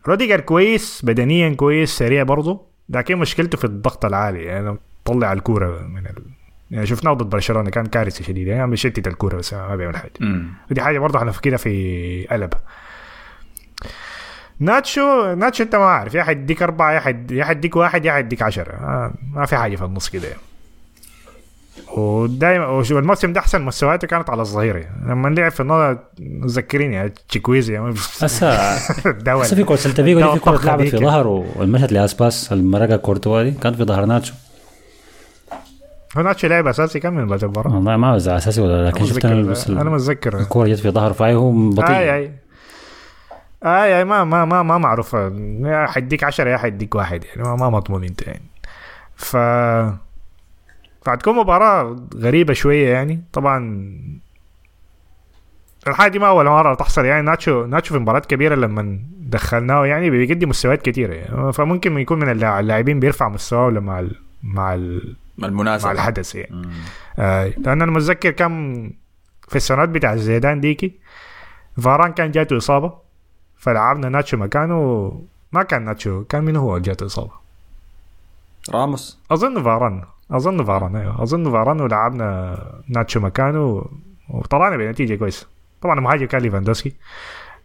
[0.09, 4.45] روديجر كويس بدنيا كويس سريع برضه لكن مشكلته في الضغط العالي.
[4.45, 6.23] يعني طلع الكورة من ال...
[6.71, 10.13] يعني شفناه ضد برشلونة كان كارثه شديده يعني بيشتت الكورة بس ما بيعمل حاجة.
[10.71, 12.53] ودي حاجة برضه هنفكرها في قلب
[14.61, 16.15] ناتشو ناتشو أنت ما عارف.
[16.15, 18.73] يا حيديك أربعة يا حد يا حيديك واحد يا حيديك عشرة.
[18.73, 20.29] آه ما في حاجة في النص كده.
[20.29, 20.41] يعني.
[21.97, 25.99] ودايما وشو الموسم ده أحسن مستوياته كانت على الظهيره لما لعب في النص
[26.57, 27.79] ذكريني تشيكويزي.
[28.23, 30.97] هسه هسه في كره سيلتا فيجو دي في كره اتلعبت دي في.
[30.97, 34.35] ظهره والمشت لاسباس المرقه كورتوا دي كانت في ظهر ناتشو.
[36.17, 39.25] هو ناتشو لعب أساسي كم من بدأ المباراة؟ والله ما إذا أساسي ولا لكن شفت
[39.25, 40.39] أنا بس أنا متذكر.
[40.39, 41.97] الكورة جت في ظهره فاي هو بطيء.
[41.97, 42.33] آي آي.
[43.65, 47.57] آي آي ما ما ما ما معروف يا حيديك 10 يا حيديك واحد يعني ما,
[47.57, 48.43] ما مضمون انت يعني
[49.17, 49.37] ف
[51.05, 53.59] فهتكون مباراة غريبة شوية يعني طبعا
[55.87, 57.23] الحاجة دي ما أول مرة تحصل يعني.
[57.23, 61.15] ناتشو ناتشو في مباريات كبيرة لما دخلناه يعني بيقدم مستويات كتيرة.
[61.15, 66.35] يعني فممكن يكون من اللاع- اللاعبين بيرفع مستواه مع ال مع ال المناسبة مع الحدث
[66.35, 66.69] يعني.
[67.19, 68.83] آه لأن أنا متذكر كم
[69.49, 70.93] في السنوات بتاع زيدان ديكي
[71.83, 72.93] فاران كان جاته إصابة
[73.57, 75.13] فلعبنا ناتشو مكانه
[75.53, 77.33] ما كان ناتشو كان من هو جاته إصابة؟
[78.71, 79.19] راموس.
[79.31, 80.03] أظن فاران.
[80.33, 83.85] أظن فاران أيوه أظن فاران ولعبنا ناتشو مكانه
[84.31, 85.47] وطلعنا بنتيجة كويسة.
[85.83, 86.93] طبعا المهاجم كان ليفاندوسكي.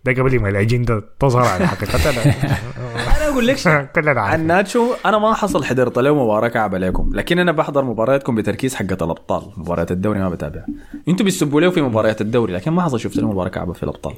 [0.05, 2.11] ده قبل ما الأجندة تظهر على حقيقتها.
[3.17, 3.57] أنا أقول لك
[3.95, 7.09] كلنا عن ناتشو أنا ما حصل حضرت له مباراه كعبه عليكم.
[7.13, 9.41] لكن أنا بحضر مبارياتكم بتركيز حقت الأبطال.
[9.57, 10.65] مباريات الدوري ما بتابعها
[11.07, 14.13] أنتوا بيسبوا له في مباريات الدوري لكن ما حصل شفت له مباراة كعبه في الأبطال.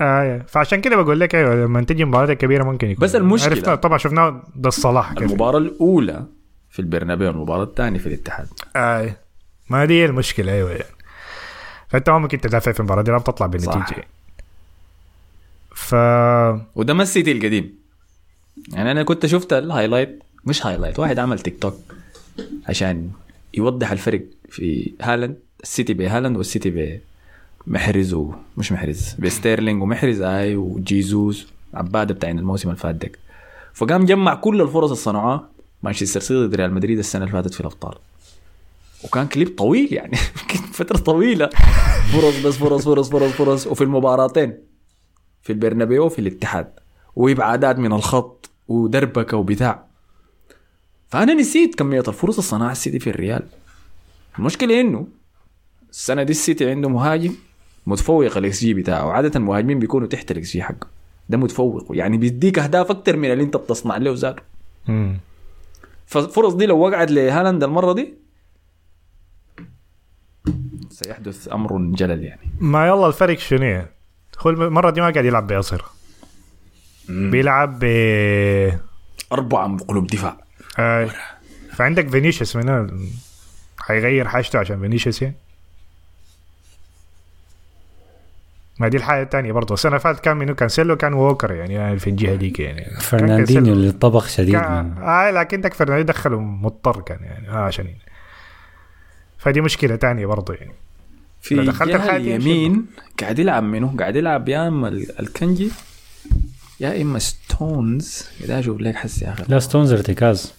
[0.00, 3.04] آه فعشان كده بقول لك أيوه لما تجي مباراة كبيرة ممكن يكون.
[3.04, 5.10] بس المشكلة- عرفنا طبعا شفناه ده الصلاح.
[5.12, 6.24] المباراة الأولى
[6.74, 8.48] في البرنابيو المباراة الثانية في الاتحاد.
[8.76, 9.16] آه
[9.70, 10.70] ما دي المشكلة أيوه.
[10.70, 10.94] يعني
[11.88, 13.74] فأنت ما ممكن تدافع في المباراة دي لازم تطلع بالنتيجة.
[13.74, 14.04] صح.
[15.74, 15.94] ف
[16.74, 17.74] وده ما السيتي القديم.
[18.72, 21.76] يعني أنا كنت شفت ال highlight مش highlight واحد عمل تيك توك
[22.68, 23.10] عشان
[23.54, 27.00] يوضح الفرق في هالاند السيتي بهالاند والسيتي
[27.66, 33.16] بمحرز ومش محرز بستيرلينج ومحرز آي وجيزوس عباده بتاعين الموسم اللي فات
[33.74, 35.53] فقام جمع كل الفرص الصنعها
[35.84, 37.94] مانشستر سيتي ضد ريال مدريد السنة اللي فاتت في الأبطال.
[39.04, 40.16] وكان كليب طويل يعني.
[40.78, 41.50] فترة طويلة.
[42.12, 43.66] فرص بس فرص فرص فرص فرص.
[43.66, 44.58] وفي المباراتين.
[45.42, 46.72] في البرنابيو وفي الاتحاد.
[47.16, 49.84] وابعادات من الخط ودربكة وبتاع.
[51.08, 53.42] فأنا نسيت كمية الفرص الصنعها السيتي في الريال.
[54.38, 55.06] المشكلة إنه
[55.90, 57.34] السنة دي السيتي عنده مهاجم
[57.86, 59.10] متفوق الاكس جي بتاعه.
[59.10, 60.86] عادة المهاجمين بيكونوا تحت الاكس جي حقه.
[61.28, 61.86] ده متفوق.
[61.90, 64.42] يعني بيديك أهداف أكتر من اللي أنت بتصنع له ذاته.
[66.06, 68.14] فالفرص دي لو وقعت لهالاند المرة دي
[70.90, 72.50] سيحدث أمر جلل يعني.
[72.60, 73.82] ما يلا الفرق شنو؟
[74.38, 75.84] هو المرة دي ما قاعد يلعب بيصير.
[77.08, 77.84] بيلعب ب
[79.32, 80.36] أربعة قلوب دفاع.
[80.78, 81.10] آه.
[81.72, 82.98] فعندك فينيسيوس من هنا
[83.78, 85.34] حيغير حاجته عشان فينيسيوس يعني؟
[88.78, 89.74] ما دي الحاجة الثانية برضه.
[89.74, 92.84] السنة اللي فاتت كان منو؟ كانسيلو كان ووكر يعني, يعني في الجهة ديك يعني.
[93.00, 93.72] فرناندينيو.
[93.72, 94.94] اللي طبخ شديد كان...
[95.02, 97.98] آه لكن عندك فرناندينيو دخله مضطر كان يعني آه عشان يعني.
[99.38, 100.72] فدي مشكلة تانية برضه يعني.
[101.40, 102.86] في الجهه اليمين
[103.20, 105.70] قاعد يلعب منه قاعد يلعب يا إما ال- الكنجي
[106.80, 108.28] يا إما ستونز.
[108.40, 109.44] كده أشوف لك حس يا أخي.
[109.48, 110.52] لا ستونز ارتكاز.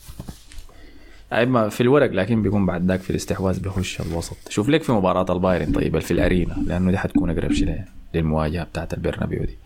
[1.32, 4.38] يا إما في الورق لكن بيكون بعد ذاك في الاستحواذ بيخش الوسط.
[4.50, 7.82] شوف لك في مباراة البايرن طيب في الأرينا لأنه دي حتكون أقرب شيء.
[8.16, 9.58] للمواجهة بتاعت البرنابيو دي.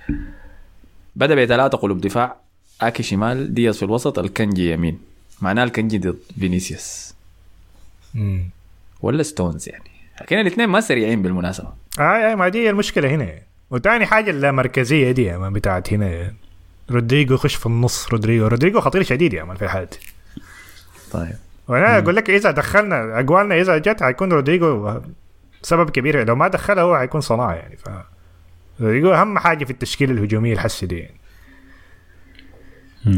[1.16, 2.36] بدأ بثلاثة قلوب دفاع
[2.82, 5.00] أكي شمال دياز في الوسط الكنجي يمين.
[5.42, 7.14] معناه الكنجي ضد فينيسيوس.
[9.02, 9.92] ولا ستونز يعني.
[10.22, 11.68] لكن الاثنين ما سريعين بالمناسبة.
[12.00, 13.34] آه, آه ما دي المشكلة هنا.
[13.72, 16.34] وتاني حاجة اللامركزية دي man بتاعت هنا.
[16.92, 18.48] رودريجو يخش في النص رودريجو.
[18.48, 19.98] رودريجو خطير شديد يا man في دي.
[21.12, 21.36] طيب.
[21.68, 25.00] وأنا أقول لك إذا دخلنا أقوان إذا جت حيكون رودريجو
[25.62, 26.28] سبب كبير.
[26.28, 27.90] لو ما دخلها هو حيكون صناعة يعني ف
[28.82, 31.20] رودريجو أهم حاجة في التشكيله الهجوميه الحسي دي يعني.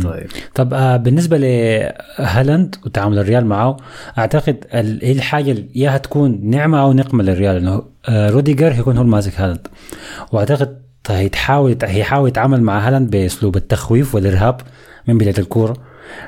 [0.04, 0.28] طيب.
[0.56, 3.78] طب آه بالنسبة لهالاند وتعامل الريال معه
[4.18, 8.98] أعتقد ال- إيه الحاجة اللي يا هتكون نعمة أو نقمة للريال إنه آه روديجر هيكون
[8.98, 9.68] هو الماسك هالاند.
[10.32, 14.62] وأعتقد هيتحاول هيحاول يتعامل مع هالاند بأسلوب التخويف والإرهاب
[15.08, 15.74] من بداية الكورة.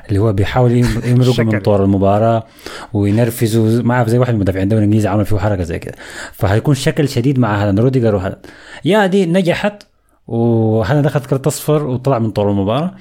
[0.08, 1.60] اللي هو بيحاول يم- يمرق من.
[1.60, 2.44] طور المباراة
[2.92, 5.94] وينرفزه ما اعرف زي واحد من المدافعين الدوري الانجليزي عمل فيه حركة زي كده.
[6.32, 7.80] فهيكون شكل شديد مع هالاند.
[7.80, 8.46] روديجر وهالاند.
[8.84, 9.82] يا دي نجحت
[10.28, 12.94] وهالاند أخذ كرت اصفر وطلع من طور المباراة.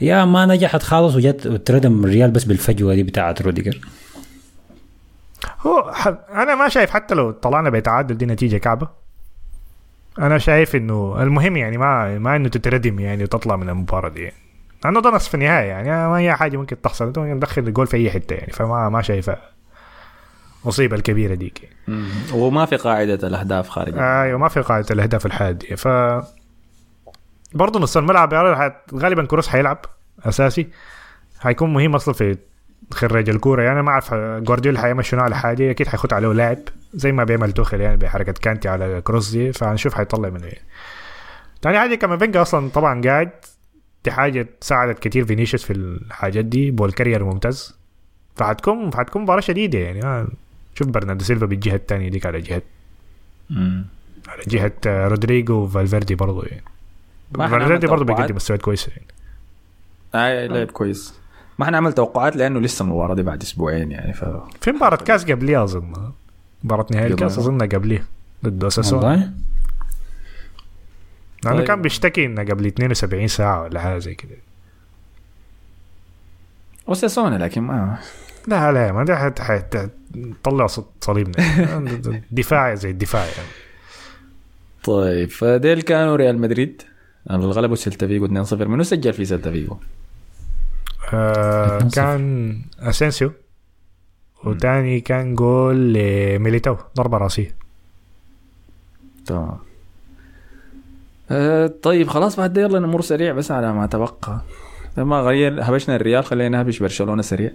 [0.00, 3.80] يا ما نجحت خالص وجت وتردم الريال بس بالفجوة دي بتاعت روديجر.
[5.66, 6.08] هو ح...
[6.30, 8.88] أنا ما شايف حتى لو طلعنا بتعادل دي نتيجة كعبة.
[10.18, 14.43] أنا شايف إنه المهم يعني ما ما إنه تتردم يعني وتطلع من المباراة دي يعني.
[14.84, 17.06] لأنه ده نصف النهائي يعني ما هي حاجة ممكن تحصل.
[17.06, 19.38] أنت ممكن تدخل الجول في أي حتة يعني فما ما شايفها
[20.64, 21.62] مصيبة الكبيرة ديك.
[21.62, 21.74] يعني.
[22.32, 25.74] وما في قاعدة الأهداف خارج أيوه ما في قاعدة الأهداف الحادية.
[25.74, 25.88] ف
[27.54, 29.78] برضه نص الملعب يعني غالبا كروس حيلعب
[30.24, 30.68] أساسي.
[31.40, 32.38] حيكون مهم أصلا في
[32.92, 33.62] خريج الكورة.
[33.62, 36.58] يعني ما أعرف جوارديولا حيعمل شنو على حاجة أكيد حيخط عليه لاعب
[36.94, 39.52] زي ما بيعمل توخل يعني بحركة كانتي على كروس دي.
[39.52, 40.58] فهنشوف حيطلع منه إيه.
[41.62, 43.30] تاني حاجة كامافينجا أصلا طبعا قاعد
[44.04, 47.74] دي حاجة ساعدت كتير فينيسيوس في الحاجات دي ball carrier ممتاز.
[48.36, 50.04] فحتكون حتكون مباراة شديدة يعني.
[50.04, 50.28] آه،
[50.74, 52.62] شوف برناردو سيلفا بالجهة الثانية ديك على جهه
[53.50, 53.84] مم.
[54.28, 56.62] على جهة آه، رودريجو وفالفيردي برضه يعني.
[57.34, 58.04] فالفيردي برضه.
[58.04, 59.06] بيقدم مستويات كويسة يعني.
[60.14, 61.14] اي لعب كويس.
[61.58, 64.24] ما حنعمل توقعات لأنه لسه المباراة دي بعد أسبوعين يعني ف
[64.60, 66.12] في مباراة كاس قبليها أظن.
[66.64, 68.04] مباراة نهائي الكاس أظن قبليه
[68.44, 69.30] ضد اساسون والله؟
[71.44, 71.66] لأنه طيب.
[71.68, 74.36] كان بيشتكي إنه قبل 72 ساعة ولا حاجة زي كده.
[76.86, 77.98] وساسونا لكن ما
[78.48, 79.90] لا لا ما ده حت- حت-
[80.42, 80.66] طلع
[81.00, 81.34] صليبنا.
[82.30, 83.48] دفاع زي الدفاع يعني.
[84.84, 86.82] طيب فديل كانوا ريال مدريد.
[87.30, 89.76] غلبوا سيلتا فيجو 2-0 منو سجل في سيلتا فيجو؟
[91.12, 91.88] آه.
[91.94, 93.32] كان أسينسيو.
[94.44, 97.54] وتاني كان جول لميليتاو ضربة رأسية.
[99.26, 99.58] تمام.
[101.30, 104.40] آه طيب خلاص بعد يلا نمر سريع بس على ما تبقى.
[104.98, 107.50] لما غير هبشنا الريال خلينا نهبش برشلونة سريع.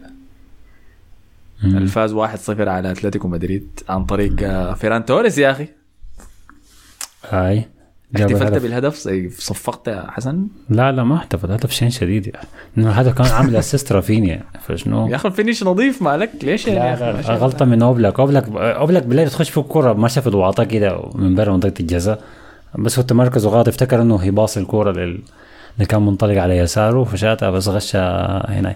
[1.64, 2.20] اللي فاز 1-0
[2.50, 5.68] على أتلتيكو مدريد عن طريق آه، فيران توريس يا أخي.
[7.30, 7.66] هاي
[8.16, 8.62] احتفلت الهدف.
[8.64, 8.96] بالهدف
[9.40, 12.48] صفقت يا حسن؟ لا لا ما احتفل هدف شين شديد يعني.
[12.78, 14.44] إنه الهدف كان عامل assist رافينيا.
[14.62, 17.36] فشنو؟ يا أخي ال finish نظيف مالك؟ ليش لا لا الله.
[17.36, 18.20] غلطة من أوبلاك.
[18.20, 22.24] أوبلاك أوبلاك بالله تخش في الكوره ما شاف الواطه كده من برا منطقة الجزاء.
[22.78, 25.20] بس هو تمركزه غلط افتكر إنه هيباصي الكورة لل
[25.76, 28.76] اللي كان منطلق على يساره فشاتها بس غشها هنا.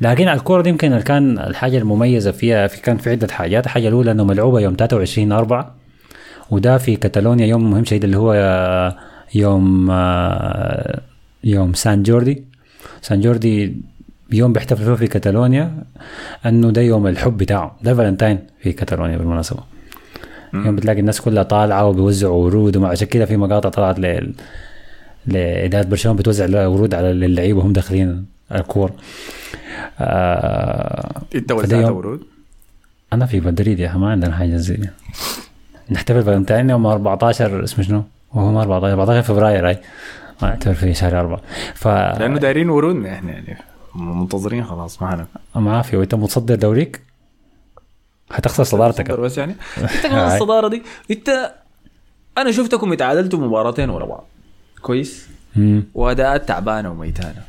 [0.00, 3.64] لكن على الكورة دي يمكن كان الحاجة المميزة فيها في كان في عدة حاجات.
[3.66, 5.74] الحاجة الأولى إنه ملعوبة يوم 23 4
[6.50, 8.34] وده في كاتالونيا يوم مهم شديد اللي هو
[9.34, 9.90] يوم
[11.44, 12.44] يوم سان جوردي.
[13.02, 13.76] سان جوردي
[14.32, 15.84] يوم بيحتفلوا فيه في كاتالونيا
[16.46, 17.76] إنه ده يوم الحب بتاعه.
[17.82, 19.77] ده الفالنتاين في كاتالونيا بالمناسبة.
[20.54, 24.32] يوم بتلاقي الناس كلها طالعة وبيوزعوا ورود ومع عشان كده في مقاطع طلعت ل
[25.26, 28.94] لإدارة برشلونة بتوزع ورود على اللعيبة وهم داخلين الكوره
[30.00, 32.20] آه انت وزعت ورود؟
[33.12, 34.88] أنا في مدريد يا ما عندنا حاجة زي دي
[35.90, 38.02] نحتفل فالنتين يوم 14 اسمه شنو؟
[38.34, 39.78] وهو ما 14 14 فبراير هاي.
[40.42, 41.40] ما نحتفل في شهر أربعة.
[41.74, 43.56] ف لأنه دايرين ورودنا إحنا يعني
[43.94, 47.00] منتظرين خلاص معنا ما في وأنت متصدر دوريك؟
[48.30, 49.10] حتخسر صدارتك.
[49.10, 49.56] بس يعني.
[50.02, 51.54] كمان الصدارة دي انت
[52.38, 54.26] أنا شفتكم اتعادلتوا مباراتين ورا بعض.
[54.82, 55.28] كويس.
[55.94, 57.42] واداءات تعبانة وميتانة.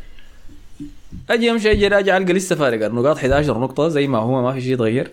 [1.30, 2.86] أجي امشي أجي راجع القى لسه فارق.
[2.86, 5.12] النقاط 11 نقطة زي ما هو ما في شيء يتغير.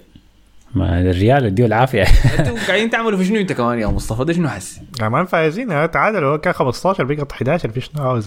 [0.75, 2.03] ما الريال يديه العافية.
[2.39, 5.87] أنتوا قاعدين تعملوا في شنو انت كمان يا مصطفى؟ ده شنو حس؟ كمان فايزين ها،
[5.87, 8.27] تعادلوا هو كان 15 بقى 11 في شنو؟ عاوز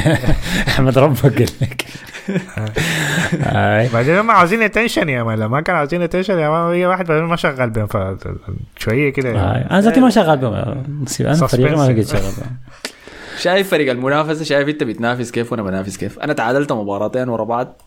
[0.68, 1.84] أحمد ربك قال لك.
[3.56, 3.88] آي.
[3.88, 7.36] بعدين هم عاوزين attention يا man ما كانوا عاوزين attention يا man هي واحد ما
[7.36, 7.88] شغال بهم
[8.76, 9.30] شوية كده.
[9.30, 9.66] آي.
[9.70, 10.54] أنا ذاتي ما شغال بهم.
[11.20, 12.56] أنا فريقي ما لقيت شغال بهم.
[13.38, 17.82] شايف فريق المنافسة شايف انت بتنافس كيف وأنا بنافس كيف؟ أنا تعادلت مباراتين ورا بعض.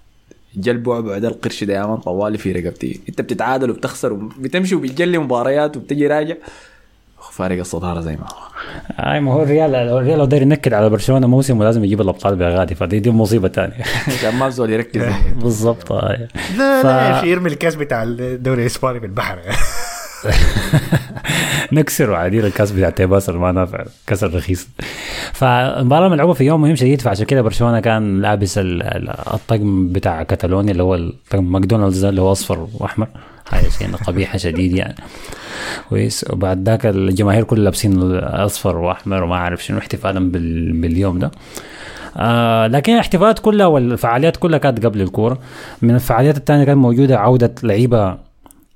[0.55, 2.99] جل بعبع ده القرش دائما طوالي في رقبتي.
[3.09, 6.35] انت بتتعادل وبتخسر وبتمشي وبتجلي مباريات وبتجي راجع.
[7.31, 8.47] فارق الصدارة زي ما هو.
[9.11, 12.75] اي ما هو الريال الريال لو داير ينكد على برشلونة موسم ولازم يجيب الأبطال بغادي
[12.75, 15.01] فدي دي مصيبة ثانية عشان ما الزول يركز.
[15.43, 16.27] بالضبط آي.
[16.57, 19.39] لا لا يا يرمي الكاس بتاع الدوري الإسباني في البحر
[21.71, 24.67] نكسر عديل الكاس بتاع تيباس ما نافع كسر رخيص.
[25.33, 30.23] فالمباراة ملعوبه في يوم مهم شديد فعشان كده برشلونة كان لابس ال- ال- الطقم بتاع
[30.23, 33.07] كتالونيا اللي هو الطقم ماكدونالدز اللي هو أصفر وأحمر.
[33.45, 34.95] حاجة شيء قبيحة شديد يعني.
[35.89, 40.81] كويس وبعد ذاك الجماهير كلها لابسين أصفر وأحمر وما أعرف شنو احتفالا بال...
[40.81, 41.31] باليوم ده.
[42.17, 45.39] آه لكن الاحتفالات كلها والفعاليات كلها كانت قبل الكورة.
[45.81, 48.17] من الفعاليات الثانية كانت موجودة عودة لعيبة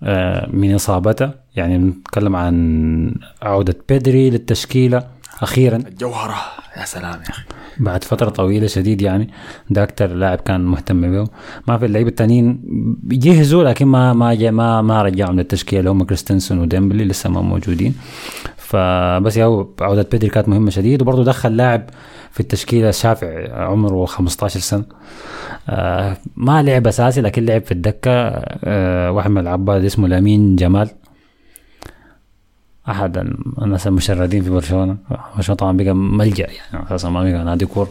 [0.04, 5.04] آه من اصابته يعني نتكلم عن عودة بيدري للتشكيلة
[5.42, 5.76] أخيرا.
[5.76, 6.36] الجوهرة
[6.78, 7.44] يا سلام يا أخي.
[7.80, 9.30] بعد فترة طويلة شديد يعني
[9.70, 11.28] ده أكتر لاعب كان مهتم به.
[11.68, 12.62] ما في اللعيبة التانيين
[13.04, 15.80] جهزوا لكن ما ما ما ما رجعهم للتشكيلة.
[15.80, 17.96] اللي هم كريستنسون وديمبلي لسه ما موجودين.
[18.58, 21.90] فبس يا عودة بيدري كانت مهمة شديد وبرضه دخل لاعب
[22.32, 24.86] في التشكيلة شافع عمره 15 سنة.
[25.70, 28.12] آه ما لعب أساسي لكن لعب في الدكة.
[28.12, 30.90] آه واحد من العباد اسمه لامين جمال.
[32.90, 33.18] احد
[33.62, 34.98] الناس المشردين في برشلونة.
[35.36, 37.90] برشلونه طبعا بقى ملجأ يعني أساسا ما بقى نادي كوره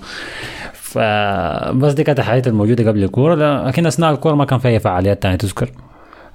[0.73, 3.35] فبس دي كانت الحاجات الموجودة قبل الكورة.
[3.67, 5.71] لكن أثناء الكورة ما كان في أي فعاليات ثانية تذكر.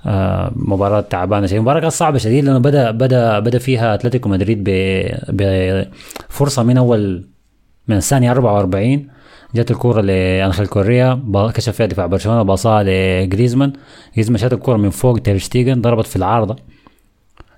[0.07, 4.63] آه مباراة تعبانة شيء مباراة كانت صعبة شديد لأنه بدأ بدأ بدأ فيها أتلتيكو مدريد
[5.29, 7.27] بفرصة من أول
[7.87, 9.07] من الثانية 44
[9.55, 11.21] جت الكورة لأنخيل كوريا
[11.53, 13.73] كشف فيها دفاع برشلونة باصاها لجريزمان.
[14.15, 16.55] جريزمان شات الكورة من فوق تيرشتيجن ضربت في العارضة.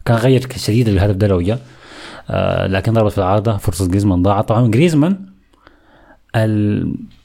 [0.07, 1.59] كان غير شديد الهدف ده لو جاء
[2.29, 4.47] آه لكن ضربت في العارضة فرصة جريزمان ضاعت.
[4.47, 5.17] طبعا جريزمان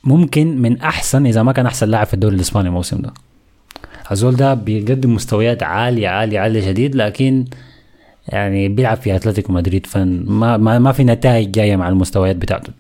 [0.04, 3.12] ممكن من أحسن إذا ما كان أحسن لاعب في الدوري الإسباني الموسم ده.
[4.10, 7.44] الزول ده بيقدم مستويات عالية عالية عالية شديد لكن
[8.28, 12.72] يعني بيلعب في أتلتيكو مدريد فما ما, ما في نتائج جاية مع المستويات بتاعته.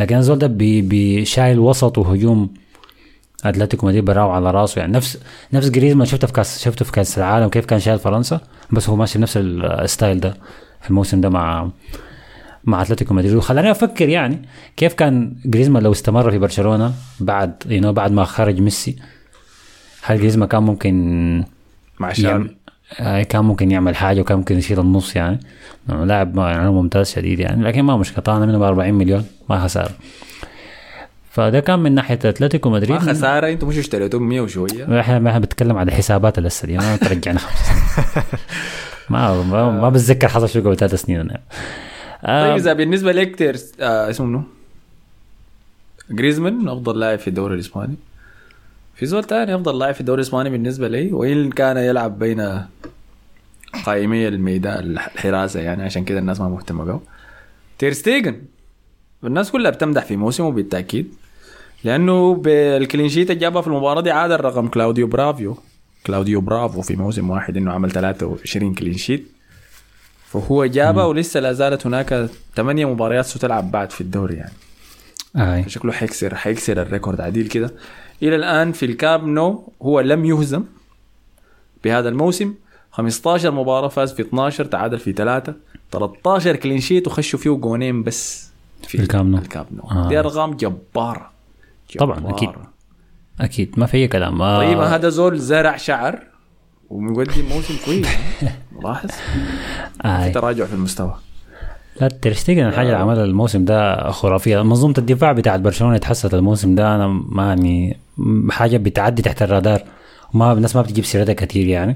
[0.00, 2.50] لكن الزول ده بي بيشايل وسط وهجوم
[3.44, 4.80] أتلتيكو مدريد براو على راسه.
[4.80, 5.18] يعني نفس
[5.52, 8.40] نفس جريزمان شفته في كاس شفته في كأس العالم كيف كان شايل فرنسا؟
[8.72, 10.34] بس هو ماشي بنفس ال style ده
[10.82, 11.68] في الموسم ده مع
[12.64, 13.34] مع أتلتيكو مدريد.
[13.34, 14.42] وخلاني أفكر يعني
[14.76, 18.96] كيف كان جريزمان لو استمر في برشلونة بعد you know بعد ما خرج ميسي؟
[20.02, 21.44] هل جريزمان كان ممكن
[21.98, 22.56] مع يعمل
[23.00, 25.40] آه، كان ممكن يعمل حاجة وكان ممكن يشيل النص يعني.
[25.88, 28.24] لاعب يعني ممتاز شديد يعني لكن ما مشكلة.
[28.24, 29.90] طلعنا منه ب 40 مليون ما خساره
[31.30, 32.98] فده كان من ناحية أتلتيكو مدريد.
[32.98, 36.96] خساره أنتم مش اشتريتوه ب 100 وشوية؟ إحنا ما بنتكلم على حسابات الهسه دي ما
[36.96, 37.40] ترجعنا
[39.10, 41.30] ما ما, ما بتذكر حصل شو قبل ثلاث سنين.
[42.24, 44.42] آه، طيب إذا بالنسبة لك تيرس آه اسمه منو؟
[46.10, 47.94] جريزمان أفضل لاعب في الدوري الإسباني.
[48.94, 52.66] في زول تاني أفضل لاعب في الدوري الإسباني بالنسبة لي وإن كان يلعب بين
[53.84, 57.00] قائمي الميدان الحراسة يعني عشان كده الناس ما مهتمة به.
[57.78, 58.42] تيرشتيجن
[59.24, 61.14] الناس كلها بتمدح في موسمه بالتأكيد.
[61.84, 65.56] لأنه بال clean sheet اللي جابها في المباراة دي عاد الرقم كلاوديو برافو.
[66.06, 69.26] كلاوديو برافو في موسم واحد إنه عمل 23 clean sheet.
[70.26, 74.52] فهو جابها ولسه لا زالت هناك ثمانية مباريات ستلعب بعد في الدوري يعني.
[75.36, 75.64] آه.
[75.66, 77.70] شكله حيكسر حيكسر ال record عديل كده.
[78.22, 80.64] إلى الآن في الكامب نو هو لم يهزم
[81.84, 82.54] بهذا الموسم.
[82.92, 85.54] 15 مباراة فاز في 12 تعادل في 3
[85.92, 88.50] 13 clean sheet وخشوا فيه جونين بس
[88.88, 89.38] في الكامب نو.
[89.38, 89.82] الكامب نو.
[89.82, 90.08] آه.
[90.08, 91.30] دي أرقام جبارة.
[91.98, 92.30] طبعاً،.
[92.30, 92.50] أكيد.
[93.40, 93.74] أكيد.
[93.76, 94.42] ما في أي كلام.
[94.42, 94.58] آه.
[94.58, 96.18] طيب هذا زول زرع شعر
[96.90, 98.08] ومقدم موسم كويس
[98.82, 100.28] ملاحظ؟ في آه.
[100.28, 101.14] تراجع في المستوى.
[102.00, 104.62] لا تيرشتيجن الحاجة اللي عملها الموسم ده خرافية.
[104.62, 106.94] منظومة الدفاع بتاعت برشلونة اتحسنت الموسم ده.
[106.94, 107.96] أنا ما يعني
[108.50, 109.82] حاجة بتعدي تحت الرادار.
[110.34, 111.94] ما الناس ما بتجيب سيرتها كثير يعني.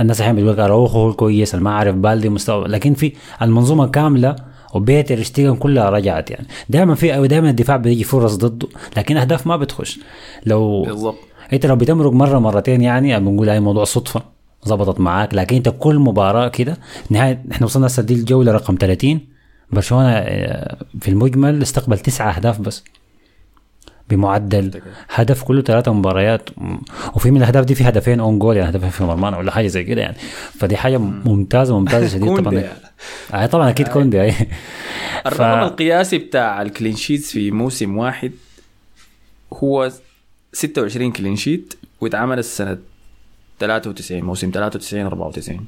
[0.00, 2.68] الناس أحيانا بتقول أراوخو هو كويس ما عارف بالدي مستوى.
[2.68, 3.12] لكن في
[3.42, 4.36] المنظومة كاملة
[4.74, 6.46] وبيت ترشتيجن كلها رجعت يعني.
[6.68, 9.98] دائما في دائما الدفاع بيجي فرص ضده لكن أهداف ما بتخش.
[10.46, 11.16] لو بالضبط.
[11.52, 14.22] أنت لو بتمرق مرة مرتين يعني بنقول هاي موضوع صدفة
[14.68, 16.76] ظبطت معاك لكن أنت كل مباراة كده
[17.10, 19.20] نهاية إحنا وصلنا هسه دي الجولة رقم 30
[19.72, 22.84] برشلونة آه، في المجمل استقبل تسعة أهداف بس.
[24.10, 24.80] بمعدل
[25.14, 26.50] هدف كل ثلاثة مباريات.
[27.14, 29.84] وفي من الأهداف دي في هدفين own goal يعني هدفين في مرمانا ولا حاجة زي
[29.84, 30.16] كده يعني.
[30.58, 32.54] فدي حاجة ممتازة ممتازة شديد طبعا.
[32.54, 32.68] يعني.
[33.34, 34.34] آه طبعا أكيد كوندي أي.
[35.26, 38.32] الرقم القياسي بتاع ال clean sheets في موسم واحد
[39.52, 39.90] هو
[40.52, 42.78] 26 clean sheet واتعمل السنة
[43.58, 45.66] 93 موسم 93 94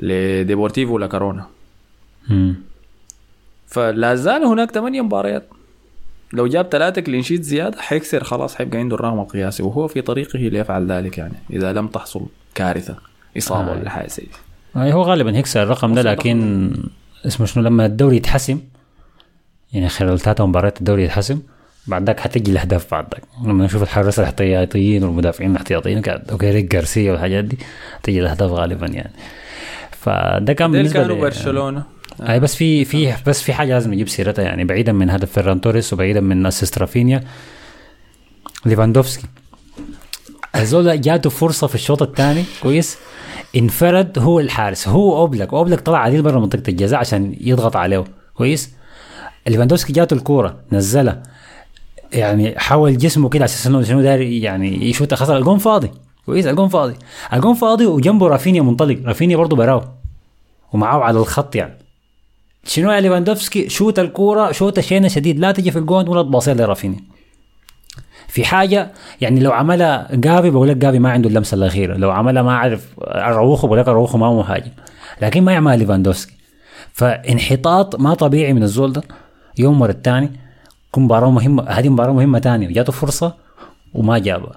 [0.00, 1.46] لديبورتيفو لا كورونا
[2.28, 2.54] مم.
[3.66, 5.48] فلا زال هناك ثمانية مباريات
[6.32, 10.38] لو جاب ثلاثة clean sheet زيادة حيكسر خلاص حيبقى عنده الرقم القياسي وهو في طريقه
[10.38, 12.96] ليفعل ذلك يعني إذا لم تحصل كارثة
[13.38, 13.78] إصابة آه.
[13.78, 14.26] ولا حاجة زي
[14.78, 16.70] آه هو غالبا هيكسر الرقم ده لكن
[17.26, 18.60] اسمه شنو لما الدوري يتحسم
[19.72, 21.40] يعني خلال ثلاثة مباريات الدوري يتحسم
[21.86, 27.12] بعد ذاك حتجي الأهداف بعد ذاك لما نشوف الحراس الاحتياطيين والمدافعين الاحتياطيين okay إريك جارسيا
[27.12, 27.58] والحاجات دي
[28.02, 29.12] تجي الأهداف غالبا يعني.
[29.90, 31.82] فده كان بالنسبة كانوا برشلونة.
[32.20, 35.60] اي بس في في بس في حاجة لازم نجيب سيرتها يعني بعيدا من هدف فيران
[35.60, 37.24] توريس وبعيدا من assist رافينيا.
[38.66, 39.26] ليفاندوفسكي.
[40.56, 42.98] الزول جاته فرصة في الشوط الثاني كويس.
[43.56, 48.04] انفرد هو الحارس هو اوبلك اوبلك طلع عديل برا منطقة الجزاء عشان يضغط عليه.
[48.34, 48.72] كويس؟
[49.46, 51.22] ليفاندوفسكي جاته الكورة نزلها.
[52.12, 55.14] يعني حول جسمه كده أساس انه شنو داير يعني يشوت.
[55.14, 55.90] خلاص الجون فاضي.
[56.26, 56.94] كويس؟ الجون فاضي.
[57.32, 58.98] الجون فاضي وجنبه رافينيا منطلق.
[59.04, 59.94] رافينيا برضه براه
[60.72, 61.78] ومعاه على الخط يعني.
[62.64, 65.38] شنو يا ليفاندوفسكي؟ شوت الكورة شوت شينة شديد.
[65.38, 67.00] لا تجي في الجون ولا تباصيها لرافينيا.
[68.28, 68.90] في حاجة
[69.20, 72.86] يعني لو عملها جافي بقول لك جافي ما عنده اللمسة الأخيرة لو عملها ما أعرف
[73.02, 74.70] أراوخو بقول لك أراوخو ما هو مهاجم
[75.22, 76.34] لكن ما يعملها ليفاندوفسكي
[76.92, 79.02] فانحطاط ما طبيعي من الزول ده.
[79.58, 80.30] يوم ورا الثاني
[80.96, 83.34] مباراة مهمة هذه مباراة مهمة ثانية جاته فرصة
[83.94, 84.52] وما جابها.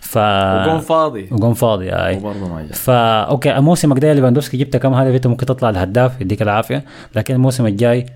[0.00, 1.28] ف وجون فاضي.
[1.30, 2.16] وجون فاضي أي.
[2.16, 2.74] وبرضه ما جاب.
[2.74, 6.84] فا okay الموسم الجاي ليفاندوفسكي جبت كم؟ هدف انت ممكن تطلع الهداف يديك العافية.
[7.14, 8.06] لكن الموسم الجاي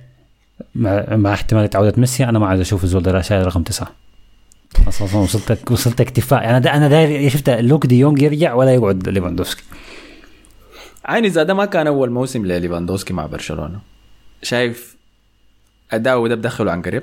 [0.74, 4.03] مع, مع احتمال عوده ميسي أنا ما عايز أشوف الزول ده شايل رقم تسعة.
[5.15, 6.43] وصلت وصلت اكتفاء.
[6.43, 9.63] يعني دا أنا داير شفت لوك دي يونغ يرجع ولا يقعد ليفاندوفسكي
[11.05, 13.81] عيني إذا ده ما كان أول موسم لليفاندوفسكي مع برشلونة.
[14.43, 14.97] شايف
[15.93, 17.03] اداؤه ده بدخله عن قريب؟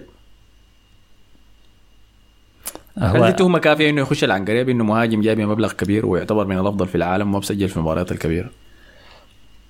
[2.97, 6.87] هل دي تهمة كافية إنه يخش العنقريب إنه مهاجم جايب مبلغ كبير ويعتبر من الأفضل
[6.87, 8.49] في العالم وما بسجل في المباريات الكبيرة.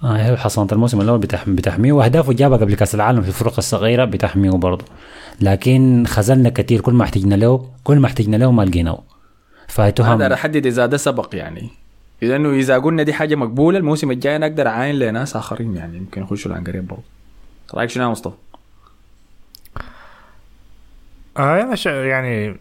[0.03, 1.49] هي حصانة الموسم الأول بتح...
[1.49, 4.85] بتحميه وأهدافه جابها قبل كأس العالم في الفرق الصغيرة بتحميه برضه.
[5.41, 9.03] لكن خذلنا كثير كل ما احتجنا له كل ما احتجنا له ما لقيناه.
[9.67, 11.69] فهي تهم أقدر أحدد إذا ده سبق يعني.
[12.23, 15.97] إذا إنه إذا قلنا دي حاجة مقبولة الموسم الجاي أنا أقدر أعاين لناس آخرين يعني
[15.97, 17.03] يمكن يخشوا العنقريب برضه.
[17.73, 18.35] رأيك شنو يا مصطفى؟
[21.37, 22.57] آه أنا شا يعني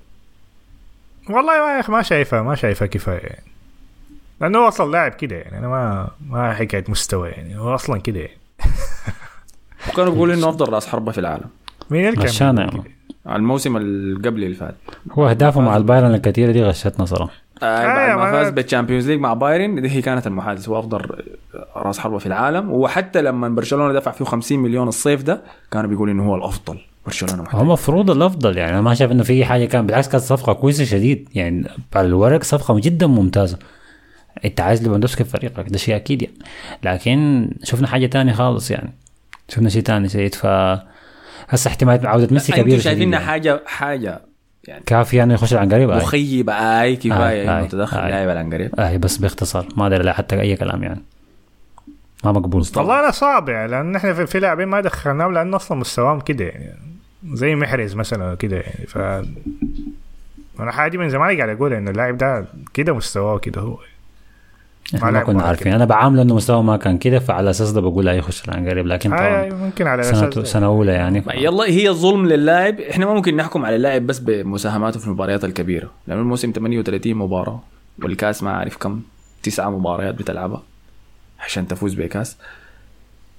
[1.30, 3.49] والله ما يا أخي ما شايفها ما شايفها كفايه يعني
[4.40, 8.20] لأنه هو أصلا لاعب كده يعني أنا ما ما حكاية مستوى يعني هو أصلا كده
[8.20, 8.38] يعني.
[9.92, 11.44] وكانوا بيقولوا إنه أفضل رأس حربة في العالم.
[11.90, 12.82] مين اللي كان؟ يعني.
[13.28, 14.74] الموسم اللي قبل اللي فات.
[15.12, 19.10] هو اهدافه مع البايرن الكثيرة دي غشتنا صراحة آه بعد ما ما- فاز بال Champions
[19.10, 21.00] League مع بايرن دي هي كانت المحادثة هو أفضل
[21.76, 22.70] رأس حربة في العالم.
[22.72, 27.42] وحتى لما برشلونة دفع فيه 50 مليون الصيف ده كانوا بيقولوا إنه هو الأفضل برشلونة
[27.42, 30.52] محتاج هو المفروض الأفضل يعني أنا ما شايف إنه في حاجة كان بالعكس كانت صفقة
[30.52, 33.58] كويسة شديد يعني على الورق صفقة جدا ممتازة.
[34.44, 36.34] انت عايز ليفاندوفسكي في فريقك ده شيء أكيد يعني.
[36.82, 38.92] لكن شفنا حاجة تانية خالص يعني.
[39.48, 40.46] شفنا شيء تاني شديد ف
[41.48, 43.30] هسه احتمال عودة ميسي كبير أنتوا شايفينها يعني.
[43.30, 44.20] حاجة حاجة
[44.64, 45.96] يعني كافي يعني يخش على قريب؟ آه.
[45.96, 48.10] مخيبة أي كفايه آي، انه تدخل آي.
[48.10, 51.02] لاعب على العنقريب آه بس باختصار ما أدري لا حتى أي كلام يعني.
[52.24, 52.66] ما مقبول.
[52.76, 56.76] والله أنا صعب يعني لأن إحنا في, لاعبين ما دخلناهم لأنه أصلا مستواهم كده يعني.
[57.32, 58.98] زي محرز مثلا كده يعني ف
[60.60, 62.44] أنا حاجة من زمان قاعد أقول إنه اللاعب ده
[62.74, 63.74] كده مستواه كده هو.
[63.74, 63.99] إحنا
[64.94, 65.72] ما لعب كنا عارفين.
[65.72, 68.86] أنا بعامله إنه مستواه ما كان كده فعلى أساس ده بقول لا يخش على قريب.
[68.86, 71.22] لكن هاي طبعا ممكن على سنة, أساس سنة أولى يعني.
[71.34, 72.80] يلا هي ظلم للاعب.
[72.80, 75.90] إحنا ما ممكن نحكم على اللاعب بس بمساهماته في المباريات الكبيرة.
[76.06, 77.60] لأنه الموسم 38 مباراة
[78.02, 79.00] والكاس ما عارف كم
[79.42, 80.62] تسعة مباريات بتلعبها
[81.40, 82.36] عشان تفوز بكاس.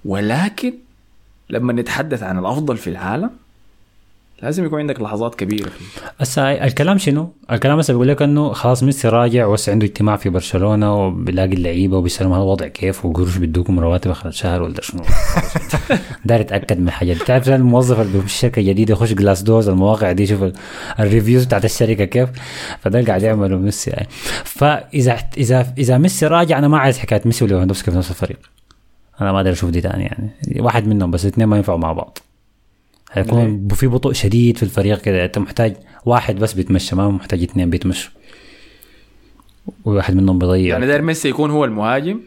[0.06, 0.74] ولكن
[1.50, 3.30] لما نتحدث عن الأفضل في العالم
[4.44, 5.70] لازم يكون عندك لحظات كبيرة
[6.20, 10.30] هسا الكلام شنو؟ الكلام هسه بيقول لك إنه خلاص ميسي راجع وهسه عنده اجتماع في
[10.30, 15.02] برشلونة وبيلاقي اللعيبة وبيسألهم الوضع كيف وقروش بيدوكم رواتب آخر الشهر ولا شنو؟
[16.26, 17.14] داير يتأكد من حاجة.
[17.14, 20.54] تعرف الموظف اللي بيمشي شركة جديدة يخش Glassdoor المواقع دي يشوف ال-
[21.00, 22.30] ال reviews بتاعت الشركة كيف؟
[22.80, 24.08] فده قاعد يعمله ميسي يعني
[24.44, 28.38] فإذا إذا إذا ميسي راجع أنا ما عايز حكاية ميسي وليفاندوفسكي في نفس الفريق.
[29.22, 30.30] أنا ما أقدر أشوف دي تاني يعني.
[30.60, 32.18] واحد منهم بس الاثنين ما ينفعوا مع بعض.
[33.12, 35.26] هيكون في بطء شديد في الفريق كده.
[35.26, 35.76] أنت محتاج
[36.06, 38.12] واحد بس بيتمشى ما محتاج اثنين بيتمشوا.
[39.86, 40.74] وواحد منهم بيضيع.
[40.74, 42.20] يعني داير ميسي يكون هو المهاجم؟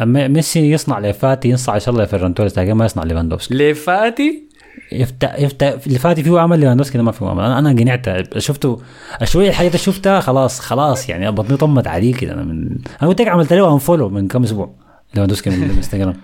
[0.00, 3.54] أما ميسي يصنع لفاتي يصنع ان شاء الله لفيران توريس لكن ما يصنع ليفاندوفسكي.
[3.54, 4.48] ليفاتي
[4.92, 7.44] يفتح يفتح اللي فاتي فيه عمل ليفاندوفسكي ما فيه عمل.
[7.44, 8.80] أنا أنا قنعت شفته
[9.24, 12.32] شوية الحاجات اللي شفتها خلاص خلاص يعني بطني طمت عليه كده.
[12.32, 14.74] أنا من أنا قلت لك عملت له unfollow من كم أسبوع.
[15.14, 16.14] ليفاندوفسكي من الانستغرام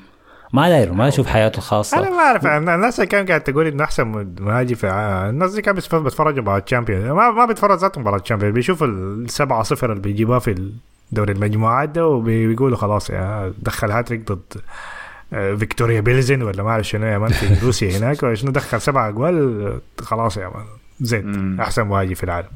[0.54, 1.98] ما داير ما أشوف حياته الخاصة.
[1.98, 4.86] أنا ما أعرف الناس اللي كانت قاعد تقول إنه أحسن مهاجم في
[5.30, 9.90] الناس دي كانت بتتفرج مباراة الشامبيونز ما بيتفرج ذات مباراة الشامبيون بيشوف ال 7 0
[9.90, 10.72] اللي بيجيبوها في
[11.12, 14.60] دوري المجموعات ده وبيقولوا خلاص يا دخل هاتريك ضد
[15.32, 18.34] آه، فيكتوريا بيلزن ولا ما أعرف شنو يا man في روسيا هناك.
[18.34, 20.64] شنو دخل سبع اجوال خلاص يا man
[21.00, 21.60] زين.
[21.60, 22.48] أحسن مهاجم في العالم.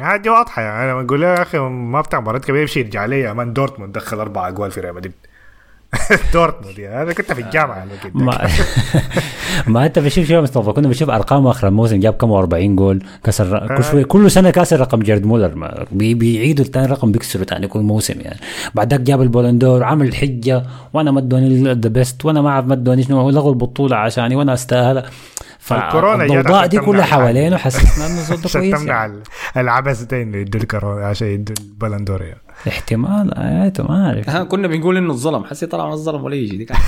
[0.00, 3.32] عادي واضحة يعني أنا بقول يا أخي ما بتاع مباراة كبيرة يمشي يرجع لي يا
[3.32, 5.12] man دورتموند دخل أربع اجوال في ريال مدريد.
[6.32, 7.02] دورتموند يعني.
[7.02, 7.86] أنا كنت في الجامعة.
[8.14, 8.48] ما
[9.66, 13.02] ما انت بشوف شو مصطفى كنا بنشوف أرقام آخر الموسم جاب كم؟ 40 جول.
[13.24, 15.86] كسر كل شوي كل سنة كاسر رقم جيرد مولر.
[15.92, 18.40] بيعيدوا الثاني رقم بيكسروا ثاني كل موسم يعني.
[18.74, 20.62] بعدك جاب البولندور عمل حجة.
[20.92, 24.54] وأنا ما أدوني ذا بيست وأنا ما أعرف ما ادوني شنو لغوا البطولة عشاني وأنا
[24.54, 25.02] أستاهل.
[25.72, 27.04] الكورونا جات فالضوضاء عشان دي كلها.
[27.04, 29.12] حوالينه حسسنا انه صوته عشان كويس تمنع يعني.
[29.12, 29.22] ال-
[29.56, 32.40] العبث ده انه يدوا الكورونا عشان يدوا البلندور يعني.
[32.68, 36.56] احتمال ايته ما اعرف ها كنا بنقول إنه الظلم حسي طلع ما الظلم ولا يجي
[36.56, 36.80] دي كانت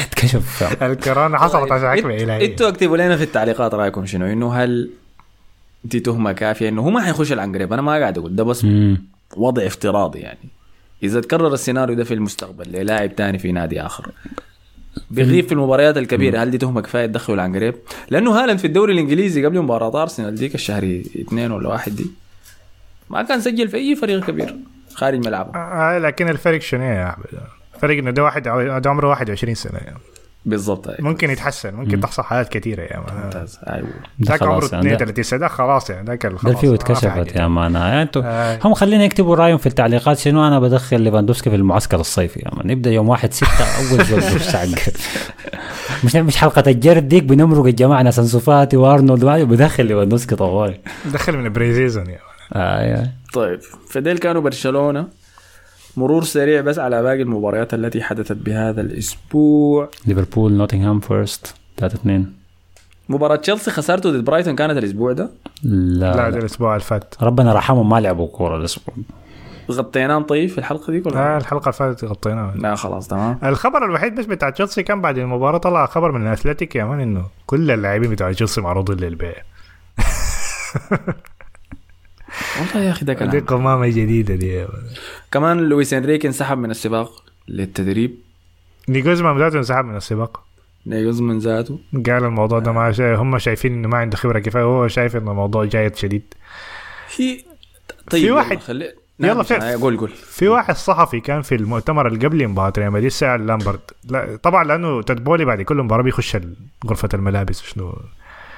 [0.00, 4.90] اتكشف الكورونا حصلت عشان حكمة إلهية إنتوا اكتبوا لنا في التعليقات رأيكم شنو إنه هل
[5.84, 8.66] دي تهمة كافية إنه هو ما حيخش العنقريب أنا ما قاعد أقول ده بس.
[9.36, 10.48] وضع افتراضي يعني
[11.02, 14.10] إذا تكرر السيناريو ده في المستقبل للاعب تاني في نادي آخر
[15.10, 17.74] بيغيب في المباريات الكبيرة هل دي تهمه كفاية تدخله العنقريب؟
[18.10, 22.06] لأنه هالاند في الدوري الإنجليزي قبل مباراة أرسنال ديك الشهر اثنين ولا واحد دي
[23.10, 24.56] ما كان سجل في أي فريق كبير
[24.94, 27.26] خارج ملعبه آه لكن الفرق شنو يا احمد
[27.74, 28.42] الفرق إنه ده واحد
[28.82, 29.98] ده عمره 21 سنة يعني.
[30.46, 30.88] بالضبط.
[30.88, 31.00] أيوة.
[31.00, 33.58] ممكن يتحسن ممكن تحصل حالات كثيرة يعني ممتاز.
[33.68, 33.88] أيوه.
[34.18, 36.70] ده ذاك عمره خلاص يعني ده- 32 سنة ده خلاص يعني ذاك ده خلاص فيه
[36.70, 37.36] ما في اتكشفت.
[37.36, 38.58] يا مان يعني أنتوا آه.
[38.64, 42.66] هم خلينا يكتبوا رأيهم في التعليقات شنو أنا بدخل ليفاندوفسكي في المعسكر الصيفي يا مان
[42.66, 44.68] نبدا يوم واحد ستة أول جول بالسعق
[46.04, 50.80] مش مش حلقة الجرد ديك بنمرق الجماعة ناس انسو فاتي وارنولد بدخل ليفاندوفسكي طوالي.
[51.12, 52.22] دخل من بريزيزون يعني
[52.52, 53.60] آه طيب
[53.90, 55.23] فديل كانوا برشلونة.
[55.96, 59.88] مرور سريع بس على باقي المباريات التي حدثت بهذا الأسبوع.
[60.06, 62.32] ليفربول نوتنغهام فورست 3 2
[63.08, 65.30] مباراة تشيلسي خسارته ضد برايتون كانت الأسبوع ده؟
[65.62, 67.14] لا, لا لا, ده الأسبوع اللي فات.
[67.22, 68.94] ربنا رحمهم ما لعبوا كورة الأسبوع.
[69.70, 73.38] غطيناه طيب في الحلقة دي آه ولا الحلقة اللي فاتت غطيناها لا خلاص تمام.
[73.44, 77.24] الخبر الوحيد بس بتاع تشيلسي كان بعد المباراة طلع خبر من الاتلتك يا مان إنه
[77.46, 79.34] كل اللاعبين بتاع تشيلسي معروضين للبيع.
[82.60, 84.66] والله يا أخي ده دي كلام قمامه جديدة دي.
[85.32, 88.14] كمان لويس انريك انسحب من السباق للتدريب.
[88.88, 90.44] ناجلزمان ذاته انسحب من السباق.
[90.86, 91.78] ناجلزمان ذاته.
[92.06, 95.30] قال الموضوع ده ما شايف هم شايفين إنه ما عنده خبرة كفاية وهو شايف إنه
[95.30, 96.34] الموضوع جاد شديد.
[97.08, 97.36] في
[98.10, 98.94] طيب في يلا واحد- خلي يلا
[99.34, 100.08] نعم في- عشان- قول قول.
[100.08, 104.64] في واحد صحفي كان في المؤتمر اللي قبل مباراة ريال مدريد سأل لامبارد لا طبعا
[104.64, 106.36] لأنه تود بولي بعد كل مباراة بيخش
[106.86, 107.98] غرفة الملابس وشنو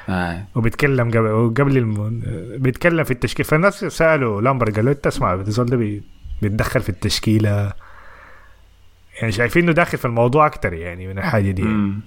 [0.08, 0.44] آه.
[0.54, 2.22] وبيتكلم قبل وقبل الم...
[2.58, 3.44] بيتكلم في التشكيل.
[3.44, 6.02] فالناس سألوا لامبارد قال له انت اسمع الزول ده بي...
[6.42, 7.72] بيتدخل في التشكيلة.
[9.20, 11.62] يعني شايفين إنه داخل في الموضوع أكتر يعني من الحاجة دي.
[11.62, 12.00] مم.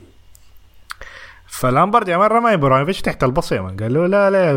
[1.47, 3.77] فلامبارد يا مان رمى إبراهيموفيتش تحت البص يا مان.
[3.77, 4.51] قال له لا لا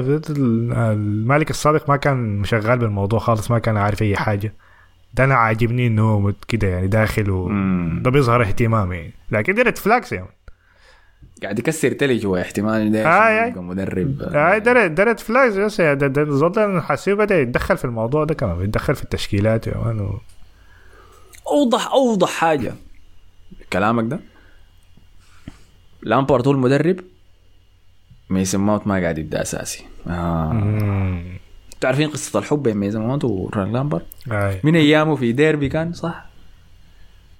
[0.93, 4.55] المالك السابق ما كان شغال بالموضوع خالص ما كان عارف أي حاجة.
[5.15, 7.49] ده أنا عاجبني إنه كده يعني داخل و...
[8.01, 10.27] ده بيظهر اهتمام يعني لكن دي red flags man.
[11.43, 13.47] قاعد يكسر تلي جوا احتمال ده آه، آه.
[13.47, 14.23] يبقى مدرب.
[14.23, 18.63] آه، ده red- ده red flags بس ده حاسيه بدأ يتدخل في الموضوع ده كمان
[18.65, 20.21] يتدخل في التشكيلات يا مان و...
[21.47, 22.73] اوضح أوضح حاجة.
[23.73, 24.21] كلامك ده؟
[26.03, 27.01] لامبارد هو المدرب؟
[28.31, 29.85] ميسن ماونت ما قاعد يبدأ أساسي.
[30.07, 31.23] آه.
[31.81, 34.55] تعرفين قصة الحب بين ميسن ماونت وفرانك لامبارد آه.
[34.65, 36.27] من أيامه في ديربي كان صح؟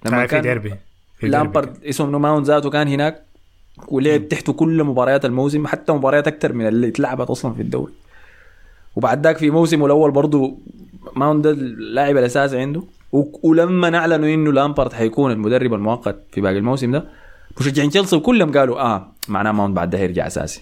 [0.05, 0.69] آه، في ديربي.
[0.69, 0.75] في
[1.21, 1.27] ديربي.
[1.37, 3.23] لامبارد اسمه ماونت ذاته كان هناك.
[3.87, 7.93] ولعب تحته كل مباريات الموسم حتى مباريات أكثر من اللي اتلعبت أصلا في الدوري.
[8.95, 10.57] وبعد ذاك في موسمه الأول برضه
[11.15, 12.83] ماونت ده اللاعب الأساسي عنده.
[13.43, 17.05] ولما اعلنوا إنه لامبارد حيكون المدرب المؤقت في باقي الموسم ده
[17.59, 20.61] مشجعين تشيلسي كلهم قالوا آه معناه ماونت بعد ده هيرجع أساسي.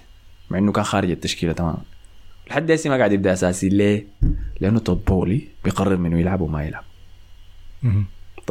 [0.49, 1.81] مع إنه كان خارج التشكيلة تماما.
[2.49, 3.69] لحد هسه ما قاعد يبدأ أساسي.
[3.69, 4.07] ليه؟
[4.59, 6.83] لأنه تود بولي بيقرر منه يلعب وما يلعب.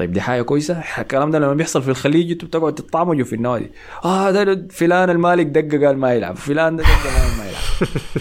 [0.00, 0.82] طيب دي حاجة كويسة.
[0.98, 3.70] الكلام ده لما بيحصل في الخليج أنتوا بتقعدوا تطعمجوا في النوادي
[4.04, 7.62] آه ده فلان المالك دقة قال ما يلعب فلان ده دقة قال ما يلعب.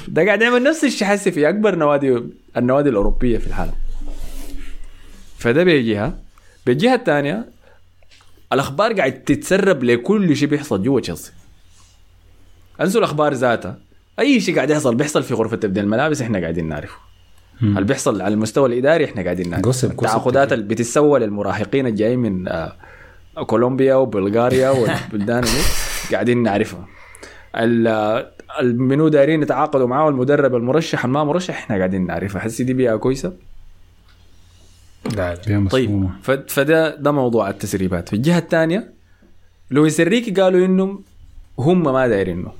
[0.15, 2.23] ده قاعد يعمل نفس الشيء حسي في أكبر نوادي
[2.57, 3.73] النوادي الأوروبية في العالم.
[5.38, 6.18] فده بجهه
[6.65, 7.45] بالجهة الثانية
[8.53, 11.31] الأخبار قاعد تتسرب لكل شيء بيحصل جوا تشيلسي.
[12.81, 13.77] انسوا الأخبار ذاتها.
[14.19, 17.09] أي شيء قاعد يحصل بيحصل في غرفة تبديل الملابس إحنا قاعدين نعرفه.
[17.61, 22.73] اللي بيحصل على المستوى الإداري؟ إحنا قاعدين نعرف التعاقدات اللي بتتسوى للمراهقين الجايين من آه،
[23.48, 25.49] كولومبيا وبلغاريا والبلدان دي
[26.11, 26.88] قاعدين نعرفها
[27.56, 32.95] آه، المنو دايرين يتعاقدوا معاه المدرب المرشح الما مرشح إحنا قاعدين نعرفها حسي دي بيئه
[32.95, 33.34] كويسة؟
[35.69, 36.10] طيب
[36.48, 38.10] فده ده موضوع التسريبات.
[38.10, 38.94] في الجهة الثانية
[39.72, 41.03] لويس إنريكي قالوا إنهم
[41.60, 42.52] هم ما دايرينه.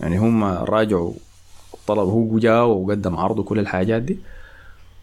[0.00, 1.12] يعني هم راجعوا
[1.86, 4.18] طلب هو جاء وقدم عرض وكل الحاجات دي.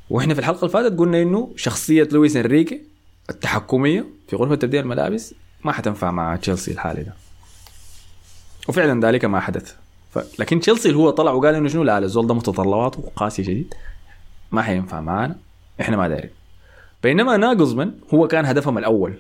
[0.09, 2.81] وإحنا في الحلقة اللي فاتت قلنا إنه شخصية لويس إنريكي
[3.29, 7.13] التحكمية في غرفة تبديل الملابس ما حتنفع مع تشيلسي الحالي ده.
[8.69, 9.75] وفعلا ذلك ما حدث.
[10.11, 10.19] ف...
[10.39, 13.73] لكن تشيلسي اللي هو طلع وقال إنه شنو؟ لا الزول ده متطلباته قاسيه شديد.
[14.51, 15.35] ما حينفع معانا.
[15.81, 16.29] إحنا ما دايرين
[17.03, 19.13] بينما ناجلزمان هو كان هدفهم الأول.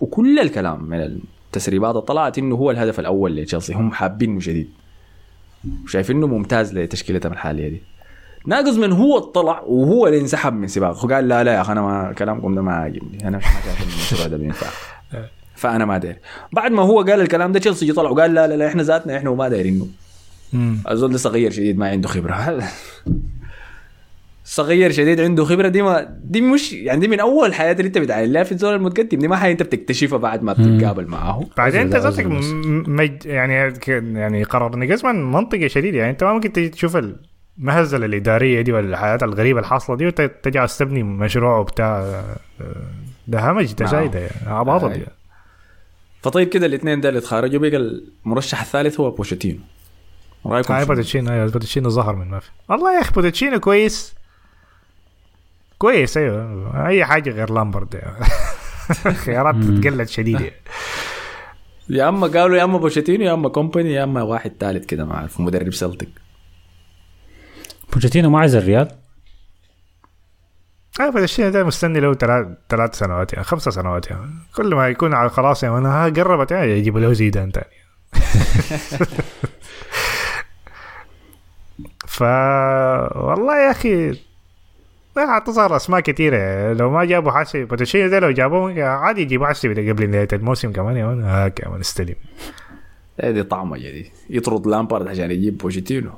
[0.00, 3.74] وكل الكلام من التسريبات طلعت إنه هو الهدف الأول لتشيلسي.
[3.74, 4.70] هم حابينه شديد.
[5.84, 7.82] وشايفينه ممتاز لتشكيلتهم الحاليه دي
[8.46, 11.04] ناجلزمان هو اطلع وهو اللي انسحب من سباق.
[11.04, 13.28] وقال لا لا يا أخي أنا ما كلامكم ده ما عاجبني.
[13.28, 14.66] أنا مش ما شايف ان المشروع ده بينفع.
[15.54, 16.18] فأنا ما داير
[16.52, 19.30] بعد ما هو قال الكلام ده تشيلسي طلع وقال لا لا لا إحنا ذاتنا إحنا
[19.30, 19.86] وما دايرينه.
[20.90, 22.34] الزول ده صغير شديد ما عنده خبرة.
[24.46, 27.98] صغير شديد عنده خبرة دي ما دي مش يعني دي من أول حياة اللي انت
[27.98, 29.18] بتعاين لها في الزول المتقدم.
[29.18, 33.26] دي ما حاجة انت بتكتشفها بعد ما بتتقابل معاه بعدين انت ذاتك مج...
[33.26, 35.94] يعني ك- يعني قرار نيجزمان منطقي شديد.
[35.94, 36.96] يعني انت ما ممكن تجي تشوف
[37.58, 42.36] المهزلة الإدارية دي ولا الحياة الغريبة اللي حاصله دي وتجي عايز تبني مشروع وبتاع آه،
[43.28, 43.90] ده همج ده نعم.
[43.92, 45.06] زايدة يعني عباطه دي أي.
[46.22, 49.58] فطيب كده الاثنين ده اللي اتخرجوا بقى المرشح الثالث هو بوشيتينو
[50.46, 52.50] رأيكم؟ بوتشينو أيوه بوتشينو ظهر من ما في.
[52.68, 54.14] والله يا أخي بوتشيتينو كويس.
[55.84, 56.86] كويس أيوه.
[56.86, 58.00] أي حاجة غير لامبارد.
[59.24, 60.40] خيارات تتقلد شديد.
[60.40, 60.52] يعني.
[61.88, 65.14] يا أما قالوا يا أما بوتشيتينو يا أما كومباني يا أما واحد ثالث كده ما
[65.14, 66.08] اعرف مدرب سلتك
[67.92, 68.88] بوتشيتينو ما عايز الريال
[71.00, 74.30] أيوه بوتشيتينو ده مستني له ثلاث ثلاث سنوات يعني خمسة سنوات يعني.
[74.56, 77.66] كل ما يكون على خلاص يعني أنا ها قربت يعني يجيبوا له زيدان تاني.
[82.14, 82.22] ف
[83.16, 84.18] والله يا أخي
[85.16, 89.90] لا تظهر اسماء كثيره لو ما جابوا حسي بوتشيتينو ده لو جابوه عادي يجيبوا حسي
[89.90, 92.14] قبل نهايه الموسم كمان يا مان ها كمان استلم
[93.24, 96.10] دي طعمه دي يطرد لامبارد عشان يجيب بوتشيتينو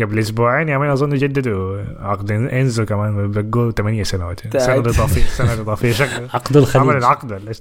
[0.00, 4.56] قبل أسبوعين يا مان اظن جددوا عقد انزو كمان بقوا ثمانية سنوات.
[4.56, 4.74] سنه.
[4.78, 7.52] اضافيه سنه اضافيه شكل عقد الخليج عمل العقد ولا؟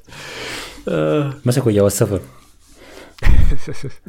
[1.45, 2.19] مسكوا جواز سفر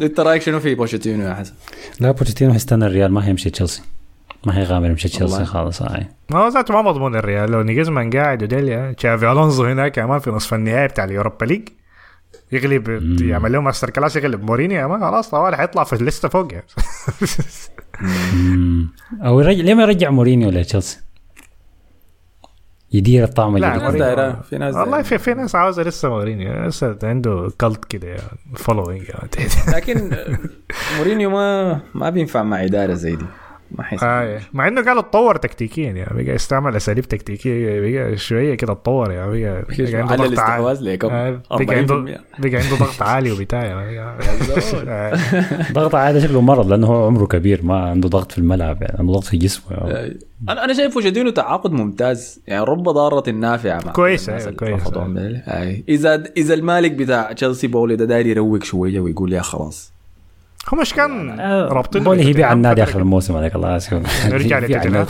[0.03, 1.55] انت رايك شنو في بوتشيتينو يا حسن؟
[2.01, 3.83] لا بوتشيتينو هيستنى الريال ما هيمشي تشيلسي
[4.47, 5.45] ما هيغامر يمشي تشيلسي.
[5.45, 6.07] خالص هاي.
[6.31, 7.51] ما هو ذاته ما مضمون الريال.
[7.51, 11.69] لو ناجلزمان قاعد ودي ليه تشافي ألونزو هناك كمان في نصف النهائي بتاع اليوروبا ليغ.
[12.53, 12.89] يغلب
[13.23, 16.53] يعمل لهم masterclass يغلب مورينيو يا مان خلاص طوال حيطلع في ال list فوق.
[16.53, 16.67] يعني.
[19.27, 21.01] أو يرجع ليه ما يرجع مورينيو لتشيلسي؟
[22.93, 23.85] يدير الطعم لا الجديد.
[23.85, 25.03] ناس دايرة، في ناس والله.
[25.03, 26.67] في في ناس عاوزة لسه مورينيو.
[26.67, 28.23] لسه عنده cult كده يعني
[28.57, 29.11] following
[29.75, 30.17] لكن
[30.99, 33.25] مورينيو ما ما بينفع مع إدارة زي دي.
[33.71, 38.55] ما حيسمع آه مع إنه قال اتطور تكتيكيا يعني بقى يستعمل أساليب تكتيكية بقى شوية
[38.55, 40.63] كده اتطور يعني بقى, بقى عنده على ضغط عالي.
[41.51, 44.01] آه، بقى عنده 40% بقى عنده ضغط عالي وبتاع يعني
[44.89, 45.19] آه.
[45.73, 49.13] ضغط عادي شكله مرض لأنه هو عمره كبير ما عنده ضغط في الملعب يعني عنده
[49.13, 49.77] ضغط في جسمه
[50.49, 52.41] أنا أنا شايف بوشيتينو تعاقد ممتاز.
[52.47, 54.83] يعني رب ضارة نافعة مع كويس، أيوة، اللي كويس،.
[55.89, 59.93] اذا إذا المالك بتاع تشيلسي بولي ده داير يروق شوية ويقول يا خلاص.
[60.75, 65.07] هو مش كان رابطين؟ بولي هي بيع النادي آخر الموسم هذاك الله يسلمك نرجع لتوتنهام.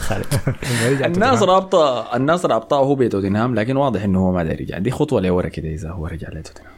[1.15, 5.21] الناس رابطة الناس رابطة هو بتوتنهام لكن واضح إنه هو ما داير يرجع دي خطوة
[5.21, 6.73] لورا كده إذا هو رجع لتوتنهام.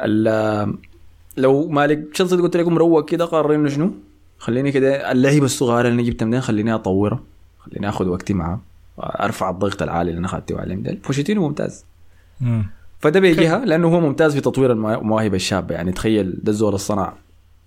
[0.00, 0.74] ال-
[1.36, 3.90] لو مالك تشيلسي قلت لكم روق كده قرر انه شنو؟
[4.38, 7.20] خليني كده اللعيبة الصغار اللي جبتها منين؟ خليني اطورها
[7.58, 8.60] خليني آخذ وقتي معاه.
[9.00, 11.84] أرفع الضغط العالي اللي أنا اخذته عليهم ده بوتشيتينو ممتاز.
[12.40, 12.66] مم.
[13.00, 15.74] فده بيجيها لأنه هو ممتاز في تطوير الموا- المواهب الشابة.
[15.74, 17.12] يعني تخيل ده الزول الصنع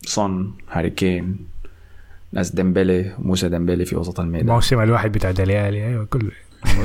[0.08, 1.38] سون هاري كين
[2.32, 4.50] ناس ديمبلي موسى ديمبلي في وسط الميدان.
[4.50, 6.32] الموسم الواحد بتاع ديلي آلي أيوه كله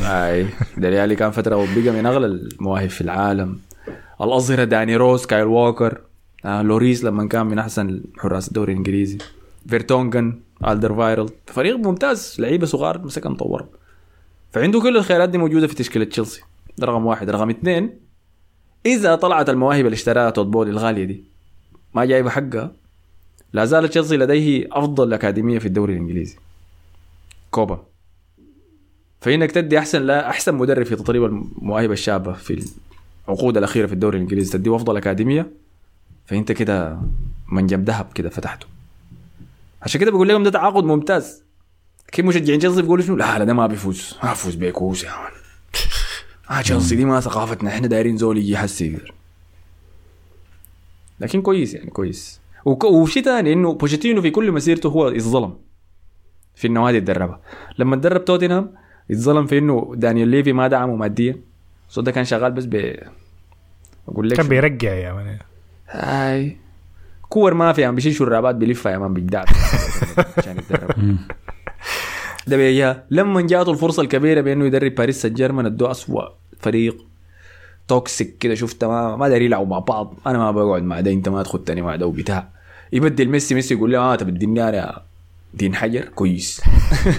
[0.05, 3.59] أي ديلي آلي كان فترة وبقى من أغلى المواهب في العالم.
[4.21, 6.01] الأظهرة داني روز كايل ووكر
[6.45, 9.19] آه لوريس لما كان من أحسن حراس الدوري الإنجليزي.
[9.69, 13.65] فيرتونجن ألدر فايرل فريق ممتاز لعيبة صغار مسكها مطور.
[14.53, 16.43] فعنده كل الخيارات دي موجودة في تشكيلة تشيلسي.
[16.79, 17.31] ده رقم واحد.
[17.31, 17.91] رقم اثنين
[18.87, 21.25] إذا طلعت المواهب اللي اشتراها تود بولي الغالية دي
[21.95, 22.80] ما جايبة حقها.
[23.53, 26.37] لا زال تشيلسي لديه أفضل أكاديمية في الدوري الإنجليزي.
[27.51, 27.85] كوبا.
[29.21, 32.65] فإنك تدي أحسن لا أحسن مدرب في تدريب المواهب الشابه في
[33.29, 35.51] العقود الأخيرة في الدوري الإنجليزي تديه أفضل أكاديمية؟
[36.27, 37.01] فإنت كده
[37.53, 38.67] منجم ذهب كده فتحته.
[39.83, 41.43] عشان كده بقول لكم ده تعاقد ممتاز.
[42.13, 44.15] كيف مشجعين تشيلسي بيقولوا شنو؟ لا لا ده ما بيفوز.
[44.23, 45.33] ما بيفوز بكوس يا man
[46.51, 47.71] آه تشيلسي دي ما ثقافتنا.
[47.71, 48.57] إحنا دايرين زول يجي
[51.21, 52.41] لكن كويس يعني كويس.
[52.65, 55.57] وشيء ثاني إنه بوشيتينو في كل مسيرته هو يتظلم
[56.55, 57.41] في النوادي دربها
[57.79, 58.75] لما تدرب توتنهام
[59.11, 61.37] يتظلم في إنه دانيال ليفي ما دعمه ماديا.
[61.89, 62.97] so ده كان شغال بس ب
[64.09, 65.39] أقول لك كان؟ بيرجع يا man.
[65.89, 66.57] هاي.
[67.29, 69.45] كور ما في عم بيشيل شرابات بيلفها يا man بيجدع
[70.39, 71.17] عشان يتدرب.
[72.47, 76.29] ده لما جاته الفرصة الكبيرة بإنه يدرب باريس سان جيرمان ادوه اسوء
[76.59, 77.07] فريق
[77.91, 80.15] toxic كده شفت؟ ما ما داري يلعبوا مع بعض.
[80.27, 82.49] أنا ما بقعد مع ده أنت ما تخدني مع ده وبتاع.
[82.93, 85.03] يبدل ميسي ميسي يقول له آه بتديني أنا
[85.55, 86.05] دين حجر.
[86.05, 86.63] كويس.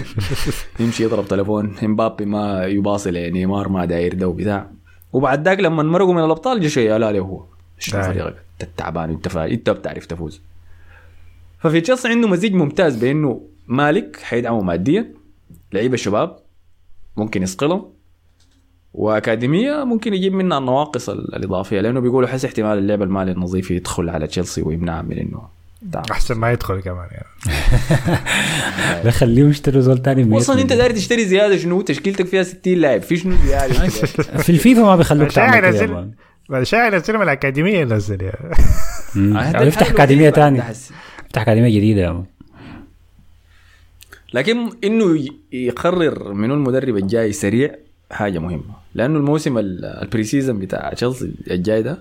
[0.80, 1.76] يمشي يضرب تليفون.
[1.82, 4.70] إمبابي ما يباصي لنيمار ما داير ده وبتاع.
[5.12, 7.44] وبعد ذاك لما مرقوا من الأبطال جا شيء لا هو.
[7.78, 8.02] شنو.
[8.02, 9.44] فريقك أنت تعبان أنت فا...
[9.44, 10.40] أنت بتعرف تفوز.
[11.58, 15.14] ففي تشيلسي عنده مزيج ممتاز بأنه مالك حيدعمه ماديا.
[15.72, 16.38] لعيبة شباب
[17.16, 18.01] ممكن يسقلهم
[18.94, 24.08] وأكاديمية ممكن يجيب منها النواقص ال- الإضافية لأنه بيقولوا حس احتمال اللعب المالي النظيف يدخل
[24.08, 25.42] على تشيلسي ويمنعها من إنه.
[26.10, 27.26] أحسن ما يدخل كمان يعني.
[29.04, 32.74] لا خليهم يشتروا زول تاني ميت أصلا أنت داير تشتري زيادة شنو تشكيلتك فيها 60
[32.74, 33.74] لاعب؟ في شنو زيادة؟
[34.44, 38.30] في الفيفا ما بيخلوك تعمل كده يا ينزل من الأكاديمية ينزل
[39.16, 40.30] أو يفتح أكاديمية
[40.62, 40.94] حسي.
[41.26, 42.24] يفتح أكاديمية جديدة.
[44.34, 47.74] لكن إنه يقرر منو المدرب الجاي سريع
[48.12, 48.74] حاجة مهمة.
[48.94, 51.98] لأنه الموسم ال- ال pre-season بتاع تشيلسي الجاي ده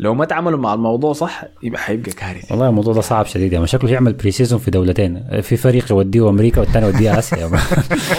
[0.00, 2.46] لو ما تعاملوا مع الموضوع صح يبقى حيبقى كارثة.
[2.50, 3.66] والله الموضوع ده صعب شديد يا man.
[3.66, 5.24] شكله يعمل pre-season في دولتين.
[5.42, 7.38] في فريق يوديه أمريكا والثاني يوديه آسيا.
[7.38, 7.60] يا مان.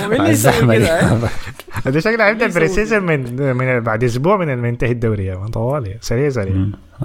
[0.09, 0.85] مين مع الزحمة دي؟
[1.91, 5.35] ده شكله هيبدأ يسوي ال pre-season من من بعد أسبوع من ما ينتهي الدوري يا
[5.35, 6.55] man طوالي سريع سريع.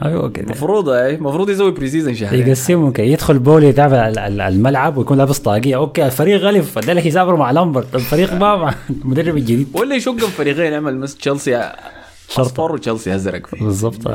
[0.05, 2.47] أيوه كده المفروض اي المفروض يسوي pre-season شهرين.
[2.49, 3.07] يقسموا كده.
[3.07, 5.77] يدخل بولي يتابع ال- ال- الملعب ويكون لابس طاقية.
[5.77, 8.75] okay الفريق غلف ده يسافروا مع لامبرت الفريق ما مع
[9.05, 11.73] المدرب الجديد ولا يشق فريقين يعمل مس تشيلسي
[12.31, 13.61] اصفر وتشيلسي أزرق فيه.
[13.65, 14.09] بالضبط.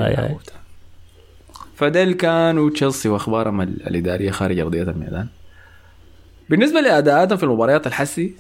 [1.76, 5.28] فديل كان وتشيلسي وأخبارهم ال- الإدارية خارج أرضية الميدان.
[6.50, 8.34] بالنسبة لاداءاتهم في المباريات الحسي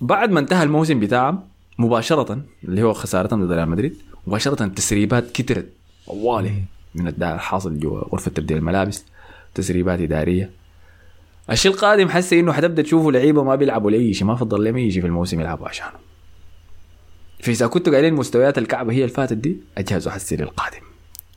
[0.00, 1.40] بعد ما انتهى الموسم بتاعهم
[1.78, 3.96] مباشرة اللي هو خسارتهم ضد ريال مدريد
[4.26, 5.66] مباشرة تسريبات كترت
[6.06, 6.62] طوالي
[6.94, 9.04] من الدا- الحاصل جوا غرفة تبديل الملابس
[9.54, 10.50] تسريبات إدارية.
[11.50, 14.90] الشيء القادم حسي إنه حتبدأ تشوفوا لعيبة ما بيلعبوا لأي شيء ما فضل لهم اي
[14.90, 15.90] شيء في الموسم يلعبوا عشانه.
[17.44, 20.80] فإذا كنتوا قايلين مستويات الكعبة هي اللي فاتت دي أجهزوا حسي للقادم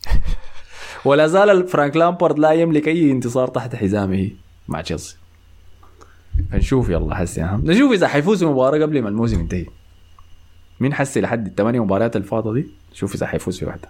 [1.05, 4.29] ولا زال فرانك لامبارد لا يملك أي انتصار تحت حزامه
[4.67, 5.17] مع تشيلسي.
[6.51, 9.65] فنشوف يلا حسي ها نشوف إذا حيفوز بمباراة قبل ما الموسم ينتهي.
[10.79, 13.89] مين حسي لحد الثمانية مباريات الفاضه دي؟ شوف إذا حيفوز في واحدة.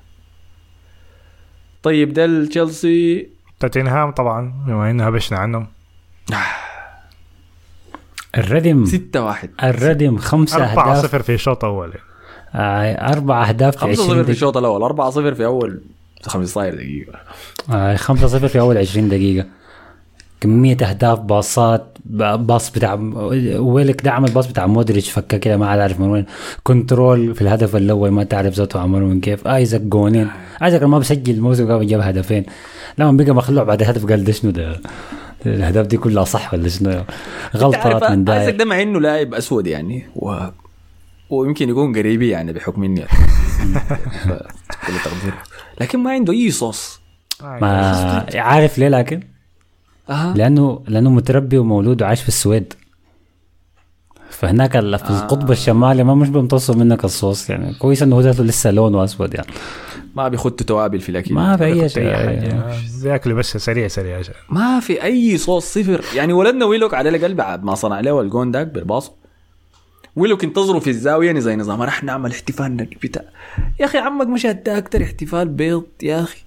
[1.83, 3.29] طيب ده تشيلسي.
[3.59, 5.67] توتنهام طبعا بما إنه هبشنا عنهم.
[8.37, 8.85] الردم.
[8.85, 11.93] 6 1 الردم خمسة 4 اهداف 0 في الشوط الأول.
[11.93, 12.06] آه،
[12.55, 14.31] أربع أهداف في 5 20 0 في دقيقة.
[14.31, 15.81] الشوط الأول 4 0 في أول
[16.23, 17.13] 15 دقيقة.
[17.73, 19.45] آه، 5 0 في أول 20 دقيقة.
[20.41, 22.93] كمية أهداف باصات باص بتاع
[23.59, 26.25] ويلك ده عمل باص بتاع مودريتش فكه كده ما عاد عارف من وين.
[26.63, 29.47] كنترول في الهدف الأول ما تعرف ذاته عمله من كيف.
[29.47, 30.27] آيزاك جونين.
[30.63, 32.45] آيزاك ما بسجل الموسم قبل جاب هدفين.
[32.97, 34.81] لما بقى مخلوع بعد هدف قال ده شنو ده؟
[35.45, 37.03] الأهداف دي كلها صح ولا شنو؟
[37.55, 38.55] غلطات من آيزاك داير.
[38.57, 40.35] ده مع إنه لاعب أسود يعني و...
[41.29, 43.05] ويمكن يكون قريبي يعني بحكم إني
[45.81, 46.99] لكن ما عنده أي صوص.
[47.41, 49.23] ما عارف ليه لكن؟
[50.09, 50.33] أها.
[50.33, 52.73] لأنه لأنه متربي ومولود وعايش في السويد.
[54.29, 57.73] فهناك في القطب الشمالي ما مش بيمتصوا منك الصوص يعني.
[57.73, 59.47] كويس إنه هو ذاته لسه لونه أسود يعني.
[60.15, 61.33] ما بيخدوا توابل في الأكل.
[61.33, 62.13] ما في أي شيء.
[62.13, 62.65] حاجة.
[63.03, 64.17] بياكلوا بس سريع سريع.
[64.17, 66.01] عشان ما في أي صوص صفر.
[66.15, 69.11] يعني ولدنا ويلوك على بعد ما صنع له الجون داك بالباص.
[70.17, 73.23] ويلوك انتظروا في الزاوية زي نظام راح نعمل احتفالنا بتاع.
[73.79, 76.39] يا أخي عمك مش هدا أكتر احتفال بيض يا أخي.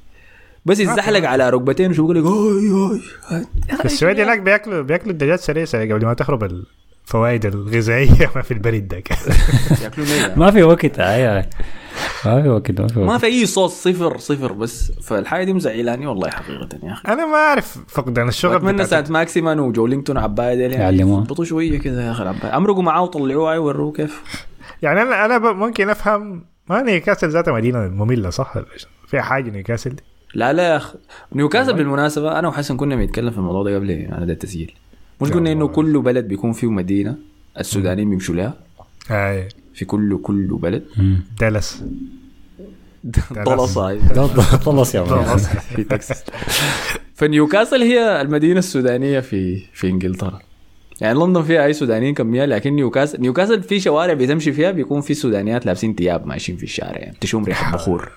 [0.66, 5.94] بس يتزحلق على ركبتين وشو يقول لك في السويد هناك بياكلوا بياكلوا الدجاج سريع سريع
[5.96, 6.64] قبل ما تخرب
[7.10, 9.02] الفوائد الغذائية ما في البريد ده.
[10.36, 11.44] ما في وقت اي
[12.26, 14.92] أيوه كده ما في أي صوت صفر صفر بس.
[14.92, 17.12] فالحاجة دي مزعلاني والله حقيقة يا أخي.
[17.12, 21.22] أنا ما أعرف فقدان الشغل اتمنى سانت ماكسيمان وجولينجتون عباية ديل يعني يعلموها.
[21.22, 22.56] يظبطوا شوية كده يا أخي العباية.
[22.56, 24.22] أمرقوا معاه وطلعوه يوروه كيف.
[24.82, 26.44] يعني أنا أنا ممكن أفهم.
[26.68, 28.54] ما نيوكاسل ذاتها مدينة مملة صح؟
[29.06, 30.02] فيها حاجة نيوكاسل دي؟
[30.34, 30.98] لا لا يا أخي
[31.32, 34.74] نيوكاسل بالمناسبة أنا وحسن كنا بنتكلم في الموضوع ده قبل أنا ده التسجيل.
[35.20, 37.16] مش قلنا إنه كل بلد بيكون فيه مدينة؟
[37.58, 38.54] السودانيين بيمشوا لها؟
[39.08, 39.48] هاي.
[39.74, 40.82] في كل كل بلد؟
[41.40, 41.82] دالاس.
[43.46, 43.78] طلص
[44.38, 45.36] خلص يا مان.
[45.76, 46.24] في تكساس.
[47.14, 50.38] فنيوكاسل هي المدينة السودانية في في إنجلترا.
[51.00, 55.14] يعني لندن فيها أي سودانيين كمية لكن نيوكاسل نيوكاسل في شوارع بتمشي فيها بيكون في
[55.14, 58.12] سودانيات لابسين ثياب ماشيين في الشارع يعني بتشم ريحه بخور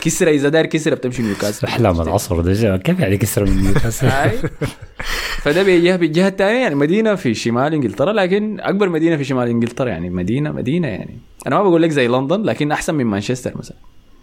[0.00, 1.66] كسرة إذا داير كسرة بتمشي نيوكاسل.
[1.66, 4.38] احلام العصر ده جا- كيف يعني كسر من نيوكاسل؟ هاي.
[5.42, 9.88] فده بيجيها بالجهه الثانية يعني مدينة في شمال إنجلترا لكن أكبر مدينة في شمال إنجلترا
[9.88, 11.18] يعني مدينه مدينة يعني.
[11.46, 13.76] أنا ما بقول لك زي لندن لكن أحسن من مانشستر مثلا.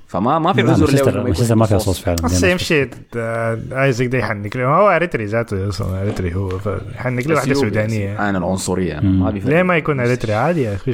[0.08, 2.00] فما ما في عذر له مانشستر ما مانشستر يكون ما فيها صوص.
[2.00, 2.18] فعلا.
[2.28, 6.50] هسه يمشي آه، ايزك ده يحنك له هو أريتري ذاته أصلا أريتري هو.
[6.96, 7.54] يحنك له واحدة.
[7.54, 8.30] سودانية.
[8.30, 10.94] أنا العنصرية ما ليه ما يكون أريتري؟ عادي يا أخي.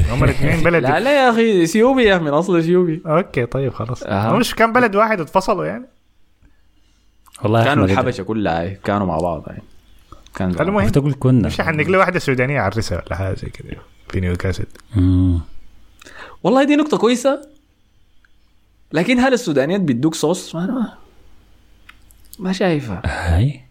[0.00, 4.02] هم الاثنين بلد لا لا يا أخي اثيوبي يا من أصل اثيوبي أوكي طيب خلاص.
[4.06, 5.84] هم مش كان بلد واحد اتفصلوا يعني؟
[7.42, 9.58] والله كانوا الحبشة كلها هاي، كانوا مع بعض هاي.
[10.34, 10.60] كان.
[10.60, 11.46] المهم تقول كنا.
[11.48, 13.76] مش حنك له واحدة سودانية عرسها ولا حاجة زي كده
[14.08, 14.66] في نيوكاسل.
[16.42, 17.48] والله دي نقطة كويسة.
[18.92, 20.92] لكن هل السودانيات بيدوك صوص؟ ما ما,
[22.38, 23.02] ما شايفها.
[23.06, 23.61] هاي.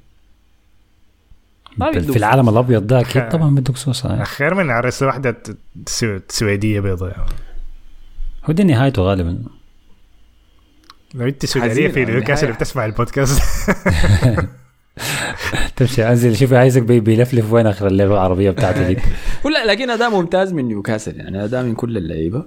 [1.77, 4.25] ما في العالم الأبيض ده أكيد طبعا بدك صوص هاي.
[4.25, 5.37] خير من عرس واحدة
[6.29, 7.23] سويدية بيضاء يعني.
[8.45, 9.43] هو دي نهايته غالبا
[11.13, 12.57] لو أنت سودانيه حزينة في نيوكاسل النهاية.
[12.57, 13.41] بتسمع البودكاست
[15.75, 18.97] تمشي أنزل شوف آيزاك بي- بيلفلف وين آخر الليل العربية بتاعته دي
[19.53, 22.45] لا لكن اداء ممتاز من نيوكاسل يعني اداء من كل اللعيبة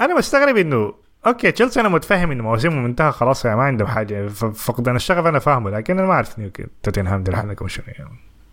[0.00, 0.94] أنا مستغرب إنه
[1.26, 5.38] okay تشيلسي أنا متفهم إنه مواسمهم انتهى خلاص يعني ما عندهم حاجة فقدان الشغف أنا
[5.38, 8.10] فاهمه لكن أنا ما أعرف نيوكاسل توتنهام ده حالكم شنو يعني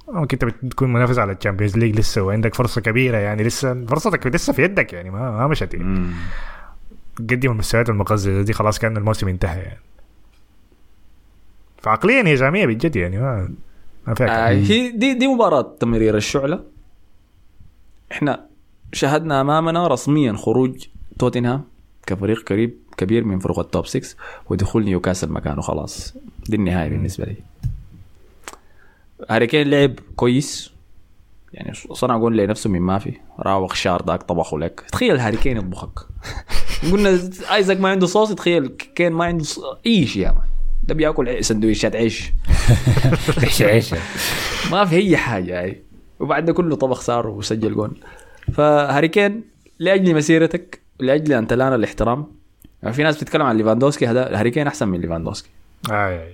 [0.08, 4.28] ممكن انت بتكون منافس على ال Champions League لسه وعندك فرصة كبيرة يعني لسه فرصتك
[4.28, 6.14] لسه في يدك يعني ما ما مشت يعني.
[7.20, 9.80] قدم المستويات المقززة دي خلاص كأن الموسم انتهى يعني.
[11.78, 13.54] فعقليا هجاميه بجد يعني ما
[14.08, 14.54] ما فيها آه.
[14.54, 16.64] هي دي دي مباراة تمرير الشعلة.
[18.12, 18.46] إحنا
[18.94, 20.86] شاهدنا أمامنا رسميا خروج
[21.20, 21.64] توتنهام
[22.08, 24.16] كفريق قريب كبير من فرق ال top 6
[24.50, 26.14] ودخول نيوكاسل مكانه خلاص.
[26.50, 27.53] دي النهاية بالنسبة لي.
[29.30, 30.74] هاري كين لعب كويس.
[31.54, 35.58] يعني صنع جول لنفسه من ما في راوغ شار داك طبخه لك تخيل هاري كين
[35.58, 36.00] يطبخك.
[36.92, 37.20] قلنا
[37.54, 39.60] آيزاك ما عنده صوص تخيل كين ما عنده ص...
[39.86, 40.48] اي شيء يا مان؟
[40.84, 42.32] ده بياكل سندويشات عيش.
[43.44, 43.96] عيش عيش.
[44.72, 45.84] ما في أي حاجة يعني
[46.20, 47.98] وبعد ده كله طبخ صار وسجل جول
[48.54, 49.44] فهاري كين
[49.80, 52.26] لأجل مسيرتك لأجل أن تلانا الاحترام.
[52.84, 55.50] يعني في ناس بتتكلم عن ليفاندوسكي هذا هاري كين أحسن من ليفاندوسكي.
[55.92, 56.34] آي.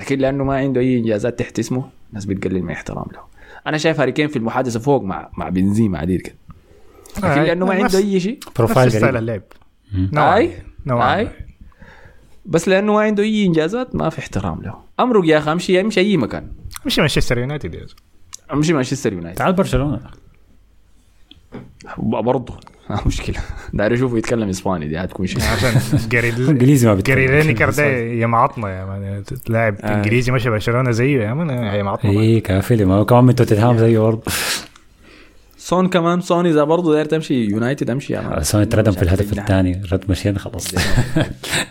[0.00, 1.97] لكن لأنه ما عنده أي إنجازات تحت اسمه.
[2.08, 3.20] الناس بتقلل من احترام له
[3.66, 6.36] أنا شايف هاري كين في المحادثة فوق مع مع بنزيما عديد كده
[7.16, 7.46] لكن آي.
[7.46, 9.42] لأنه ما عنده أي شيء profile style اللعب
[9.94, 10.04] آي.
[10.14, 10.50] يعني.
[11.14, 11.24] آي.
[11.24, 11.32] ما.
[12.46, 16.00] بس لأنه ما عنده أي إنجازات ما في احترام له امرق يا أخي امشي أمشي
[16.00, 16.52] أي مكان
[16.86, 17.86] مش مانشستر يونايتد.
[18.52, 20.00] أمشي مانشستر يونايتد تعال برشلونة
[21.98, 22.54] برضه
[23.06, 23.36] مشكلة.
[23.72, 25.42] داير أشوفه يتكلم إسباني دي هتكون شيء.
[25.56, 27.14] عشان جاري إنجليزي ما بيتكلم.
[27.16, 29.22] جاري لينيكر ده يا معطنا يا مان.
[29.48, 29.94] لاعب آه.
[29.94, 32.10] إنجليزي مشى برشلونة زيه يا مان يا معطنا.
[32.10, 34.22] إيه كافي ما هو كمان من توتنهام زيه برضه.
[35.58, 38.42] سون كمان سون إذا برضه داير تمشي يونايتد أمشي يا مان.
[38.42, 39.82] سوني اتردم في الهدف الثاني.
[39.92, 40.74] رد مشينا خلاص.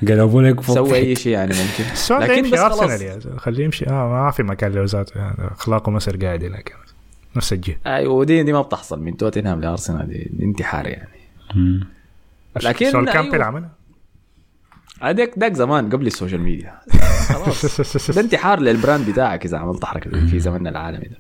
[0.07, 0.75] قلبوا لك فوق.
[0.75, 1.83] سوي أي شيء يعني ممكن.
[2.09, 3.37] ده لكن يمشي بس أرسنال خلاص يا زلمة.
[3.37, 3.85] خليه يمشي.
[3.87, 6.73] آه ما في مكان له ذاته يعني اخلاقه مسر قاعد هناك.
[7.37, 7.75] نفس الجهة.
[7.85, 11.09] أيوه ودي دي ما بتحصل من توتنهام لأرسنال دي, دي انتحار يعني.
[11.55, 11.87] مم.
[12.63, 13.45] لكن سول كامبل أيوة.
[13.45, 13.69] عملها
[15.01, 16.79] هذاك داك زمان قبل ال social media.
[17.33, 18.11] خلاص.
[18.11, 21.17] ده انتحار لل brand بتاعك إذا عملت حركة في زمننا العالمي ده.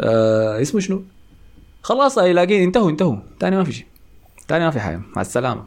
[0.00, 1.02] آه اسمه شنو؟
[1.82, 3.16] خلاص أي لاقين انتهوا انتهوا.
[3.40, 3.86] تاني ما في شيء.
[4.48, 5.00] تاني ما في حاجة.
[5.16, 5.64] مع السلامة.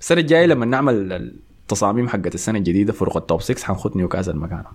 [0.00, 1.12] السنة الجاية لما نعمل
[1.62, 4.72] التصاميم حقت السنة الجديدة فرق ال top 6 حنخت نيوكاسل مكانها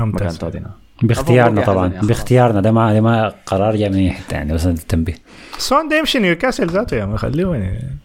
[0.00, 0.72] مكان توتنهام.
[1.02, 2.06] باختيارنا طبعا أخي.
[2.06, 2.60] باختيارنا.
[2.60, 5.14] ده ما ده ما قرار جاي من أي حتة يعني بس التنبيه
[5.58, 7.96] سون ده يمشي نيوكاسل ذاته يا man خليه وين يعني.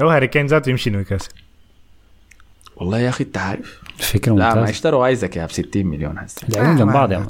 [0.00, 1.30] لو هاري كين ذاته يمشي نيوكاسل.
[2.76, 3.80] والله يا أخي أنت عارف.
[3.98, 6.42] فكرة لا ما اشتروا ايزك يا ب 60 مليون هسه.
[6.48, 7.26] لاعبين جنب بعض يا.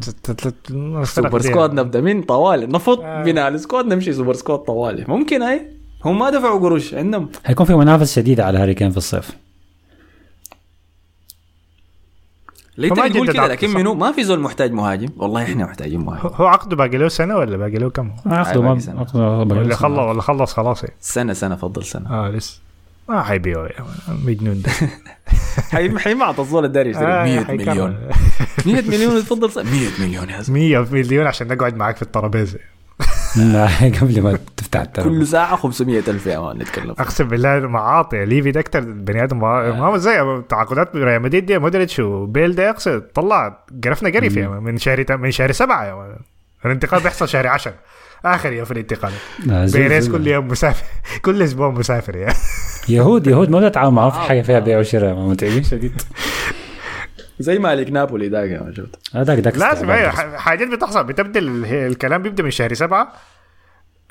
[1.05, 2.01] super squad نبدأ.
[2.01, 2.67] من طوالي.
[2.67, 5.05] نفض بناء ال squad نمشي super squad طوالي.
[5.09, 5.71] ممكن أي.
[6.05, 7.29] هم ما دفعوا قروش عندهم.
[7.45, 9.31] حيكون في منافسه شديدة على هاري كين في الصيف.
[12.79, 16.47] جدد كده عقده، لكن؟ منو ما في زول محتاج مهاجم والله إحنا محتاجين مهاجم هو-
[16.47, 19.01] عقده باقي له سنة ولا باقي له كم؟ اخذه باقي ما سنة.
[19.01, 19.75] عقده له ولا.
[19.75, 20.95] خلص ولا خلص خلاص يعني.
[21.01, 22.61] سنة سنة فضل سنة آه لسه
[23.09, 23.69] ما حيبيعوا
[24.25, 24.71] مجنون ده
[25.73, 27.67] حي حيمعط الزول الداري يشتري آه، 100 حيكمل.
[27.71, 27.97] مليون
[28.67, 29.71] 100 مليون تفضل سنة.
[29.71, 32.59] 100 مليون يا زلمة 100 مليون عشان نقعد معاك في الترابيزه
[33.37, 33.69] لا
[34.01, 36.91] قبل ما تفتح التلفون كل ساعة 500 ألف يا مان نتكلم.
[36.91, 38.25] أقسم بالله معاطي.
[38.25, 39.39] ليفي ده أكثر بني آدم.
[39.41, 44.49] ما هو زي تعاقدات ريال مدريد دي مودريتش وبيل ده اقصد طلع قرفنا قرف يا
[44.49, 46.17] من شهر من شهر سبعة يا man.
[46.67, 47.75] الانتقال بيحصل شهر 10
[48.25, 49.13] آخر يوم في الانتقال.
[49.47, 50.85] بيريز كل يوم مسافر.
[51.25, 52.29] كل أسبوع مسافر يا.
[52.89, 56.03] يهود يهود ما بتتعامل معاهم في حاجة فيها بيع وشراء متعبين شديد
[57.39, 61.05] زي مالك نابولي ذاك يا شفت هذاك داك لازم أيوه حاجات بتحصل.
[61.05, 63.13] بتبدا ال- الكلام بيبدأ من شهر سبعة.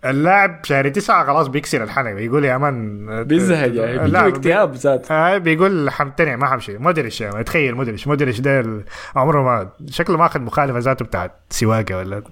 [0.06, 5.12] اللاعب شهر تسعة خلاص بيكسر الحلقة بيقول يا man بيزهق يعني بيجيب لا، اكتئاب ذات
[5.12, 8.08] آه بيقول حمتنع ما حمشي مودريتش يا man، تخيل مودريتش.
[8.08, 8.84] مودريتش ده
[9.16, 12.24] عمره ما شكله ما أخذ مخالفة ذاته بتاعت سواقة ولا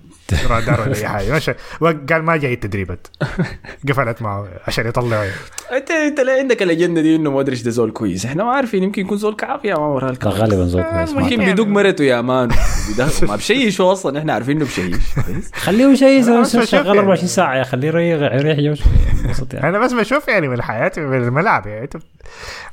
[0.49, 1.51] رادار ولا اي حاجة مش
[2.09, 3.07] قال ما جاي التدريبات
[3.89, 5.27] قفلت معه عشان يطلعه.
[5.71, 8.25] انت أنت ليه عندك الأجندة دي إنه مودريتش ده زول كويس.
[8.25, 10.31] إحنا ما عارفين يمكن يكون زول كعب يا man ورا لا، الكعب.
[10.33, 12.49] غالبا زول كويس ما- يمكن بيدق مرته يا man.
[13.27, 14.19] ما بشيشه أصلا.
[14.19, 14.95] إحنا عارفين إنه بشيش
[15.63, 16.99] خليه بشوف شغال يعني.
[16.99, 18.83] 24 ساعة يا خليه يريح يريح جو
[19.53, 19.69] يعني.
[19.69, 21.83] أنا بس بشوف يعني من حياتي من الملعب يعني.
[21.83, 21.97] أنت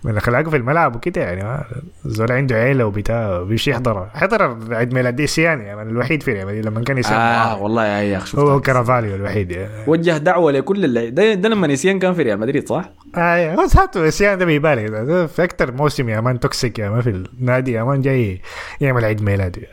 [0.05, 1.43] من اخلاقه في الملعب وكده يعني.
[1.44, 1.64] ما-
[2.06, 4.09] الزول عنده عيلة وبتاع بيمشي يحضر.
[4.14, 6.60] حضر عيد ميلاد ديسيان يعني؟ الوحيد في يعني.
[6.62, 7.16] لما كان يسمع.
[7.48, 11.48] آه والله يا أخي شفت هو كرافاليو الوحيد يعني وجه دعوة لكل اللي ده, ده
[11.48, 15.26] لما نسيان كان في ريال مدريد صح؟ آه هو ذاته ديسيان ده بيبالغ.
[15.26, 18.40] في أكثر موسم يا مان توكسيك يا مان في النادي يا مان جاي
[18.80, 19.64] يعمل عيد ميلاد.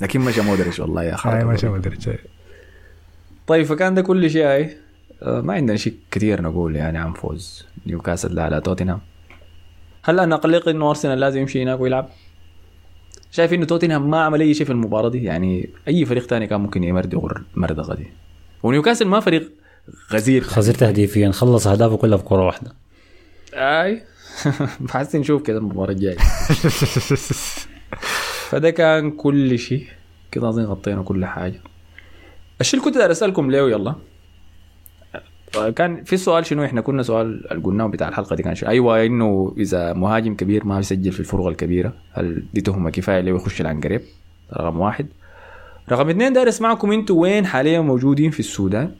[0.00, 1.30] لكن مشى مودريتش والله يا أخي.
[1.30, 2.18] آه ما ادري
[3.46, 4.76] طيب فكان ده كل شيء هاي
[5.22, 9.00] آه، ما عندنا شيء كثير نقول يعني عن فوز نيوكاسل على توتنهام.
[10.04, 12.08] هل أنا قلق إنه أرسنال لازم يمشي هناك ويلعب؟
[13.34, 16.60] شايف إنه توتنهام ما عمل أي شيء في المباراة دي؟ يعني أي فريق ثاني كان
[16.60, 18.06] ممكن يمردغ المردغه دي
[18.62, 19.52] ونيوكاسل ما فريق
[20.12, 20.42] غزير.
[20.42, 22.72] خسرت تهديفيا خلص أهدافه كلها في كره واحدة.
[23.54, 24.02] أي.
[24.80, 26.16] بحس نشوف كده المباراة الجاية.
[28.50, 29.86] فده كان كل شيء.
[30.32, 31.60] كده أظن غطينا كل حاجة.
[32.60, 33.94] الشيء اللي كنت أسألكم ليه يلا
[35.76, 39.54] كان في سؤال شنو؟ إحنا كنا سؤال اللي قلناه بتاع الحلقة دي كان أيوه إنه
[39.58, 44.00] إذا مهاجم كبير ما بيسجل في الفرقه الكبيرة هل دي تهمة كفاية ليه يخش العنقريب
[44.52, 45.06] رقم واحد.
[45.92, 48.90] رقم اثنين داير اسمعكم إنتوا وين حاليا موجودين في السودان؟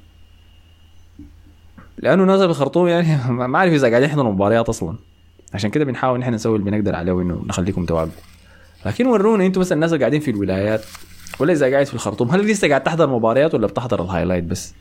[1.98, 3.18] لأنه ناس الخرطوم يعني
[3.48, 4.96] ما عارف إذا قاعدين يحضروا مباريات أصلا.
[5.54, 8.14] عشان كده بنحاول نحن نسوي اللي بنقدر عليه انه نخليكم تواجدوا
[8.86, 10.84] لكن ورونا إنتوا مثلا الناس اللي قاعدين في الولايات
[11.38, 14.74] ولا إذا قاعد في الخرطوم هل لسه قاعد تحضر مباريات ولا بتحضر ال highlight بس؟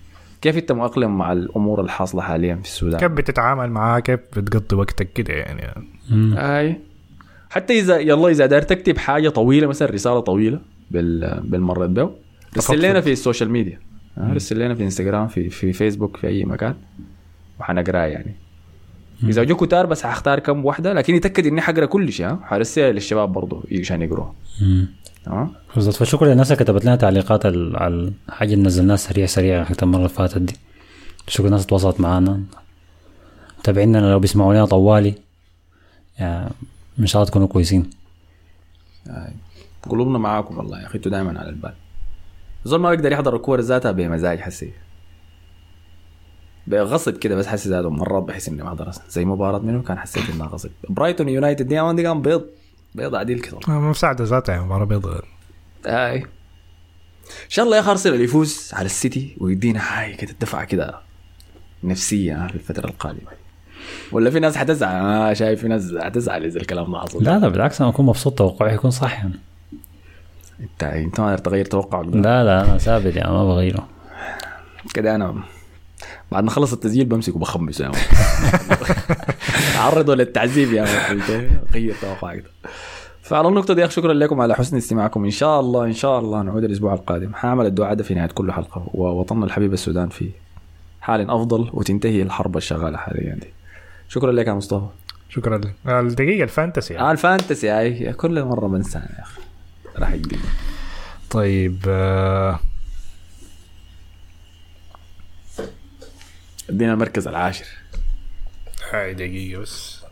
[0.43, 5.13] كيف انت مؤقلم مع الأمور الحاصلة حاليا في السودان؟ كيف بتتعامل معاه كيف بتقضي وقتك
[5.13, 5.85] كده يعني؟
[6.37, 6.79] أي.
[7.49, 10.59] حتى إذا يلا إذا داير تكتب حاجة طويلة مثلا رسالة طويلة
[10.91, 12.15] بال بالمرة بيو
[12.57, 13.79] رسل لنا في ال social media.
[14.17, 16.75] آه، رسل لنا في إنستغرام في في فيسبوك في أي مكان
[17.59, 18.35] وحنقراه يعني.
[19.23, 22.91] اذا جو كتار بس حختار كم واحدة لكن يتأكد إني حقرأ كل شيء ها حرسلها
[22.91, 24.33] للشباب برضه عشان يقروها
[25.25, 25.95] تمام؟ بالضبط.
[25.95, 30.09] فشكرا للناس اللي كتبت لنا تعليقات على الحاجة اللي نزلناها سريع سريع حتى المرة اللي
[30.09, 30.55] فاتت دي.
[31.27, 32.43] شكرا الناس تواصلت معنا
[33.59, 35.15] متابعينا لو بيسمعوا طوالي.
[36.19, 36.51] يعني
[36.99, 37.89] إن شاء الله تكونوا كويسين.
[39.89, 41.73] قلوبنا معاكم والله يا أخي إنتوا دائما على البال.
[42.65, 44.73] زول ما بيقدر يحضر الكوره ذاتها بمزاج حسي.
[46.67, 49.03] بغصب كده بس حسي ذاته مرات بحس إني ما أصلاً.
[49.09, 50.69] زي مباراة منو كان حسيت انها غصب.
[50.89, 52.45] برايتون يونايتد دي أمان دي كان بيض.
[52.95, 53.59] بيض عديل كده.
[53.67, 55.23] مساعدة ذاتها يعني مباراة بيضاء
[55.85, 56.17] اي
[57.23, 60.99] إن شاء الله يا أخي ارسنال يفوز على السيتي ويدينا حاجة كده دفعه كده
[61.83, 63.31] نفسية في الفترة القادمة.
[64.11, 67.23] ولا في ناس حتزعل؟ أنا شايف في ناس حتزعل إذا الكلام ده حصل.
[67.23, 69.39] لا لا بالعكس أنا أكون مبسوط توقعي يكون صح يعني.
[70.59, 72.05] انت أنت ما تغير توقعك.
[72.05, 73.87] لا لا أنا ثابت يعني ما بغيره.
[74.93, 75.43] كده أنا
[76.33, 78.01] بعد ما خلص التسجيل بمسك وبخمس يا man.
[79.77, 81.21] اعرضه للتعذيب يا man.
[81.73, 82.43] غير توقعك.
[83.21, 86.63] فعلى النقطة دي شكرا لكم على حسن استماعكم إن شاء الله إن شاء الله نعود
[86.63, 90.29] الأسبوع القادم حاعمل الدعاء ده في نهاية كل حلقة ووطننا الحبيب السودان في
[91.01, 93.47] حال أفضل وتنتهي الحرب الشغالة حاليا دي
[94.09, 94.85] شكرا لك يا مصطفى
[95.29, 97.07] شكرا لك الدقيقة ال fantasy يعني.
[97.07, 99.41] آه ال fantasy هاي كل مرة بنسى يا أخي
[99.97, 100.37] راح يجي
[101.29, 102.59] طيب آه
[106.73, 107.65] ادينا المركز العاشر.
[108.91, 110.03] هاي دقيقة بس.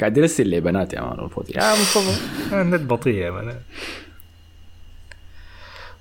[0.00, 2.20] قاعد يرسل لي بنات يا مان يا مصطفى
[2.52, 3.60] النت بطيء يا مان.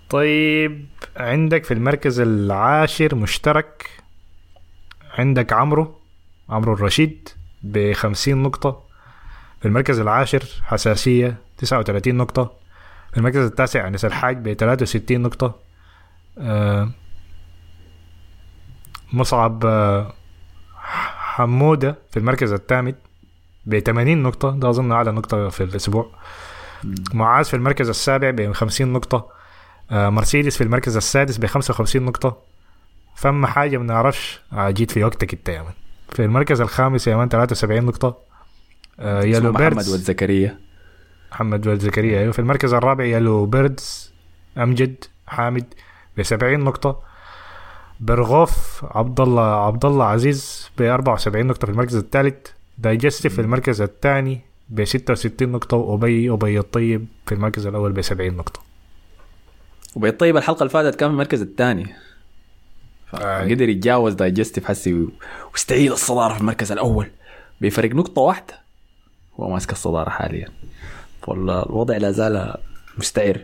[0.10, 0.86] طيب
[1.18, 3.90] عندك في المركز العاشر مشترك.
[5.18, 6.00] عندك عمرو
[6.50, 7.30] عمرو الرشيد
[7.64, 8.84] ب 50 نقطة.
[9.60, 12.54] في المركز العاشر حساسية 39 نقطة.
[13.12, 15.60] في المركز التاسع أنس الحاج ب 63 نقطة.
[16.38, 16.92] آه،
[19.16, 20.14] مصعب آه،
[21.36, 22.94] حمودة في المركز الثامن
[23.66, 24.52] ب 80 نقطة.
[24.52, 26.12] ده أظن أعلى نقطة في الأسبوع.
[27.14, 29.28] معاذ في المركز السابع ب 50 نقطة.
[29.92, 32.38] آه، مرسيدس في المركز السادس ب 55 نقطة.
[33.16, 34.42] فما حاجة ما نعرفش.
[34.54, 35.74] آه، جيت في وقتك انت يا مان
[36.12, 38.18] في المركز الخامس يا مان 73 نقطة.
[39.00, 39.92] اسمه يلو محمد بيردز.
[39.92, 40.60] والزكريا.
[41.32, 42.32] محمد ولد زكريا أيوه.
[42.32, 44.14] في المركز الرابع يلو بيردز.
[44.58, 45.74] أمجد حامد
[46.18, 47.15] ب 70 نقطة.
[48.00, 52.48] برغوف عبد الله عبد الله عزيز ب 74 نقطة في المركز الثالث
[52.78, 58.34] دايجستيف في المركز الثاني ب 66 نقطة وأبي أبي الطيب في المركز الأول ب 70
[58.34, 58.60] نقطة.
[59.96, 61.94] وأبي الطيب الحلقة اللي فاتت كان في المركز الثاني.
[63.14, 65.08] قدر يتجاوز Digestive حسي
[65.52, 67.08] واستعاد الصدارة في المركز الأول
[67.62, 68.60] بفرق نقطة واحدة.
[69.40, 70.48] هو ماسك الصدارة حاليا.
[71.28, 72.56] والوضع لا زال
[72.98, 73.42] مستعر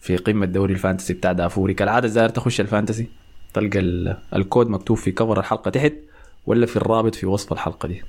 [0.00, 1.74] في قمة دوري ال fantasy بتاع دافوري.
[1.74, 3.19] كالعادة داير تخش ال fantasy.
[3.54, 5.92] تلقى ال- الكود مكتوب في كفر الحلقة تحت
[6.46, 8.02] ولا في الرابط في وصف الحلقة دي.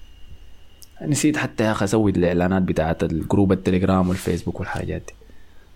[1.02, 5.14] نسيت حتى يا أخي أسوي الإعلانات بتاعت ال group التليجرام والفيسبوك والحاجات دي.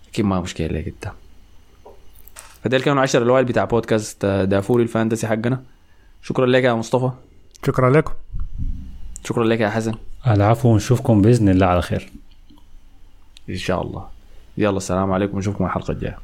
[0.08, 1.12] لكن ما مشكلة لك أنت.
[2.64, 5.64] فديل كانوا 10 الأوائل بتاع بودكاست دافوري الفانتسي حقنا.
[6.22, 7.12] شكرا لك يا مصطفى.
[7.68, 8.14] شكرا لكم.
[9.24, 9.94] شكرا لك يا حسن.
[10.28, 12.12] العفو ونشوفكم بإذن الله على خير.
[13.50, 14.08] إن شاء الله.
[14.58, 16.14] يلا السلام عليكم ونشوفكم الحلقة الجاية.